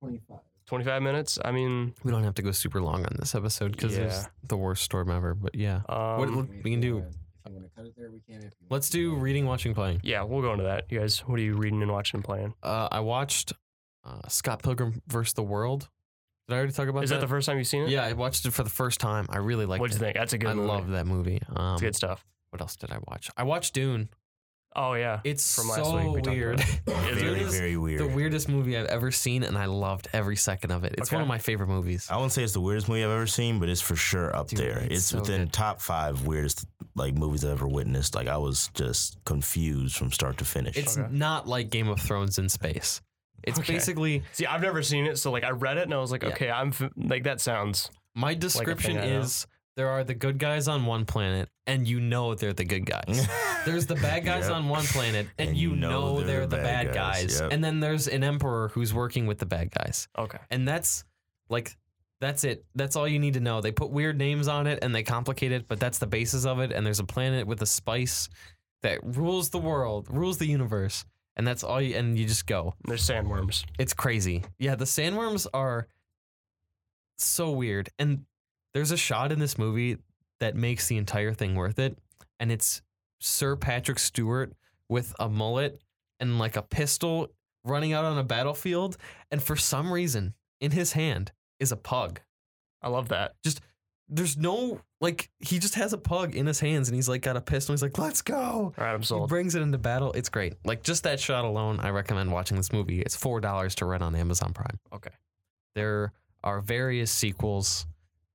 25. 0.00 0.38
25 0.66 1.02
minutes. 1.02 1.38
I 1.44 1.50
mean, 1.52 1.94
We 2.04 2.10
don't 2.12 2.22
have 2.24 2.34
to 2.36 2.42
go 2.42 2.52
super 2.52 2.80
long 2.80 3.04
on 3.04 3.16
this 3.18 3.34
episode 3.34 3.72
because 3.72 3.96
Yeah. 3.96 4.04
it's 4.04 4.28
the 4.46 4.56
worst 4.56 4.82
storm 4.84 5.10
ever. 5.10 5.34
But 5.34 5.54
yeah, 5.54 5.82
um, 5.88 6.18
What- 6.18 6.34
what- 6.34 6.48
we 6.48 6.70
can 6.70 6.80
do- 6.80 6.98
wanna- 6.98 7.08
If 7.08 7.52
you 7.52 7.54
want 7.54 7.64
to 7.68 7.70
cut 7.76 7.86
it 7.86 7.96
there, 7.96 8.10
we 8.10 8.20
can. 8.20 8.36
If 8.36 8.52
you 8.60 8.66
let's 8.70 8.88
do 8.90 9.12
go- 9.14 9.18
reading, 9.20 9.46
watching, 9.46 9.74
playing. 9.74 10.00
yeah, 10.04 10.22
we'll 10.22 10.42
go 10.42 10.52
into 10.52 10.64
that. 10.64 10.90
You 10.90 11.00
guys, 11.00 11.20
what 11.26 11.38
are 11.38 11.42
you 11.42 11.56
reading 11.56 11.82
and 11.82 11.90
watching 11.90 12.18
and 12.18 12.24
playing? 12.24 12.54
Uh, 12.62 12.88
I 12.92 13.00
watched 13.00 13.52
uh, 14.04 14.26
Scott 14.28 14.62
Pilgrim 14.62 15.02
versus 15.08 15.34
the 15.34 15.42
World. 15.42 15.88
Did 16.50 16.56
I 16.56 16.58
already 16.58 16.72
talk 16.72 16.88
about 16.88 17.04
Is 17.04 17.10
that 17.10 17.20
the 17.20 17.28
first 17.28 17.46
time 17.46 17.58
you've 17.58 17.66
seen 17.68 17.84
it? 17.84 17.90
Yeah, 17.90 18.04
I 18.04 18.12
watched 18.12 18.44
it 18.44 18.50
for 18.52 18.64
the 18.64 18.70
first 18.70 18.98
time. 18.98 19.26
I 19.30 19.38
really 19.38 19.66
liked 19.66 19.78
it. 19.78 19.82
What'd 19.82 19.94
it. 19.96 20.00
you 20.00 20.04
think? 20.06 20.16
That's 20.16 20.32
a 20.32 20.38
good 20.38 20.50
I 20.50 20.54
movie. 20.54 20.68
love 20.68 20.88
that 20.88 21.06
movie. 21.06 21.40
Um, 21.54 21.74
It's 21.74 21.80
good 21.82 21.94
stuff. 21.96 22.26
What 22.50 22.60
else 22.60 22.74
did 22.74 22.90
I 22.90 22.98
watch? 23.06 23.30
I 23.36 23.44
watched 23.44 23.72
Dune. 23.74 24.08
Oh, 24.74 24.94
yeah. 24.94 25.20
It's 25.24 25.54
From 25.56 25.68
last 25.68 25.84
so 25.84 25.96
week 25.96 26.26
we 26.26 26.30
weird. 26.32 26.60
it. 26.60 26.80
Dune 26.86 27.14
Very, 27.18 27.44
very 27.44 27.76
weird. 27.76 28.00
the 28.00 28.08
weirdest 28.08 28.48
movie 28.48 28.76
I've 28.76 28.86
ever 28.86 29.10
seen, 29.12 29.42
and 29.44 29.56
I 29.58 29.66
loved 29.66 30.08
every 30.12 30.34
second 30.36 30.70
of 30.72 30.82
it. 30.84 30.94
It's 30.98 31.10
one 31.12 31.22
of 31.22 31.28
my 31.28 31.38
favorite 31.38 31.68
movies. 31.68 32.08
I 32.10 32.16
wouldn't 32.16 32.32
say 32.32 32.42
it's 32.44 32.52
the 32.52 32.60
weirdest 32.60 32.88
movie 32.88 33.02
I've 33.04 33.10
ever 33.10 33.26
seen, 33.26 33.58
but 33.60 33.68
it's 33.68 33.80
for 33.80 33.94
sure 33.96 34.34
up 34.34 34.48
Dude, 34.48 34.58
there. 34.60 34.78
it's 34.78 34.94
It's, 34.94 35.04
so 35.06 35.18
within 35.20 35.42
good. 35.42 35.52
top 35.52 35.80
five 35.80 36.24
weirdest 36.26 36.66
like 36.96 37.14
movies 37.14 37.44
I've 37.44 37.52
ever 37.52 37.68
witnessed. 37.68 38.14
Like 38.16 38.26
I 38.28 38.36
was 38.38 38.70
just 38.74 39.16
confused 39.24 39.96
from 39.96 40.10
start 40.12 40.38
to 40.38 40.44
finish. 40.44 40.76
It's 40.76 40.98
Okay. 40.98 41.08
not 41.12 41.46
like 41.48 41.70
Game 41.70 41.88
of 41.88 42.00
Thrones 42.00 42.38
in 42.38 42.48
space. 42.48 43.00
It's 43.42 43.58
Okay. 43.58 43.74
basically 43.74 44.22
See, 44.32 44.46
I've 44.46 44.62
never 44.62 44.82
seen 44.82 45.06
it, 45.06 45.18
so 45.18 45.30
like 45.30 45.44
I 45.44 45.50
read 45.50 45.78
it 45.78 45.84
and 45.84 45.94
I 45.94 45.98
was 45.98 46.10
like, 46.12 46.22
Yeah. 46.22 46.30
okay, 46.30 46.50
I'm 46.50 46.68
f- 46.68 46.90
like 46.96 47.24
that 47.24 47.40
sounds. 47.40 47.90
my 48.14 48.34
description 48.34 48.98
I 48.98 49.06
know. 49.06 49.20
is 49.20 49.46
there 49.76 49.88
are 49.88 50.04
the 50.04 50.14
good 50.14 50.38
guys 50.38 50.68
on 50.68 50.84
one 50.84 51.06
planet, 51.06 51.48
and 51.66 51.86
you 51.88 52.00
know 52.00 52.34
they're 52.34 52.52
the 52.52 52.64
good 52.64 52.84
guys. 52.84 53.26
There's 53.64 53.86
the 53.86 53.94
bad 53.94 54.24
guys 54.24 54.44
Yep. 54.48 54.52
on 54.52 54.68
one 54.68 54.84
planet, 54.84 55.26
and, 55.38 55.50
And 55.50 55.56
you 55.58 55.70
you 55.70 55.76
know, 55.76 56.16
know 56.16 56.20
they're, 56.22 56.46
the 56.46 56.56
bad, 56.56 56.92
guys. 56.92 57.40
Yep. 57.40 57.52
And 57.52 57.62
then 57.62 57.78
there's 57.80 58.08
an 58.08 58.24
emperor 58.24 58.68
who's 58.74 58.92
working 58.92 59.26
with 59.26 59.38
the 59.38 59.46
bad 59.46 59.70
guys. 59.70 60.08
Okay. 60.18 60.38
And 60.50 60.66
that's 60.66 61.04
like 61.48 61.76
that's 62.20 62.44
it. 62.44 62.64
That's 62.74 62.96
all 62.96 63.06
you 63.08 63.18
need 63.18 63.34
to 63.34 63.40
know. 63.40 63.60
They 63.62 63.72
put 63.72 63.90
weird 63.90 64.18
names 64.18 64.48
on 64.48 64.66
it 64.66 64.80
and 64.82 64.94
they 64.94 65.02
complicate 65.02 65.52
it, 65.52 65.66
but 65.68 65.78
that's 65.80 65.98
the 65.98 66.06
basis 66.06 66.44
of 66.44 66.58
it. 66.60 66.72
And 66.72 66.84
there's 66.84 66.98
a 67.00 67.04
planet 67.04 67.46
with 67.46 67.62
a 67.62 67.66
spice 67.66 68.28
that 68.82 68.98
rules 69.02 69.48
the 69.50 69.58
world, 69.58 70.06
rules 70.10 70.36
the 70.38 70.46
universe. 70.46 71.04
And 71.36 71.46
that's 71.46 71.64
all 71.64 71.80
you 71.80 71.96
and 71.96 72.18
you 72.18 72.26
just 72.26 72.46
go. 72.46 72.74
There's 72.86 73.06
sandworms. 73.06 73.64
It's 73.78 73.94
crazy. 73.94 74.42
Yeah, 74.58 74.74
the 74.74 74.84
sandworms 74.84 75.46
are 75.54 75.86
so 77.18 77.50
weird. 77.50 77.88
And 77.98 78.24
there's 78.74 78.90
a 78.90 78.96
shot 78.96 79.32
in 79.32 79.38
this 79.38 79.56
movie 79.58 79.98
that 80.40 80.54
makes 80.56 80.86
the 80.88 80.96
entire 80.96 81.32
thing 81.32 81.54
worth 81.54 81.78
it. 81.78 81.96
And 82.38 82.50
it's 82.50 82.82
Sir 83.20 83.56
Patrick 83.56 83.98
Stewart 83.98 84.52
with 84.88 85.14
a 85.18 85.28
mullet 85.28 85.80
and 86.18 86.38
like 86.38 86.56
a 86.56 86.62
pistol 86.62 87.28
running 87.64 87.92
out 87.92 88.04
on 88.04 88.18
a 88.18 88.24
battlefield. 88.24 88.96
And 89.30 89.42
for 89.42 89.56
some 89.56 89.92
reason, 89.92 90.34
in 90.60 90.72
his 90.72 90.92
hand 90.92 91.32
is 91.58 91.72
a 91.72 91.76
pug. 91.76 92.20
I 92.82 92.88
love 92.88 93.08
that. 93.08 93.34
There's 94.10 94.36
no 94.36 94.80
like 95.00 95.30
he 95.38 95.58
just 95.58 95.76
has 95.76 95.92
a 95.92 95.98
pug 95.98 96.34
in 96.34 96.46
his 96.46 96.58
hands 96.60 96.88
and 96.88 96.94
he's 96.96 97.08
like 97.08 97.22
got 97.22 97.36
a 97.36 97.40
pistol. 97.40 97.72
He's 97.72 97.82
like, 97.82 97.96
let's 97.96 98.22
go. 98.22 98.36
All 98.36 98.74
right, 98.76 98.92
I'm 98.92 99.02
sold. 99.02 99.22
He 99.22 99.28
brings 99.28 99.54
it 99.54 99.62
into 99.62 99.78
battle. 99.78 100.12
It's 100.12 100.28
great. 100.28 100.54
Like 100.64 100.82
just 100.82 101.04
that 101.04 101.20
shot 101.20 101.44
alone, 101.44 101.78
I 101.80 101.90
recommend 101.90 102.32
watching 102.32 102.56
this 102.56 102.72
movie. 102.72 103.00
It's 103.00 103.14
four 103.16 103.40
dollars 103.40 103.74
to 103.76 103.84
rent 103.86 104.02
on 104.02 104.14
Amazon 104.14 104.52
Prime. 104.52 104.78
Okay. 104.92 105.10
There 105.74 106.12
are 106.42 106.60
various 106.60 107.10
sequels. 107.12 107.86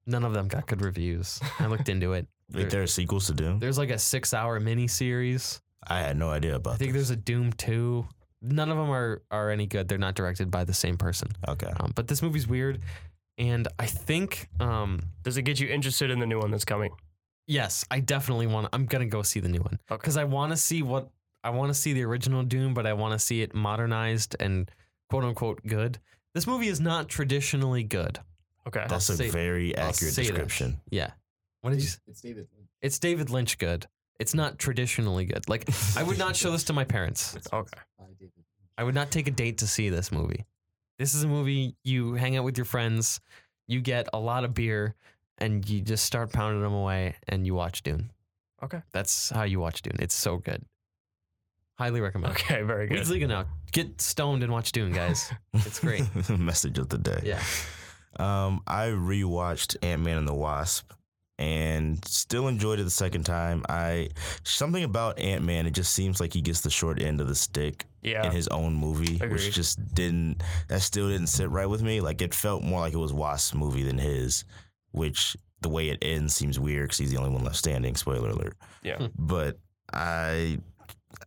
None 0.07 0.23
of 0.23 0.33
them 0.33 0.47
got 0.47 0.67
good 0.67 0.81
reviews. 0.81 1.39
I 1.59 1.67
looked 1.67 1.89
into 1.89 2.13
it. 2.13 2.27
Like 2.53 2.69
there 2.69 2.83
are 2.83 2.87
sequels 2.87 3.25
to 3.25 3.33
Dune. 3.33 3.57
There's 3.57 3.79
like 3.79 3.89
a 3.89 3.97
six 3.97 4.31
hour 4.31 4.59
mini 4.59 4.87
series. 4.87 5.59
I 5.87 6.01
had 6.01 6.15
no 6.15 6.29
idea 6.29 6.55
about 6.55 6.75
I 6.75 6.77
think 6.77 6.93
this. 6.93 7.07
there's 7.07 7.09
a 7.09 7.15
Dune 7.19 7.51
2. 7.53 8.05
None 8.43 8.69
of 8.69 8.77
them 8.77 8.91
are, 8.91 9.23
are 9.31 9.49
any 9.49 9.65
good. 9.65 9.87
They're 9.87 9.97
not 9.97 10.13
directed 10.13 10.51
by 10.51 10.63
the 10.63 10.73
same 10.73 10.95
person. 10.95 11.29
Okay. 11.47 11.71
Um, 11.79 11.91
but 11.95 12.07
this 12.07 12.21
movie's 12.21 12.47
weird. 12.47 12.81
And 13.37 13.67
I 13.77 13.85
think, 13.85 14.47
um, 14.59 15.01
Does 15.23 15.37
it 15.37 15.41
get 15.43 15.59
you 15.59 15.67
interested 15.67 16.09
in 16.09 16.19
the 16.19 16.25
new 16.25 16.39
one 16.39 16.51
that's 16.51 16.65
coming? 16.65 16.91
yes, 17.47 17.85
I 17.91 17.99
definitely 17.99 18.47
want 18.47 18.69
I'm 18.73 18.85
going 18.85 19.01
to 19.05 19.09
go 19.09 19.21
see 19.21 19.39
the 19.39 19.49
new 19.49 19.59
one. 19.59 19.77
Okay. 19.91 19.97
Because 20.01 20.17
I 20.17 20.23
want 20.23 20.51
to 20.51 20.57
see 20.57 20.81
what, 20.81 21.09
I 21.43 21.51
want 21.51 21.69
to 21.69 21.73
see 21.75 21.93
the 21.93 22.03
original 22.03 22.41
Dune, 22.43 22.73
but 22.73 22.87
I 22.87 22.93
want 22.93 23.13
to 23.13 23.19
see 23.19 23.41
it 23.41 23.53
modernized 23.53 24.35
and 24.39 24.71
quote 25.09 25.23
unquote 25.23 25.61
good. 25.67 25.99
This 26.33 26.47
movie 26.47 26.67
is 26.69 26.79
not 26.81 27.07
traditionally 27.07 27.83
good. 27.83 28.19
Okay. 28.67 28.85
That's 28.89 29.09
I'll 29.09 29.13
a 29.15 29.17
say- 29.17 29.29
very 29.29 29.75
accurate 29.75 30.13
say 30.13 30.23
that. 30.23 30.29
description. 30.29 30.81
Yeah. 30.89 31.11
What 31.61 31.71
did 31.71 31.81
you 31.81 31.87
say? 31.87 31.99
It's 32.07 32.21
David. 32.21 32.47
Lynch. 32.55 32.69
It's 32.81 32.99
David 32.99 33.29
Lynch 33.29 33.57
good. 33.57 33.85
It's 34.19 34.33
not 34.33 34.57
traditionally 34.57 35.25
good. 35.25 35.47
Like, 35.49 35.67
I 35.97 36.03
would 36.03 36.17
not 36.17 36.35
show 36.35 36.51
this 36.51 36.63
to 36.65 36.73
my 36.73 36.83
parents. 36.85 37.35
Okay. 37.51 37.77
by 37.99 38.05
David. 38.17 38.31
Lynch. 38.37 38.47
I 38.77 38.83
would 38.85 38.95
not 38.95 39.11
take 39.11 39.27
a 39.27 39.31
date 39.31 39.57
to 39.59 39.67
see 39.67 39.89
this 39.89 40.11
movie. 40.11 40.45
This 40.97 41.13
is 41.13 41.23
a 41.23 41.27
movie 41.27 41.75
you 41.83 42.13
hang 42.13 42.37
out 42.37 42.43
with 42.43 42.57
your 42.57 42.65
friends, 42.65 43.19
you 43.67 43.81
get 43.81 44.07
a 44.13 44.19
lot 44.19 44.43
of 44.43 44.53
beer, 44.53 44.95
and 45.37 45.67
you 45.67 45.81
just 45.81 46.05
start 46.05 46.31
pounding 46.31 46.61
them 46.61 46.73
away 46.73 47.15
and 47.27 47.45
you 47.45 47.53
watch 47.53 47.83
Dune. 47.83 48.11
Okay. 48.63 48.81
That's 48.93 49.29
how 49.29 49.43
you 49.43 49.59
watch 49.59 49.81
Dune. 49.81 49.97
It's 49.99 50.15
so 50.15 50.37
good. 50.37 50.63
Highly 51.77 51.99
recommend. 51.99 52.31
Okay. 52.33 52.61
Very 52.61 52.87
good. 52.87 52.97
Weeds 52.97 53.09
League 53.09 53.27
now. 53.27 53.45
Get 53.73 53.99
stoned 53.99 54.43
and 54.43 54.51
watch 54.51 54.71
Dune, 54.71 54.93
guys. 54.93 55.31
It's 55.53 55.79
great. 55.79 56.03
Message 56.29 56.77
of 56.79 56.87
the 56.89 56.97
day. 56.97 57.19
Yeah. 57.23 57.41
Um, 58.17 58.61
I 58.65 58.87
rewatched 58.87 59.75
Ant 59.83 60.01
Man 60.03 60.17
and 60.17 60.27
the 60.27 60.33
Wasp 60.33 60.93
and 61.37 62.03
still 62.05 62.47
enjoyed 62.47 62.79
it 62.79 62.83
the 62.83 62.89
second 62.89 63.23
time. 63.25 63.63
I 63.67 64.09
something 64.43 64.83
about 64.83 65.19
Ant 65.19 65.43
Man, 65.43 65.65
it 65.67 65.71
just 65.71 65.93
seems 65.93 66.19
like 66.19 66.33
he 66.33 66.41
gets 66.41 66.61
the 66.61 66.69
short 66.69 67.01
end 67.01 67.19
of 67.21 67.27
the 67.27 67.35
stick 67.35 67.85
Yeah. 68.01 68.25
in 68.25 68.31
his 68.31 68.47
own 68.47 68.73
movie, 68.73 69.15
Agreed. 69.15 69.31
which 69.33 69.51
just 69.53 69.93
didn't 69.93 70.41
that 70.69 70.81
still 70.81 71.09
didn't 71.09 71.27
sit 71.27 71.49
right 71.49 71.65
with 71.69 71.81
me. 71.81 71.99
Like 72.01 72.21
it 72.21 72.33
felt 72.33 72.63
more 72.63 72.79
like 72.79 72.93
it 72.93 72.97
was 72.97 73.11
Wasp's 73.13 73.53
movie 73.53 73.83
than 73.83 73.97
his, 73.97 74.45
which 74.91 75.35
the 75.61 75.69
way 75.69 75.89
it 75.89 75.97
ends 76.01 76.35
seems 76.35 76.59
weird 76.59 76.85
because 76.85 76.99
he's 76.99 77.11
the 77.11 77.17
only 77.17 77.31
one 77.31 77.43
left 77.43 77.57
standing. 77.57 77.95
Spoiler 77.95 78.29
alert. 78.29 78.55
Yeah. 78.83 78.97
Hmm. 78.97 79.05
But 79.17 79.59
I 79.93 80.59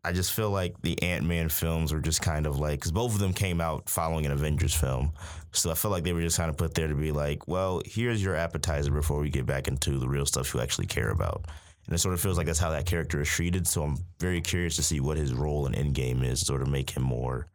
I 0.05 0.13
just 0.13 0.33
feel 0.33 0.51
like 0.51 0.81
the 0.83 1.01
Ant 1.03 1.25
Man 1.25 1.49
films 1.49 1.93
were 1.93 2.01
just 2.01 2.23
kind 2.23 2.47
of 2.47 2.59
like 2.59 2.81
because 2.81 2.93
both 2.93 3.15
of 3.15 3.21
them 3.21 3.33
came 3.33 3.61
out 3.61 3.89
following 3.89 4.27
an 4.27 4.33
Avengers 4.33 4.75
film, 4.75 5.13
so 5.53 5.71
I 5.71 5.75
feel 5.75 5.91
like 5.91 6.05
they 6.05 6.13
were 6.13 6.21
just 6.21 6.37
kind 6.37 6.51
of 6.51 6.57
put 6.57 6.75
there 6.75 6.89
to 6.89 6.95
be 6.95 7.13
like, 7.13 7.49
well, 7.49 7.83
here's 7.85 8.23
your 8.23 8.35
appetizer 8.35 8.91
before 8.91 9.21
we 9.21 9.31
get 9.31 9.47
back 9.47 9.69
into 9.69 9.99
the 9.99 10.09
real 10.09 10.27
stuff 10.27 10.53
you 10.55 10.61
actually 10.61 10.87
care 10.87 11.11
about. 11.11 11.47
And 11.87 11.95
it 11.95 11.99
sort 11.99 12.15
of 12.15 12.21
feels 12.21 12.37
like 12.37 12.47
that's 12.47 12.59
how 12.59 12.71
that 12.71 12.85
character 12.85 13.21
is 13.21 13.29
treated. 13.29 13.67
So 13.67 13.83
I'm 13.83 13.97
very 14.21 14.43
curious 14.43 14.77
to 14.77 14.83
see 14.83 15.01
what 15.01 15.17
his 15.17 15.33
role 15.33 15.67
in 15.67 15.73
Endgame 15.73 16.23
is, 16.23 16.47
sort 16.47 16.61
of 16.61 16.69
make 16.69 16.91
him 16.91 17.03
more. 17.03 17.47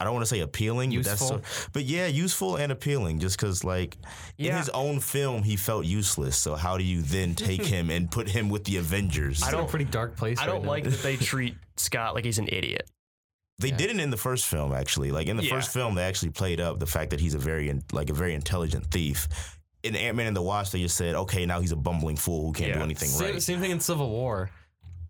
I 0.00 0.04
don't 0.04 0.14
want 0.14 0.22
to 0.24 0.34
say 0.34 0.40
appealing, 0.40 0.94
but 0.94 1.04
that's 1.04 1.28
so, 1.28 1.42
but 1.74 1.84
yeah, 1.84 2.06
useful 2.06 2.56
and 2.56 2.72
appealing. 2.72 3.18
Just 3.18 3.38
because, 3.38 3.62
like, 3.64 3.98
in 4.38 4.56
his 4.56 4.70
own 4.70 4.98
film, 4.98 5.42
he 5.42 5.56
felt 5.56 5.84
useless. 5.84 6.36
So 6.38 6.54
how 6.56 6.78
do 6.78 6.84
you 6.84 7.02
then 7.02 7.34
take 7.34 7.62
him 7.64 7.90
and 7.90 8.10
put 8.10 8.28
him 8.28 8.48
with 8.48 8.64
the 8.64 8.78
Avengers? 8.78 9.42
I 9.42 9.46
It's 9.46 9.52
in 9.52 9.58
a 9.58 9.62
don't- 9.62 9.70
pretty 9.70 9.84
dark 9.84 10.16
place. 10.16 10.38
I 10.38 10.46
right 10.46 10.52
don't 10.52 10.62
now. 10.62 10.68
like 10.70 10.84
that 10.84 11.02
they 11.02 11.16
treat 11.32 11.54
Scott 11.76 12.14
like 12.14 12.24
he's 12.24 12.38
an 12.38 12.48
idiot. 12.48 12.88
They 13.58 13.68
Yeah. 13.68 13.76
didn't 13.76 14.00
in 14.00 14.08
the 14.10 14.16
first 14.16 14.46
film, 14.46 14.72
actually. 14.72 15.10
Like 15.10 15.26
in 15.26 15.36
the 15.36 15.44
Yeah. 15.44 15.50
first 15.50 15.70
film, 15.70 15.94
they 15.94 16.02
actually 16.04 16.30
played 16.30 16.60
up 16.60 16.78
the 16.80 16.86
fact 16.86 17.10
that 17.10 17.20
he's 17.20 17.34
a 17.34 17.38
very 17.38 17.68
in- 17.68 17.84
like 17.92 18.08
a 18.08 18.14
very 18.14 18.32
intelligent 18.34 18.90
thief. 18.90 19.28
In 19.82 19.94
Ant 19.96 20.16
Man 20.16 20.26
and 20.28 20.36
the 20.36 20.42
Wasp, 20.42 20.72
they 20.72 20.80
just 20.80 20.96
said, 20.96 21.14
"Okay, 21.14 21.44
now 21.46 21.60
he's 21.60 21.72
a 21.72 21.76
bumbling 21.76 22.16
fool 22.16 22.46
who 22.46 22.52
can't 22.52 22.72
do 22.74 22.80
anything 22.80 23.08
Same, 23.10 23.32
right." 23.34 23.42
same 23.42 23.60
thing 23.60 23.70
in 23.70 23.80
Civil 23.80 24.08
War. 24.10 24.50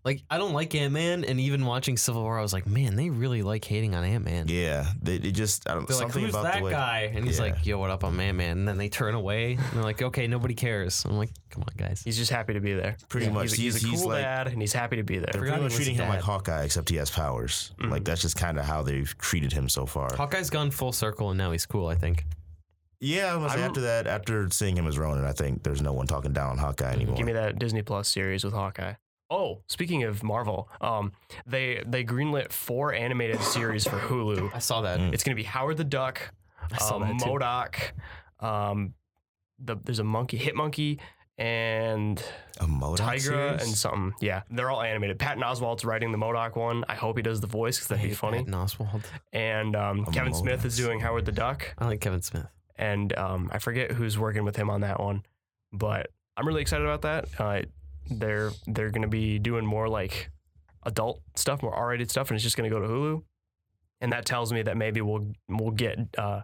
Like 0.03 0.23
I 0.31 0.39
don't 0.39 0.53
like 0.53 0.73
Ant 0.73 0.93
Man, 0.93 1.23
and 1.23 1.39
even 1.39 1.63
watching 1.63 1.95
Civil 1.95 2.23
War, 2.23 2.39
I 2.39 2.41
was 2.41 2.53
like, 2.53 2.65
man, 2.65 2.95
they 2.95 3.11
really 3.11 3.43
like 3.43 3.63
hating 3.63 3.93
on 3.93 4.03
Ant 4.03 4.25
Man. 4.25 4.47
Yeah, 4.47 4.87
they, 4.99 5.15
it 5.17 5.33
just 5.33 5.69
I 5.69 5.75
don't 5.75 5.87
They're 5.87 5.95
like, 5.95 6.01
something 6.05 6.23
who's 6.23 6.31
about 6.33 6.43
that 6.45 6.57
the 6.57 6.63
way. 6.63 6.71
guy? 6.71 7.11
And 7.13 7.23
he's 7.23 7.37
Yeah. 7.37 7.43
like, 7.45 7.65
yo, 7.67 7.77
what 7.77 7.91
up, 7.91 8.03
I'm 8.03 8.19
Ant 8.19 8.35
Man. 8.35 8.57
And 8.57 8.67
then 8.67 8.77
they 8.79 8.89
turn 8.89 9.13
away. 9.13 9.53
And 9.53 9.63
they're 9.73 9.83
like, 9.83 10.01
okay, 10.01 10.25
nobody 10.25 10.55
cares. 10.55 11.05
I'm 11.05 11.17
like, 11.17 11.29
come 11.51 11.61
on, 11.61 11.73
guys. 11.77 12.01
He's 12.03 12.17
just 12.17 12.31
happy 12.31 12.53
to 12.53 12.59
be 12.59 12.73
there. 12.73 12.97
Pretty 13.09 13.27
Yeah, 13.27 13.31
much. 13.33 13.51
He's, 13.51 13.59
a- 13.59 13.61
he's, 13.61 13.73
He's- 13.75 13.83
a 13.85 13.87
he's 13.89 13.99
cool 14.01 14.09
like- 14.09 14.23
dad, 14.23 14.47
and 14.47 14.59
he's 14.59 14.73
happy 14.73 14.95
to 14.95 15.03
be 15.03 15.19
there. 15.19 15.29
They're 15.31 15.41
pretty 15.41 15.61
much 15.61 15.75
treating 15.75 15.93
him 15.95 16.09
like 16.09 16.21
Hawkeye, 16.21 16.63
except 16.63 16.89
he 16.89 16.95
has 16.95 17.11
powers. 17.11 17.71
Mhm. 17.79 17.91
Like 17.91 18.03
that's 18.03 18.21
just 18.21 18.37
kind 18.37 18.57
of 18.57 18.65
how 18.65 18.81
they've 18.81 19.15
treated 19.19 19.53
him 19.53 19.69
so 19.69 19.85
far. 19.85 20.15
Hawkeye's 20.15 20.49
gone 20.49 20.71
full 20.71 20.93
circle, 20.93 21.29
and 21.29 21.37
now 21.37 21.51
he's 21.51 21.67
cool. 21.67 21.87
I 21.87 21.95
think. 21.95 22.25
yeah, 22.99 23.33
I 23.33 23.35
was 23.35 23.51
I'm- 23.51 23.61
after 23.61 23.81
that, 23.81 24.07
after 24.07 24.47
seeing 24.49 24.75
him 24.77 24.87
as 24.87 24.97
Ronin, 24.97 25.25
I 25.25 25.31
think 25.33 25.61
there's 25.61 25.81
no 25.83 25.93
one 25.93 26.07
talking 26.07 26.33
down 26.33 26.51
on 26.51 26.57
Hawkeye 26.57 26.91
anymore. 26.91 27.17
Give 27.17 27.25
me 27.27 27.33
that 27.33 27.59
Disney 27.59 27.83
Plus 27.83 28.07
series 28.07 28.43
with 28.43 28.53
Hawkeye. 28.53 28.93
Oh, 29.31 29.61
speaking 29.67 30.03
of 30.03 30.23
Marvel, 30.23 30.69
um, 30.81 31.13
they 31.47 31.81
they 31.87 32.03
greenlit 32.03 32.51
four 32.51 32.93
animated 32.93 33.41
series 33.41 33.87
for 33.87 33.97
Hulu. 33.97 34.51
I 34.53 34.59
saw 34.59 34.81
that. 34.81 34.99
Mm. 34.99 35.13
It's 35.13 35.23
gonna 35.23 35.35
be 35.35 35.43
Howard 35.43 35.77
the 35.77 35.85
Duck, 35.85 36.33
I 36.71 36.77
saw 36.77 36.97
um, 36.97 37.01
that 37.03 37.17
too. 37.19 37.25
MODOK, 37.29 37.75
um, 38.45 38.93
the, 39.57 39.77
there's 39.83 39.99
a 39.99 40.03
monkey, 40.03 40.35
Hit 40.37 40.53
Monkey, 40.55 40.99
and 41.37 42.21
a 42.59 42.65
MODOK 42.65 42.97
Tigra 42.97 43.19
series? 43.21 43.61
and 43.63 43.71
something. 43.71 44.13
Yeah, 44.19 44.41
they're 44.51 44.69
all 44.69 44.81
animated. 44.81 45.17
Patton 45.17 45.41
Oswalt's 45.43 45.85
writing 45.85 46.11
the 46.11 46.17
MODOK 46.17 46.55
one. 46.57 46.83
I 46.89 46.95
hope 46.95 47.15
he 47.17 47.23
does 47.23 47.39
the 47.39 47.47
voice 47.47 47.77
because 47.77 47.87
that'd 47.87 48.03
I 48.05 48.09
be 48.09 48.13
funny. 48.13 48.39
Patton 48.39 48.53
Oswalt. 48.53 49.03
And 49.31 49.75
um, 49.77 50.05
A 50.07 50.11
Kevin 50.11 50.33
Smith 50.33 50.61
MODOK 50.61 50.65
is 50.65 50.77
doing 50.77 50.99
Howard 50.99 51.25
the 51.25 51.31
Duck, 51.31 51.73
I 51.77 51.85
like 51.85 52.01
Kevin 52.01 52.21
Smith. 52.21 52.47
and 52.75 53.17
um, 53.17 53.49
I 53.53 53.59
forget 53.59 53.91
who's 53.93 54.17
working 54.19 54.43
with 54.43 54.57
him 54.57 54.69
on 54.69 54.81
that 54.81 54.99
one, 54.99 55.23
but 55.71 56.09
I'm 56.35 56.45
really 56.45 56.61
excited 56.61 56.85
about 56.85 57.01
that. 57.03 57.27
Uh, 57.39 57.61
they're 58.09 58.51
they're 58.67 58.91
gonna 58.91 59.07
be 59.07 59.39
doing 59.39 59.65
more 59.65 59.87
like 59.87 60.29
adult 60.83 61.21
stuff, 61.35 61.61
more 61.61 61.73
R-rated 61.73 62.09
stuff, 62.09 62.29
and 62.29 62.35
it's 62.35 62.43
just 62.43 62.57
gonna 62.57 62.69
go 62.69 62.79
to 62.79 62.87
Hulu, 62.87 63.23
and 64.01 64.11
that 64.11 64.25
tells 64.25 64.51
me 64.51 64.61
that 64.63 64.77
maybe 64.77 65.01
we'll 65.01 65.31
we'll 65.47 65.71
get 65.71 65.99
uh, 66.17 66.41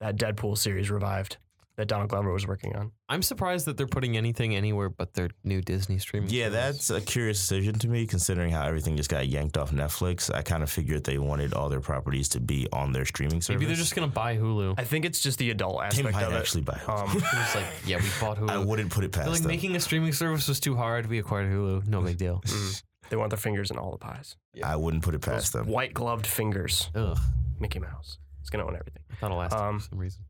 that 0.00 0.16
Deadpool 0.16 0.56
series 0.58 0.90
revived 0.90 1.38
that 1.76 1.88
Donald 1.88 2.08
Glover 2.10 2.32
was 2.32 2.46
working 2.46 2.76
on. 2.76 2.92
I'm 3.08 3.22
surprised 3.22 3.66
that 3.66 3.76
they're 3.76 3.86
putting 3.88 4.16
anything 4.16 4.54
anywhere 4.54 4.88
but 4.88 5.14
their 5.14 5.30
new 5.42 5.60
Disney 5.60 5.98
streaming. 5.98 6.30
Yeah, 6.30 6.44
service. 6.50 6.86
that's 6.88 6.90
a 6.90 7.00
curious 7.00 7.38
decision 7.40 7.74
to 7.80 7.88
me, 7.88 8.06
considering 8.06 8.50
how 8.52 8.64
everything 8.64 8.96
just 8.96 9.10
got 9.10 9.26
yanked 9.28 9.56
off 9.56 9.72
Netflix. 9.72 10.32
I 10.32 10.42
kind 10.42 10.62
of 10.62 10.70
figured 10.70 11.04
they 11.04 11.18
wanted 11.18 11.52
all 11.52 11.68
their 11.68 11.80
properties 11.80 12.28
to 12.30 12.40
be 12.40 12.68
on 12.72 12.92
their 12.92 13.04
streaming 13.04 13.40
service. 13.40 13.58
maybe 13.60 13.66
they're 13.66 13.74
just 13.76 13.94
gonna 13.96 14.06
buy 14.06 14.36
Hulu. 14.36 14.74
I 14.78 14.84
think 14.84 15.04
it's 15.04 15.20
just 15.20 15.38
the 15.38 15.50
adult 15.50 15.80
they 15.80 15.86
aspect 15.86 16.12
might 16.14 16.22
of 16.24 16.32
it. 16.32 16.36
actually 16.36 16.62
buy. 16.62 16.74
it. 16.80 16.88
Um, 16.88 17.10
It's 17.42 17.54
like, 17.54 17.66
yeah, 17.86 17.96
we 17.98 18.08
bought 18.20 18.38
Hulu. 18.38 18.50
I 18.50 18.58
wouldn't 18.58 18.90
put 18.92 19.02
it 19.04 19.12
They're 19.12 19.22
past 19.24 19.32
like 19.32 19.42
them. 19.42 19.48
making 19.48 19.74
a 19.76 19.80
streaming 19.80 20.12
service 20.12 20.46
was 20.48 20.60
too 20.60 20.76
hard. 20.76 21.06
We 21.06 21.18
acquired 21.18 21.50
Hulu. 21.52 21.88
No 21.88 22.00
big 22.02 22.16
deal. 22.18 22.40
mm, 22.46 22.82
they 23.10 23.16
want 23.16 23.30
their 23.30 23.36
fingers 23.38 23.70
in 23.70 23.78
all 23.78 23.90
the 23.90 23.98
pies. 23.98 24.36
I 24.62 24.76
wouldn't 24.76 25.02
put 25.02 25.14
it 25.14 25.20
past 25.22 25.52
Those 25.52 25.62
them. 25.64 25.72
white 25.72 25.92
gloved 25.92 26.26
fingers, 26.26 26.90
Ugh, 26.94 27.18
Mickey 27.58 27.80
Mouse. 27.80 28.18
It's 28.40 28.50
gonna 28.50 28.64
own 28.64 28.76
everything. 28.76 29.02
I 29.10 29.14
thought 29.16 29.30
it 29.32 29.34
lasted 29.34 29.58
Um, 29.58 29.80
for 29.80 29.88
some 29.90 29.98
reason. 29.98 30.22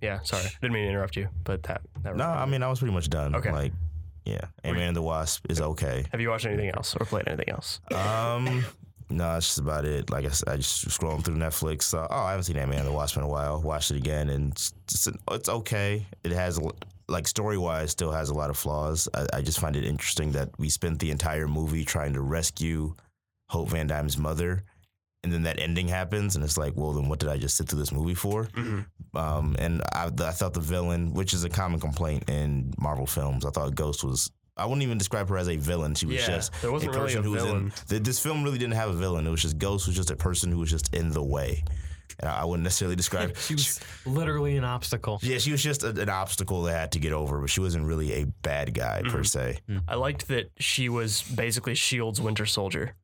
Yeah, 0.00 0.20
sorry, 0.22 0.44
didn't 0.60 0.74
mean 0.74 0.84
to 0.84 0.90
interrupt 0.90 1.16
you, 1.16 1.28
but 1.44 1.62
that 1.64 1.82
that. 2.02 2.16
No, 2.16 2.24
I 2.24 2.46
mean 2.46 2.62
I 2.62 2.68
was 2.68 2.78
pretty 2.78 2.94
much 2.94 3.08
done. 3.08 3.34
Okay. 3.34 3.52
Like, 3.52 3.72
yeah, 4.24 4.40
Ant 4.64 4.76
Man 4.76 4.88
and 4.88 4.96
the 4.96 5.02
Wasp 5.02 5.46
is 5.48 5.60
okay. 5.60 6.04
have 6.10 6.20
you 6.20 6.30
watched 6.30 6.46
anything 6.46 6.70
else 6.70 6.96
or 6.98 7.06
played 7.06 7.28
anything 7.28 7.50
else? 7.50 7.80
Um, 7.94 8.64
no, 9.08 9.32
that's 9.34 9.46
just 9.46 9.58
about 9.58 9.84
it. 9.84 10.10
Like 10.10 10.24
I 10.24 10.28
said, 10.30 10.48
I 10.48 10.56
just 10.56 10.88
scrolling 10.88 11.24
through 11.24 11.36
Netflix. 11.36 11.84
So, 11.84 12.06
oh, 12.10 12.16
I 12.16 12.30
haven't 12.30 12.44
seen 12.44 12.56
Ant 12.56 12.70
Man 12.70 12.80
and 12.80 12.88
the 12.88 12.92
Wasp 12.92 13.16
in 13.16 13.22
a 13.22 13.28
while. 13.28 13.62
Watched 13.62 13.92
it 13.92 13.96
again, 13.96 14.28
and 14.30 14.52
it's 14.52 14.72
it's, 14.88 15.08
it's 15.30 15.48
okay. 15.48 16.04
It 16.24 16.32
has 16.32 16.60
like 17.08 17.28
story 17.28 17.56
wise, 17.56 17.92
still 17.92 18.10
has 18.10 18.30
a 18.30 18.34
lot 18.34 18.50
of 18.50 18.56
flaws. 18.56 19.08
I, 19.14 19.26
I 19.34 19.42
just 19.42 19.60
find 19.60 19.76
it 19.76 19.84
interesting 19.84 20.32
that 20.32 20.50
we 20.58 20.68
spent 20.68 20.98
the 20.98 21.10
entire 21.10 21.46
movie 21.46 21.84
trying 21.84 22.14
to 22.14 22.20
rescue 22.20 22.94
Hope 23.48 23.68
Van 23.68 23.86
Dyne's 23.86 24.18
mother. 24.18 24.64
And 25.26 25.32
then 25.34 25.42
that 25.42 25.58
ending 25.58 25.88
happens, 25.88 26.36
and 26.36 26.44
it's 26.44 26.56
like, 26.56 26.74
well, 26.76 26.92
then 26.92 27.08
what 27.08 27.18
did 27.18 27.28
I 27.28 27.36
just 27.36 27.56
sit 27.56 27.68
through 27.68 27.80
this 27.80 27.90
movie 27.90 28.14
for? 28.14 28.44
Mm-hmm. 28.44 29.16
Um, 29.16 29.56
and 29.58 29.82
I, 29.92 30.04
I 30.06 30.30
thought 30.30 30.54
the 30.54 30.60
villain, 30.60 31.14
which 31.14 31.34
is 31.34 31.42
a 31.42 31.48
common 31.48 31.80
complaint 31.80 32.30
in 32.30 32.72
Marvel 32.78 33.06
films, 33.06 33.44
I 33.44 33.50
thought 33.50 33.74
Ghost 33.74 34.04
was. 34.04 34.30
I 34.56 34.66
wouldn't 34.66 34.84
even 34.84 34.98
describe 34.98 35.28
her 35.30 35.36
as 35.36 35.48
a 35.48 35.56
villain. 35.56 35.96
She 35.96 36.06
was 36.06 36.16
Yeah, 36.20 36.36
just 36.36 36.52
a 36.62 36.70
really 36.70 36.86
person 36.86 37.18
a 37.18 37.22
who 37.22 37.32
was 37.32 37.42
in. 37.42 37.48
villain. 37.48 37.72
th- 37.88 38.02
This 38.04 38.20
film 38.20 38.44
really 38.44 38.56
didn't 38.58 38.74
have 38.74 38.88
a 38.90 38.92
villain. 38.92 39.26
It 39.26 39.30
was 39.30 39.42
just 39.42 39.58
Ghost 39.58 39.88
was 39.88 39.96
just 39.96 40.12
a 40.12 40.16
person 40.16 40.52
who 40.52 40.58
was 40.58 40.70
just 40.70 40.94
in 40.94 41.10
the 41.10 41.22
way. 41.24 41.64
And 42.20 42.30
I, 42.30 42.44
wouldn't 42.44 42.62
necessarily 42.62 42.94
describe. 42.94 43.36
She 43.48 43.54
was 43.54 43.80
literally 44.06 44.56
an 44.56 44.64
obstacle. 44.64 45.18
yeah, 45.22 45.38
she 45.38 45.50
was 45.50 45.60
just 45.62 45.82
a, 45.82 45.88
an 45.88 46.08
obstacle 46.08 46.62
they 46.62 46.72
had 46.72 46.92
to 46.92 47.00
get 47.00 47.12
over, 47.12 47.40
but 47.40 47.50
she 47.50 47.60
wasn't 47.60 47.84
really 47.84 48.12
a 48.12 48.26
bad 48.42 48.72
guy 48.74 49.02
per 49.04 49.24
se. 49.24 49.58
I 49.88 49.96
liked 49.96 50.28
that 50.28 50.52
she 50.58 50.88
was 50.88 51.20
basically 51.22 51.74
Shield's 51.74 52.20
Winter 52.20 52.46
Soldier. 52.46 52.94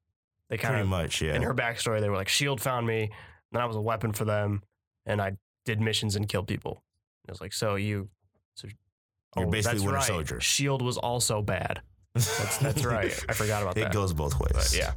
They 0.53 0.59
kind 0.59 0.75
Pretty 0.75 0.83
of 0.83 0.89
much, 0.89 1.21
yeah. 1.21 1.35
in 1.35 1.41
her 1.43 1.55
backstory, 1.55 2.01
they 2.01 2.09
were 2.11 2.15
like, 2.17 2.29
Shield 2.29 2.61
found 2.61 2.87
me, 2.87 3.11
then 3.53 3.61
I 3.63 3.65
was 3.67 3.75
a 3.75 3.81
weapon 3.81 4.13
for 4.13 4.25
them, 4.27 4.63
and 5.07 5.21
I 5.21 5.33
did 5.65 5.81
missions 5.81 6.15
and 6.15 6.29
killed 6.29 6.47
people. 6.47 6.83
And 7.25 7.31
I 7.31 7.33
was 7.33 7.41
like, 7.41 7.53
so 7.55 7.75
you, 7.77 8.09
so 8.55 8.69
You're 9.37 9.47
basically 9.47 9.79
that's 9.79 9.85
Winter 9.85 9.97
right. 9.97 10.05
Soldier. 10.07 10.41
Shield 10.41 10.83
was 10.83 10.99
also 10.99 11.41
bad. 11.43 11.81
That's 12.15 12.59
that's 12.59 12.85
right. 12.85 13.25
I 13.31 13.33
forgot 13.33 13.63
about 13.63 13.79
it 13.79 13.81
that. 13.81 13.87
It 13.87 13.93
goes 13.95 14.13
both 14.13 14.39
ways. 14.39 14.53
but 14.53 14.77
yeah, 14.77 14.93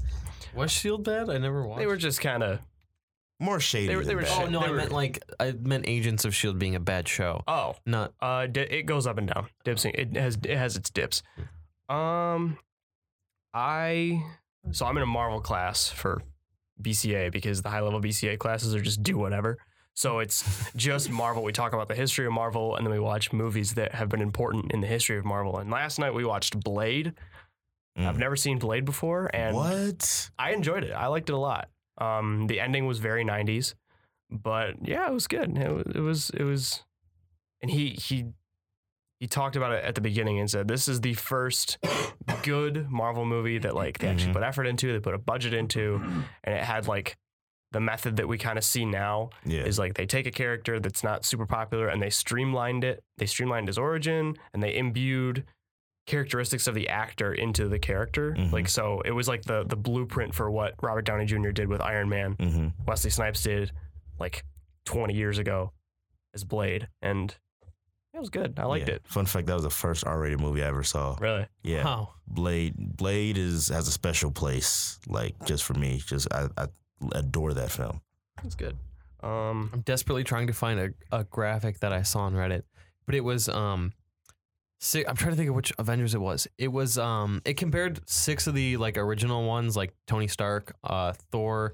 Was 0.54 0.72
Shield 0.72 1.06
bad? 1.06 1.30
I 1.30 1.38
never 1.38 1.66
watched. 1.66 1.80
they 1.80 1.88
were 1.88 1.96
just 1.96 2.20
kind 2.20 2.44
of. 2.44 2.60
more 3.40 3.62
shady. 3.62 3.88
They 3.88 3.96
were- 3.96 4.02
than 4.02 4.10
they 4.10 4.16
were 4.16 4.22
bad. 4.24 4.48
Oh 4.48 4.50
no, 4.50 4.60
they 4.60 4.66
I 4.66 4.70
were- 4.72 4.76
meant 4.76 4.92
like 4.92 5.24
I 5.40 5.54
meant 5.54 5.86
Agents 5.88 6.26
of 6.26 6.36
Shield 6.36 6.60
being 6.60 6.76
a 6.76 6.82
bad 6.82 7.08
show. 7.08 7.42
Oh, 7.48 7.76
Not 7.86 8.14
Uh, 8.22 8.48
di- 8.48 8.60
it 8.64 8.84
goes 8.88 9.08
up 9.08 9.18
and 9.18 9.28
down. 9.30 9.48
Dipsing. 9.64 9.92
It 9.94 10.18
has 10.18 10.38
it 10.44 10.58
has 10.58 10.76
its 10.76 10.90
dips. 10.90 11.24
Um, 11.88 12.58
I 13.54 14.22
so 14.72 14.86
I'm 14.86 14.98
in 14.98 15.04
a 15.04 15.08
Marvel 15.08 15.42
class 15.42 15.90
for 15.90 16.22
BCA 16.82 17.32
because 17.32 17.62
the 17.62 17.70
high 17.70 17.82
level 17.82 18.02
BCA 18.02 18.38
classes 18.38 18.76
are 18.76 18.82
just 18.82 19.04
do 19.04 19.18
whatever. 19.18 19.58
So 19.94 20.20
it's 20.20 20.44
just 20.76 21.10
Marvel. 21.10 21.44
We 21.44 21.54
talk 21.54 21.74
about 21.74 21.88
the 21.88 21.96
history 21.96 22.26
of 22.26 22.34
Marvel, 22.34 22.76
and 22.76 22.86
then 22.86 22.94
we 22.94 23.00
watch 23.00 23.32
movies 23.32 23.74
that 23.76 23.96
have 23.96 24.10
been 24.10 24.22
important 24.22 24.72
in 24.74 24.82
the 24.82 24.88
history 24.88 25.18
of 25.18 25.26
Marvel. 25.26 25.58
And 25.58 25.72
last 25.72 26.00
night 26.00 26.14
we 26.14 26.26
watched 26.26 26.60
Blade. 26.60 27.14
Mm. 27.98 28.08
I've 28.08 28.20
never 28.20 28.36
seen 28.36 28.60
Blade 28.60 28.84
before, 28.84 29.30
and 29.34 29.56
what? 29.56 30.30
I 30.38 30.52
enjoyed 30.52 30.84
it. 30.84 30.92
I 30.92 31.08
liked 31.08 31.30
it 31.30 31.34
a 31.34 31.38
lot. 31.38 31.70
Um, 31.98 32.48
the 32.48 32.60
ending 32.60 32.88
was 32.88 33.00
very 33.00 33.24
'90s, 33.24 33.74
but 34.30 34.76
yeah, 34.86 35.08
it 35.08 35.14
was 35.14 35.28
good. 35.28 35.58
It, 35.58 35.72
wa- 35.72 35.84
it 35.96 36.02
was 36.02 36.30
it 36.32 36.44
was, 36.44 36.84
and 37.62 37.72
he 37.72 37.92
he 37.92 38.26
he 39.20 39.28
talked 39.28 39.56
about 39.56 39.72
it 39.72 39.84
at 39.84 39.96
the 39.96 40.02
beginning 40.02 40.40
and 40.40 40.50
said 40.52 40.68
this 40.68 40.88
is 40.88 41.02
the 41.02 41.14
first 41.14 41.78
good 42.44 42.90
Marvel 42.90 43.26
movie 43.26 43.58
that 43.60 43.74
like 43.76 44.00
they 44.00 44.08
actually 44.08 44.32
Mhm. 44.32 44.34
put 44.34 44.44
effort 44.44 44.66
into. 44.68 44.92
They 44.92 45.00
put 45.00 45.14
a 45.14 45.18
budget 45.20 45.54
into, 45.54 45.96
and 46.44 46.54
it 46.56 46.64
had 46.64 46.88
like 46.88 47.16
the 47.72 47.80
method 47.80 48.16
that 48.18 48.28
we 48.28 48.38
kind 48.38 48.58
of 48.58 48.64
see 48.64 48.86
now 48.86 49.30
Yeah. 49.46 49.62
is 49.64 49.78
like 49.80 49.96
they 49.96 50.06
take 50.06 50.26
a 50.28 50.32
character 50.32 50.80
that's 50.80 51.04
not 51.04 51.26
super 51.26 51.46
popular 51.46 51.88
and 51.90 52.02
they 52.02 52.10
streamlined 52.10 52.84
it. 52.84 53.04
They 53.18 53.26
streamlined 53.26 53.68
his 53.68 53.78
origin 53.78 54.36
and 54.54 54.62
they 54.64 54.76
imbued 54.78 55.46
characteristics 56.08 56.68
of 56.68 56.76
the 56.76 56.88
actor 56.88 57.34
into 57.34 57.68
the 57.68 57.80
character. 57.80 58.34
Mhm. 58.34 58.52
Like 58.52 58.68
so 58.70 59.02
it 59.02 59.12
was 59.12 59.28
like 59.28 59.42
the 59.44 59.64
the 59.64 59.76
blueprint 59.76 60.36
for 60.36 60.52
what 60.52 60.76
Robert 60.82 61.02
Downey 61.04 61.26
Jr. 61.26 61.50
did 61.50 61.68
with 61.68 61.82
Iron 61.82 62.10
Man, 62.10 62.34
hmm 62.34 62.68
Wesley 62.86 63.10
Snipes 63.10 63.42
did 63.44 63.72
like 64.20 64.44
20 64.86 65.14
years 65.16 65.38
ago 65.40 65.72
as 66.34 66.44
Blade 66.44 66.88
and 67.02 67.36
it 68.16 68.20
was 68.20 68.30
good. 68.30 68.58
I 68.58 68.66
liked 68.66 68.88
Yeah. 68.88 68.96
it. 68.96 69.08
Fun 69.08 69.26
fact: 69.26 69.48
that 69.48 69.54
was 69.54 69.64
the 69.64 69.70
first 69.70 70.06
R-rated 70.06 70.40
movie 70.40 70.64
I 70.64 70.68
ever 70.68 70.84
saw. 70.84 71.16
Really. 71.20 71.46
Yeah. 71.64 71.84
how. 71.84 72.14
Blade 72.28 72.74
Blade 72.78 73.38
is 73.38 73.68
has 73.70 73.88
a 73.88 73.92
special 73.92 74.32
place, 74.32 75.00
like 75.08 75.36
just 75.46 75.64
for 75.64 75.74
me. 75.74 76.02
Just 76.06 76.28
I, 76.34 76.48
I 76.58 76.68
adore 77.14 77.54
that 77.54 77.72
film. 77.72 78.02
It's 78.44 78.56
good. 78.56 78.78
Um 79.22 79.70
I'm 79.74 79.82
desperately 79.82 80.24
trying 80.24 80.48
to 80.48 80.54
find 80.54 80.80
a, 80.80 80.90
a 81.12 81.24
graphic 81.24 81.80
that 81.82 81.92
I 81.94 82.02
saw 82.04 82.22
on 82.22 82.34
Reddit, 82.34 82.64
but 83.06 83.16
it 83.16 83.22
was 83.24 83.48
um. 83.50 83.94
si 84.80 85.06
I'm 85.08 85.16
trying 85.16 85.32
to 85.32 85.38
think 85.38 85.50
of 85.50 85.56
which 85.56 85.72
Avengers 85.80 86.14
it 86.16 86.22
was. 86.22 86.48
It 86.58 86.70
was 86.72 86.98
um. 86.98 87.42
It 87.46 87.56
compared 87.58 88.08
six 88.10 88.48
of 88.48 88.54
the 88.56 88.78
like 88.78 88.98
original 88.98 89.46
ones, 89.46 89.76
like 89.78 89.94
Tony 90.08 90.28
Stark, 90.28 90.76
uh, 90.84 91.14
Thor, 91.32 91.74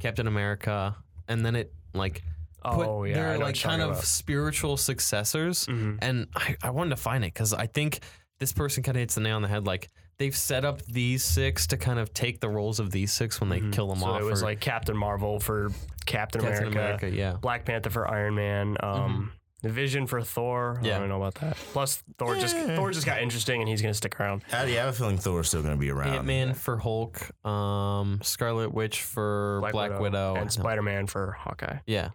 Captain 0.00 0.26
America, 0.26 0.96
and 1.28 1.44
then 1.44 1.54
it 1.56 1.72
like 1.94 2.22
put 2.62 2.86
oh 2.88 3.04
yeah, 3.04 3.12
I 3.12 3.14
their 3.14 3.38
like 3.38 3.58
kind 3.60 3.80
talking 3.80 3.96
of 3.96 4.04
spiritual 4.04 4.76
successors. 4.76 5.66
about. 5.66 5.76
Mhm. 5.78 5.98
And 6.02 6.26
I, 6.34 6.56
I 6.62 6.70
wanted 6.70 6.90
to 6.90 6.96
find 6.96 7.24
it 7.24 7.34
because 7.34 7.52
I 7.52 7.66
think 7.66 8.00
this 8.38 8.52
person 8.52 8.82
kind 8.82 8.96
of 8.96 9.00
hits 9.00 9.14
the 9.14 9.20
nail 9.20 9.36
on 9.36 9.42
the 9.42 9.48
head. 9.48 9.66
Like 9.66 9.88
they've 10.18 10.36
set 10.36 10.64
up 10.64 10.82
these 10.82 11.24
six 11.24 11.66
to 11.68 11.76
kind 11.76 11.98
of 11.98 12.12
take 12.14 12.40
the 12.40 12.48
roles 12.48 12.80
of 12.80 12.90
these 12.90 13.12
six 13.12 13.40
when 13.40 13.48
they 13.50 13.60
Mhm. 13.60 13.72
kill 13.72 13.88
them 13.88 13.98
so 14.00 14.06
off. 14.06 14.20
it 14.20 14.24
was 14.24 14.42
or 14.42 14.46
like 14.46 14.60
Captain 14.60 14.96
Marvel 14.96 15.38
for 15.40 15.70
Captain, 16.06 16.40
Captain 16.42 16.68
America, 16.68 16.78
America, 17.06 17.10
yeah. 17.10 17.32
Black 17.34 17.64
Panther 17.64 17.90
for 17.90 18.08
Iron 18.08 18.34
Man, 18.34 18.76
um, 18.80 19.32
The 19.62 19.68
Vision 19.68 20.08
for 20.08 20.20
Thor. 20.22 20.80
Yeah. 20.82 20.96
I 20.96 20.98
don't 20.98 21.08
know 21.08 21.16
about 21.22 21.36
that. 21.36 21.56
Plus, 21.72 22.02
Thor 22.18 22.34
just 22.34 22.56
Eh. 22.56 22.74
Thor 22.74 22.90
just 22.90 23.06
got 23.06 23.22
interesting, 23.22 23.60
and 23.60 23.68
he's 23.68 23.80
gonna 23.80 23.94
stick 23.94 24.18
around. 24.20 24.42
I, 24.52 24.64
yeah, 24.64 24.82
I 24.82 24.84
have 24.86 24.88
a 24.88 24.92
feeling 24.92 25.18
Thor's 25.18 25.46
still 25.48 25.62
going 25.62 25.74
to 25.74 25.78
be 25.80 25.90
around. 25.90 26.14
Ant 26.14 26.24
Man 26.26 26.54
for 26.54 26.78
Hulk, 26.78 27.30
um, 27.46 28.18
Scarlet 28.24 28.74
Witch 28.74 29.02
for 29.02 29.60
Black, 29.70 30.00
Widow, 30.00 30.34
and 30.34 30.50
Spider 30.50 30.82
Man 30.82 31.06
for 31.06 31.36
Hawkeye. 31.38 31.78
Yeah, 31.86 32.08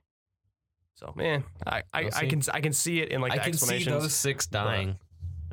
So 0.99 1.13
man, 1.15 1.43
I 1.65 1.83
I, 1.93 2.03
We'll 2.03 2.11
I 2.15 2.25
can 2.25 2.41
I 2.53 2.59
can 2.61 2.73
see 2.73 3.01
it 3.01 3.09
in 3.09 3.21
like 3.21 3.31
I 3.33 3.37
the 3.37 3.41
can 3.43 3.53
see 3.53 3.57
explanations. 3.75 4.03
those 4.03 4.15
six 4.15 4.47
dying, 4.47 4.97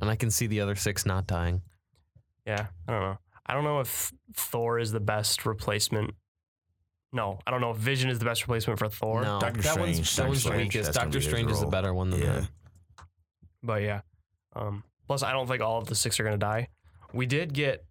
and 0.00 0.08
I 0.10 0.16
can 0.16 0.30
see 0.30 0.46
the 0.46 0.60
other 0.62 0.74
six 0.74 1.04
not 1.04 1.26
dying. 1.26 1.60
Yeah, 2.46 2.66
I 2.88 2.92
don't 2.92 3.00
know. 3.02 3.18
I 3.46 3.52
don't 3.52 3.64
know 3.64 3.80
if 3.80 4.10
Thor 4.34 4.78
is 4.78 4.90
the 4.90 5.00
best 5.00 5.44
replacement. 5.44 6.14
No, 7.12 7.38
I 7.46 7.50
don't 7.50 7.60
know 7.60 7.70
if 7.72 7.76
Vision 7.76 8.08
is 8.10 8.18
the 8.18 8.24
best 8.24 8.42
replacement 8.42 8.78
for 8.78 8.88
Thor. 8.88 9.20
no, 9.22 9.38
Doctor 9.38 9.60
that 9.62 9.78
one's, 9.78 10.08
Strange, 10.08 10.16
that 10.16 10.16
Doctor 10.16 10.28
one's 10.30 10.42
the 10.44 10.48
Strange, 10.48 10.62
weakest. 10.74 10.84
that's 10.86 10.96
gonna 10.98 11.06
Doctor 11.06 11.18
be 11.18 11.24
his 11.24 11.30
Strange 11.32 11.50
is 11.52 11.58
the 11.58 11.64
role. 11.66 11.70
better 11.70 11.94
one 11.94 12.10
than 12.10 12.20
Yeah. 12.22 12.32
him. 12.40 12.48
But 13.62 13.82
yeah. 13.82 14.00
Um, 14.56 14.82
plus, 15.06 15.22
I 15.22 15.32
don't 15.32 15.46
think 15.46 15.60
all 15.62 15.78
of 15.78 15.86
the 15.88 15.94
six 15.94 16.18
are 16.20 16.24
gonna 16.24 16.38
die. 16.38 16.68
We 17.12 17.26
did 17.26 17.52
get. 17.52 17.84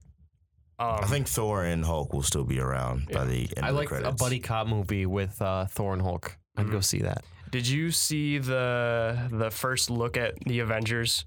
Um, 0.79 0.97
I 1.01 1.05
think 1.05 1.27
Thor 1.27 1.63
and 1.63 1.85
Hulk 1.85 2.13
will 2.13 2.23
still 2.23 2.43
be 2.45 2.59
around 2.59 3.09
by 3.11 3.25
the 3.25 3.47
end 3.55 3.65
I 3.65 3.69
of 3.69 3.75
the 3.75 3.79
like 3.79 3.85
a 3.85 3.89
credits. 3.89 4.19
buddy 4.21 4.39
cop 4.39 4.65
movie 4.67 5.05
with 5.05 5.39
uh, 5.41 5.67
Thor 5.67 5.93
and 5.93 6.01
Hulk. 6.01 6.35
I'd 6.57 6.69
go 6.71 6.77
Mhm. 6.79 6.83
see 6.83 6.99
that. 7.03 7.23
Did 7.53 7.67
you 7.67 7.91
see 7.91 8.39
the 8.39 9.27
the 9.31 9.51
first 9.51 9.89
look 9.91 10.17
at 10.17 10.33
the 10.45 10.59
Avengers? 10.59 11.25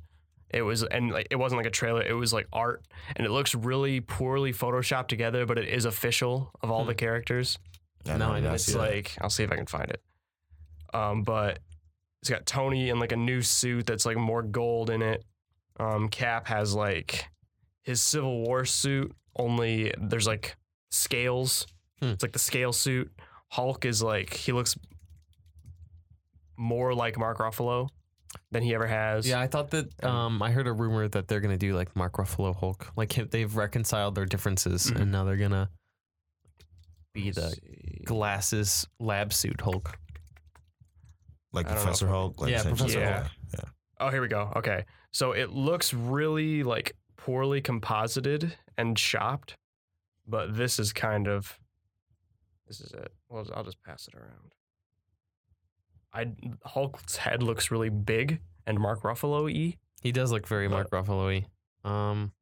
It 0.50 0.62
was 0.62 0.82
and 0.82 1.10
like 1.12 1.28
it 1.30 1.36
wasn't 1.36 1.58
like 1.58 1.66
a 1.68 1.70
trailer. 1.70 2.02
It 2.02 2.14
was 2.14 2.32
like 2.32 2.48
art, 2.52 2.82
and 3.14 3.24
it 3.24 3.30
looks 3.30 3.54
really 3.54 4.00
poorly 4.00 4.52
photoshopped 4.52 5.06
together, 5.06 5.46
but 5.46 5.56
it 5.56 5.68
is 5.68 5.84
official 5.84 6.50
of 6.62 6.70
all 6.72 6.82
Hmm. 6.82 6.88
the 6.88 6.94
characters. 6.96 7.58
I 8.06 8.16
No, 8.16 8.18
know, 8.18 8.30
I 8.32 8.34
didn't 8.40 8.50
that's 8.50 8.64
It's 8.64 8.72
see 8.72 8.78
that. 8.78 8.78
like 8.94 9.16
I'll 9.20 9.30
see 9.30 9.44
if 9.44 9.52
I 9.52 9.56
can 9.56 9.66
find 9.66 9.88
it. 9.88 10.00
Um, 10.92 11.22
but 11.22 11.60
it's 12.22 12.30
got 12.30 12.44
Tony 12.44 12.88
in 12.90 12.98
like 12.98 13.12
a 13.12 13.16
new 13.16 13.40
suit 13.42 13.86
that's 13.86 14.04
like 14.06 14.16
more 14.16 14.42
gold 14.42 14.90
in 14.90 15.02
it. 15.02 15.24
Um, 15.78 16.08
Cap 16.08 16.48
has 16.48 16.74
like 16.74 17.26
his 17.84 18.02
Civil 18.02 18.42
War 18.42 18.64
suit, 18.64 19.14
only 19.36 19.92
there's 19.96 20.26
like 20.26 20.56
scales. 20.90 21.66
Hmm. 22.00 22.08
It's 22.08 22.22
like 22.24 22.32
the 22.32 22.38
scale 22.40 22.72
suit. 22.72 23.12
Hulk 23.48 23.84
is 23.84 24.02
like 24.02 24.32
he 24.34 24.50
looks 24.52 24.76
more 26.56 26.94
like 26.94 27.18
Mark 27.18 27.38
Ruffalo 27.38 27.88
than 28.50 28.62
he 28.62 28.74
ever 28.74 28.86
has. 28.86 29.26
Yeah, 29.28 29.40
I 29.40 29.46
thought 29.46 29.70
that. 29.70 30.04
Um, 30.04 30.42
I 30.42 30.50
heard 30.50 30.66
a 30.66 30.72
rumor 30.72 31.08
that 31.08 31.28
they're 31.28 31.40
gonna 31.40 31.56
do 31.56 31.74
like 31.74 31.94
Mark 31.96 32.14
Ruffalo 32.14 32.54
Hulk. 32.54 32.92
Like 32.96 33.12
him- 33.16 33.28
they've 33.30 33.54
reconciled 33.54 34.14
their 34.14 34.26
differences, 34.26 34.90
Mhm. 34.90 35.00
and 35.02 35.12
now 35.12 35.24
they're 35.24 35.36
gonna 35.36 35.70
be 37.12 37.32
Let's 37.32 37.36
the 37.36 37.50
see. 37.50 38.02
glasses 38.04 38.86
lab 39.00 39.32
suit 39.32 39.60
Hulk. 39.60 39.98
like 41.52 41.66
I 41.66 41.68
don't 41.70 41.76
know 41.78 41.82
Professor 41.84 42.04
if- 42.06 42.10
Hulk. 42.10 42.40
Like 42.40 42.50
Yeah, 42.50 42.56
essentially. 42.58 42.76
Professor 42.94 43.00
Yeah. 43.00 43.18
Hulk. 43.20 43.32
Yeah. 43.54 43.70
Oh, 44.00 44.10
here 44.10 44.20
we 44.20 44.28
go. 44.28 44.52
Okay. 44.56 44.84
So 45.12 45.32
it 45.32 45.50
looks 45.50 45.94
really 45.94 46.62
like 46.62 46.94
poorly 47.16 47.62
composited 47.62 48.58
and 48.76 48.94
chopped, 48.96 49.56
but 50.26 50.54
this 50.54 50.78
is 50.78 50.92
kind 50.92 51.26
of 51.26 51.58
this 52.68 52.80
is 52.80 52.92
it. 52.92 53.14
Well, 53.28 53.46
I'll 53.54 53.64
just 53.64 53.80
pass 53.84 54.06
it 54.08 54.14
around. 54.14 54.52
I 56.12 56.32
Hulk's 56.64 57.16
head 57.16 57.42
looks 57.42 57.70
really 57.70 57.88
big 57.90 58.40
and 58.66 58.78
Mark 58.78 59.02
Ruffalo 59.02 59.44
y. 59.44 59.76
He 60.02 60.12
does 60.12 60.30
look 60.32 60.46
very 60.46 60.68
But- 60.68 60.90
Mark 60.90 60.90
Ruffalo-y. 60.90 61.46
Um, 61.84 62.32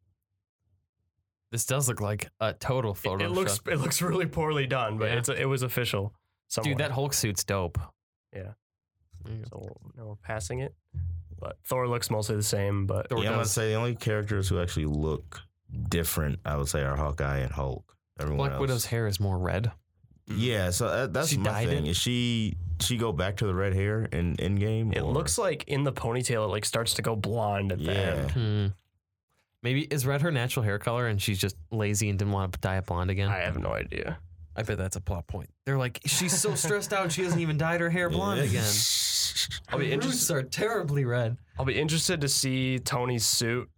this 1.50 1.64
does 1.66 1.88
look 1.88 2.00
like 2.00 2.28
a 2.40 2.52
total 2.52 2.92
It, 2.92 2.98
photo. 2.98 3.24
it 3.24 3.30
looks 3.30 3.60
it 3.66 3.76
looks 3.78 4.02
really 4.02 4.26
poorly 4.26 4.66
done, 4.66 4.98
but 4.98 5.06
Yeah. 5.10 5.18
it's 5.18 5.28
it 5.28 5.44
was 5.48 5.62
official. 5.62 6.14
Somewhere. 6.48 6.72
dude. 6.74 6.78
That 6.80 6.90
Hulk 6.92 7.12
suit's 7.14 7.44
dope. 7.44 7.78
Yeah. 8.32 8.52
There. 9.24 9.44
So 9.50 9.76
now 9.96 10.06
we're 10.06 10.16
passing 10.16 10.60
it, 10.60 10.74
but 11.38 11.58
Thor 11.64 11.88
looks 11.88 12.10
mostly 12.10 12.36
the 12.36 12.42
same. 12.42 12.86
But 12.86 13.08
Thor 13.08 13.18
yeah, 13.22 13.30
I'm 13.30 13.34
gonna 13.36 13.44
say 13.46 13.68
the 13.70 13.74
only 13.74 13.94
characters 13.94 14.48
who 14.48 14.60
actually 14.60 14.86
look 14.86 15.40
different, 15.88 16.40
I 16.44 16.56
would 16.56 16.68
say, 16.68 16.82
are 16.82 16.96
Hawkeye 16.96 17.38
and 17.38 17.52
Hulk. 17.52 17.96
Everyone 18.20 18.38
Black 18.38 18.52
else. 18.52 18.60
Widow's 18.60 18.86
hair 18.86 19.06
is 19.06 19.18
more 19.20 19.38
red. 19.38 19.72
Yeah, 20.26 20.70
so 20.70 20.88
that, 20.88 21.12
that's 21.12 21.28
She 21.28 21.36
my 21.38 21.44
dyed 21.44 21.68
thing. 21.68 21.86
it? 21.86 21.90
Is 21.90 21.96
she 21.96 22.56
she 22.80 22.96
go 22.96 23.12
back 23.12 23.36
to 23.36 23.46
the 23.46 23.54
red 23.54 23.74
hair 23.74 24.04
in 24.06 24.36
Endgame? 24.36 24.94
it 24.94 25.02
or- 25.02 25.12
looks 25.12 25.36
like 25.38 25.64
in 25.68 25.84
the 25.84 25.92
ponytail 25.92 26.44
it 26.44 26.48
like 26.48 26.64
starts 26.64 26.94
to 26.94 27.02
go 27.02 27.14
blonde 27.14 27.72
at 27.72 27.78
the 27.78 27.84
Yeah. 27.84 27.92
end. 27.92 28.30
Hmm. 28.30 28.66
Maybe 29.62 29.82
is 29.82 30.06
red 30.06 30.20
her 30.22 30.30
natural 30.30 30.62
hair 30.64 30.78
color, 30.78 31.06
and 31.06 31.20
she's 31.20 31.38
just 31.38 31.56
lazy 31.70 32.10
and 32.10 32.18
didn't 32.18 32.32
want 32.32 32.52
to 32.52 32.58
dye 32.60 32.76
it 32.78 32.86
blonde 32.86 33.10
again. 33.10 33.28
I 33.30 33.38
have 33.38 33.58
no 33.58 33.70
idea. 33.72 34.18
I 34.56 34.62
bet 34.62 34.76
that's 34.78 34.96
a 34.96 35.00
plot 35.00 35.26
point. 35.26 35.48
They're 35.66 35.78
like, 35.78 36.00
she's 36.06 36.38
so 36.38 36.54
stressed 36.54 36.92
out, 36.92 37.10
she 37.10 37.22
hasn't 37.24 37.40
even 37.40 37.56
dyed 37.56 37.80
her 37.80 37.90
hair 37.90 38.08
blonde 38.10 38.40
again. 38.40 38.64
I'll 39.70 39.78
be 39.78 39.90
Her 39.90 39.96
roots 39.98 40.30
are 40.30 40.42
terribly 40.42 41.04
red. 41.04 41.36
I'll 41.58 41.64
be 41.64 41.78
interested 41.80 42.20
to 42.20 42.28
see 42.28 42.78
Tony's 42.78 43.24
suit 43.26 43.68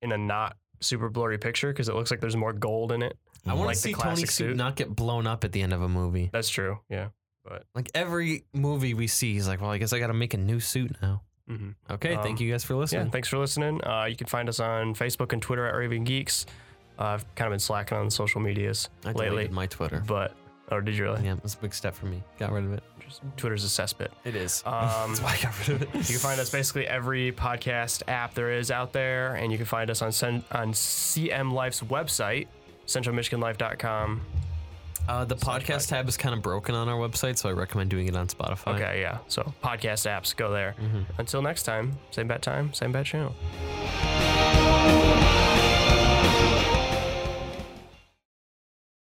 in 0.00 0.12
a 0.12 0.18
not 0.18 0.56
super 0.80 1.08
blurry 1.08 1.38
picture 1.38 1.68
because 1.72 1.88
it 1.88 1.94
looks 1.94 2.10
like 2.10 2.20
there's 2.20 2.36
more 2.36 2.52
gold 2.52 2.90
in 2.92 3.02
it. 3.02 3.16
I 3.46 3.54
want 3.54 3.66
Like 3.66 3.76
to 3.76 3.82
see 3.82 3.92
Tony's 3.92 4.32
suit 4.32 4.56
not 4.56 4.76
get 4.76 4.94
blown 4.94 5.26
up 5.26 5.44
at 5.44 5.52
the 5.52 5.62
end 5.62 5.72
of 5.72 5.82
a 5.82 5.88
movie. 5.88 6.30
That's 6.32 6.48
true. 6.48 6.78
Yeah. 6.88 7.08
But 7.44 7.64
Like 7.74 7.90
every 7.94 8.44
movie 8.52 8.94
we 8.94 9.06
see, 9.08 9.32
he's 9.34 9.48
like, 9.48 9.60
well, 9.60 9.70
I 9.70 9.78
guess 9.78 9.92
I 9.92 9.98
got 9.98 10.06
to 10.08 10.14
make 10.14 10.32
a 10.34 10.38
new 10.38 10.60
suit 10.60 10.96
now. 11.02 11.22
mhm. 11.50 11.74
Okay, 11.90 12.14
Um, 12.14 12.22
thank 12.22 12.40
you 12.40 12.50
guys 12.50 12.62
for 12.64 12.74
yeah, 12.74 12.78
listening. 12.80 13.10
thanks 13.10 13.28
for 13.28 13.38
listening. 13.38 13.82
Uh, 13.84 14.04
you 14.04 14.14
can 14.16 14.28
find 14.28 14.48
us 14.48 14.60
on 14.60 14.94
Facebook 14.94 15.32
and 15.32 15.42
Twitter 15.42 15.66
at 15.66 15.74
Raven 15.74 16.04
Geeks. 16.04 16.46
Uh, 16.98 17.04
I've 17.04 17.34
kind 17.34 17.46
of 17.48 17.52
been 17.52 17.58
slacking 17.58 17.98
on 17.98 18.10
social 18.10 18.40
medias 18.40 18.88
I 19.04 19.10
lately, 19.12 19.48
my 19.48 19.66
Twitter. 19.66 20.04
but 20.06 20.34
oh, 20.70 20.80
did 20.80 20.94
you 20.96 21.02
really? 21.04 21.24
Yeah, 21.24 21.32
it 21.32 21.42
was 21.42 21.54
a 21.54 21.58
big 21.58 21.74
step 21.74 21.94
for 21.94 22.06
me. 22.06 22.22
Got 22.38 22.52
rid 22.52 22.64
of 22.64 22.72
it. 22.74 22.82
Twitter's 23.36 23.64
a 23.64 23.68
cesspit. 23.82 24.08
It 24.24 24.36
is. 24.36 24.62
Um, 24.66 24.72
That's 25.14 25.20
why 25.20 25.32
I 25.38 25.42
got 25.42 25.58
rid 25.68 25.76
of 25.76 25.82
it. 25.82 25.88
You 25.94 26.02
can 26.04 26.18
find 26.18 26.40
us 26.40 26.48
basically 26.50 26.86
every 26.86 27.32
podcast 27.32 28.02
app 28.08 28.34
there 28.34 28.52
is 28.52 28.70
out 28.70 28.92
there, 28.92 29.34
and 29.34 29.50
you 29.50 29.58
can 29.58 29.66
find 29.66 29.90
us 29.90 30.00
on 30.00 30.12
on 30.52 30.72
CM 30.72 31.52
Life's 31.52 31.80
website, 31.80 32.46
centralmichiganlife.com. 32.86 34.20
Uh, 35.08 35.24
the 35.24 35.34
podcast 35.34 35.88
tab 35.88 36.08
is 36.08 36.16
kind 36.16 36.32
of 36.34 36.42
broken 36.42 36.74
on 36.76 36.88
our 36.88 36.96
website, 36.96 37.36
so 37.36 37.48
I 37.48 37.52
recommend 37.52 37.90
doing 37.90 38.06
it 38.06 38.14
on 38.16 38.28
Spotify. 38.28 38.74
Okay, 38.76 39.00
yeah. 39.00 39.18
So 39.26 39.52
podcast 39.64 40.08
apps, 40.08 40.34
go 40.36 40.52
there. 40.52 40.76
Mhm. 40.80 41.06
Until 41.18 41.42
next 41.42 41.64
time, 41.64 41.98
same 42.12 42.28
bad 42.28 42.40
time, 42.42 42.72
same 42.72 42.92
bad 42.92 43.04
channel. 43.06 43.34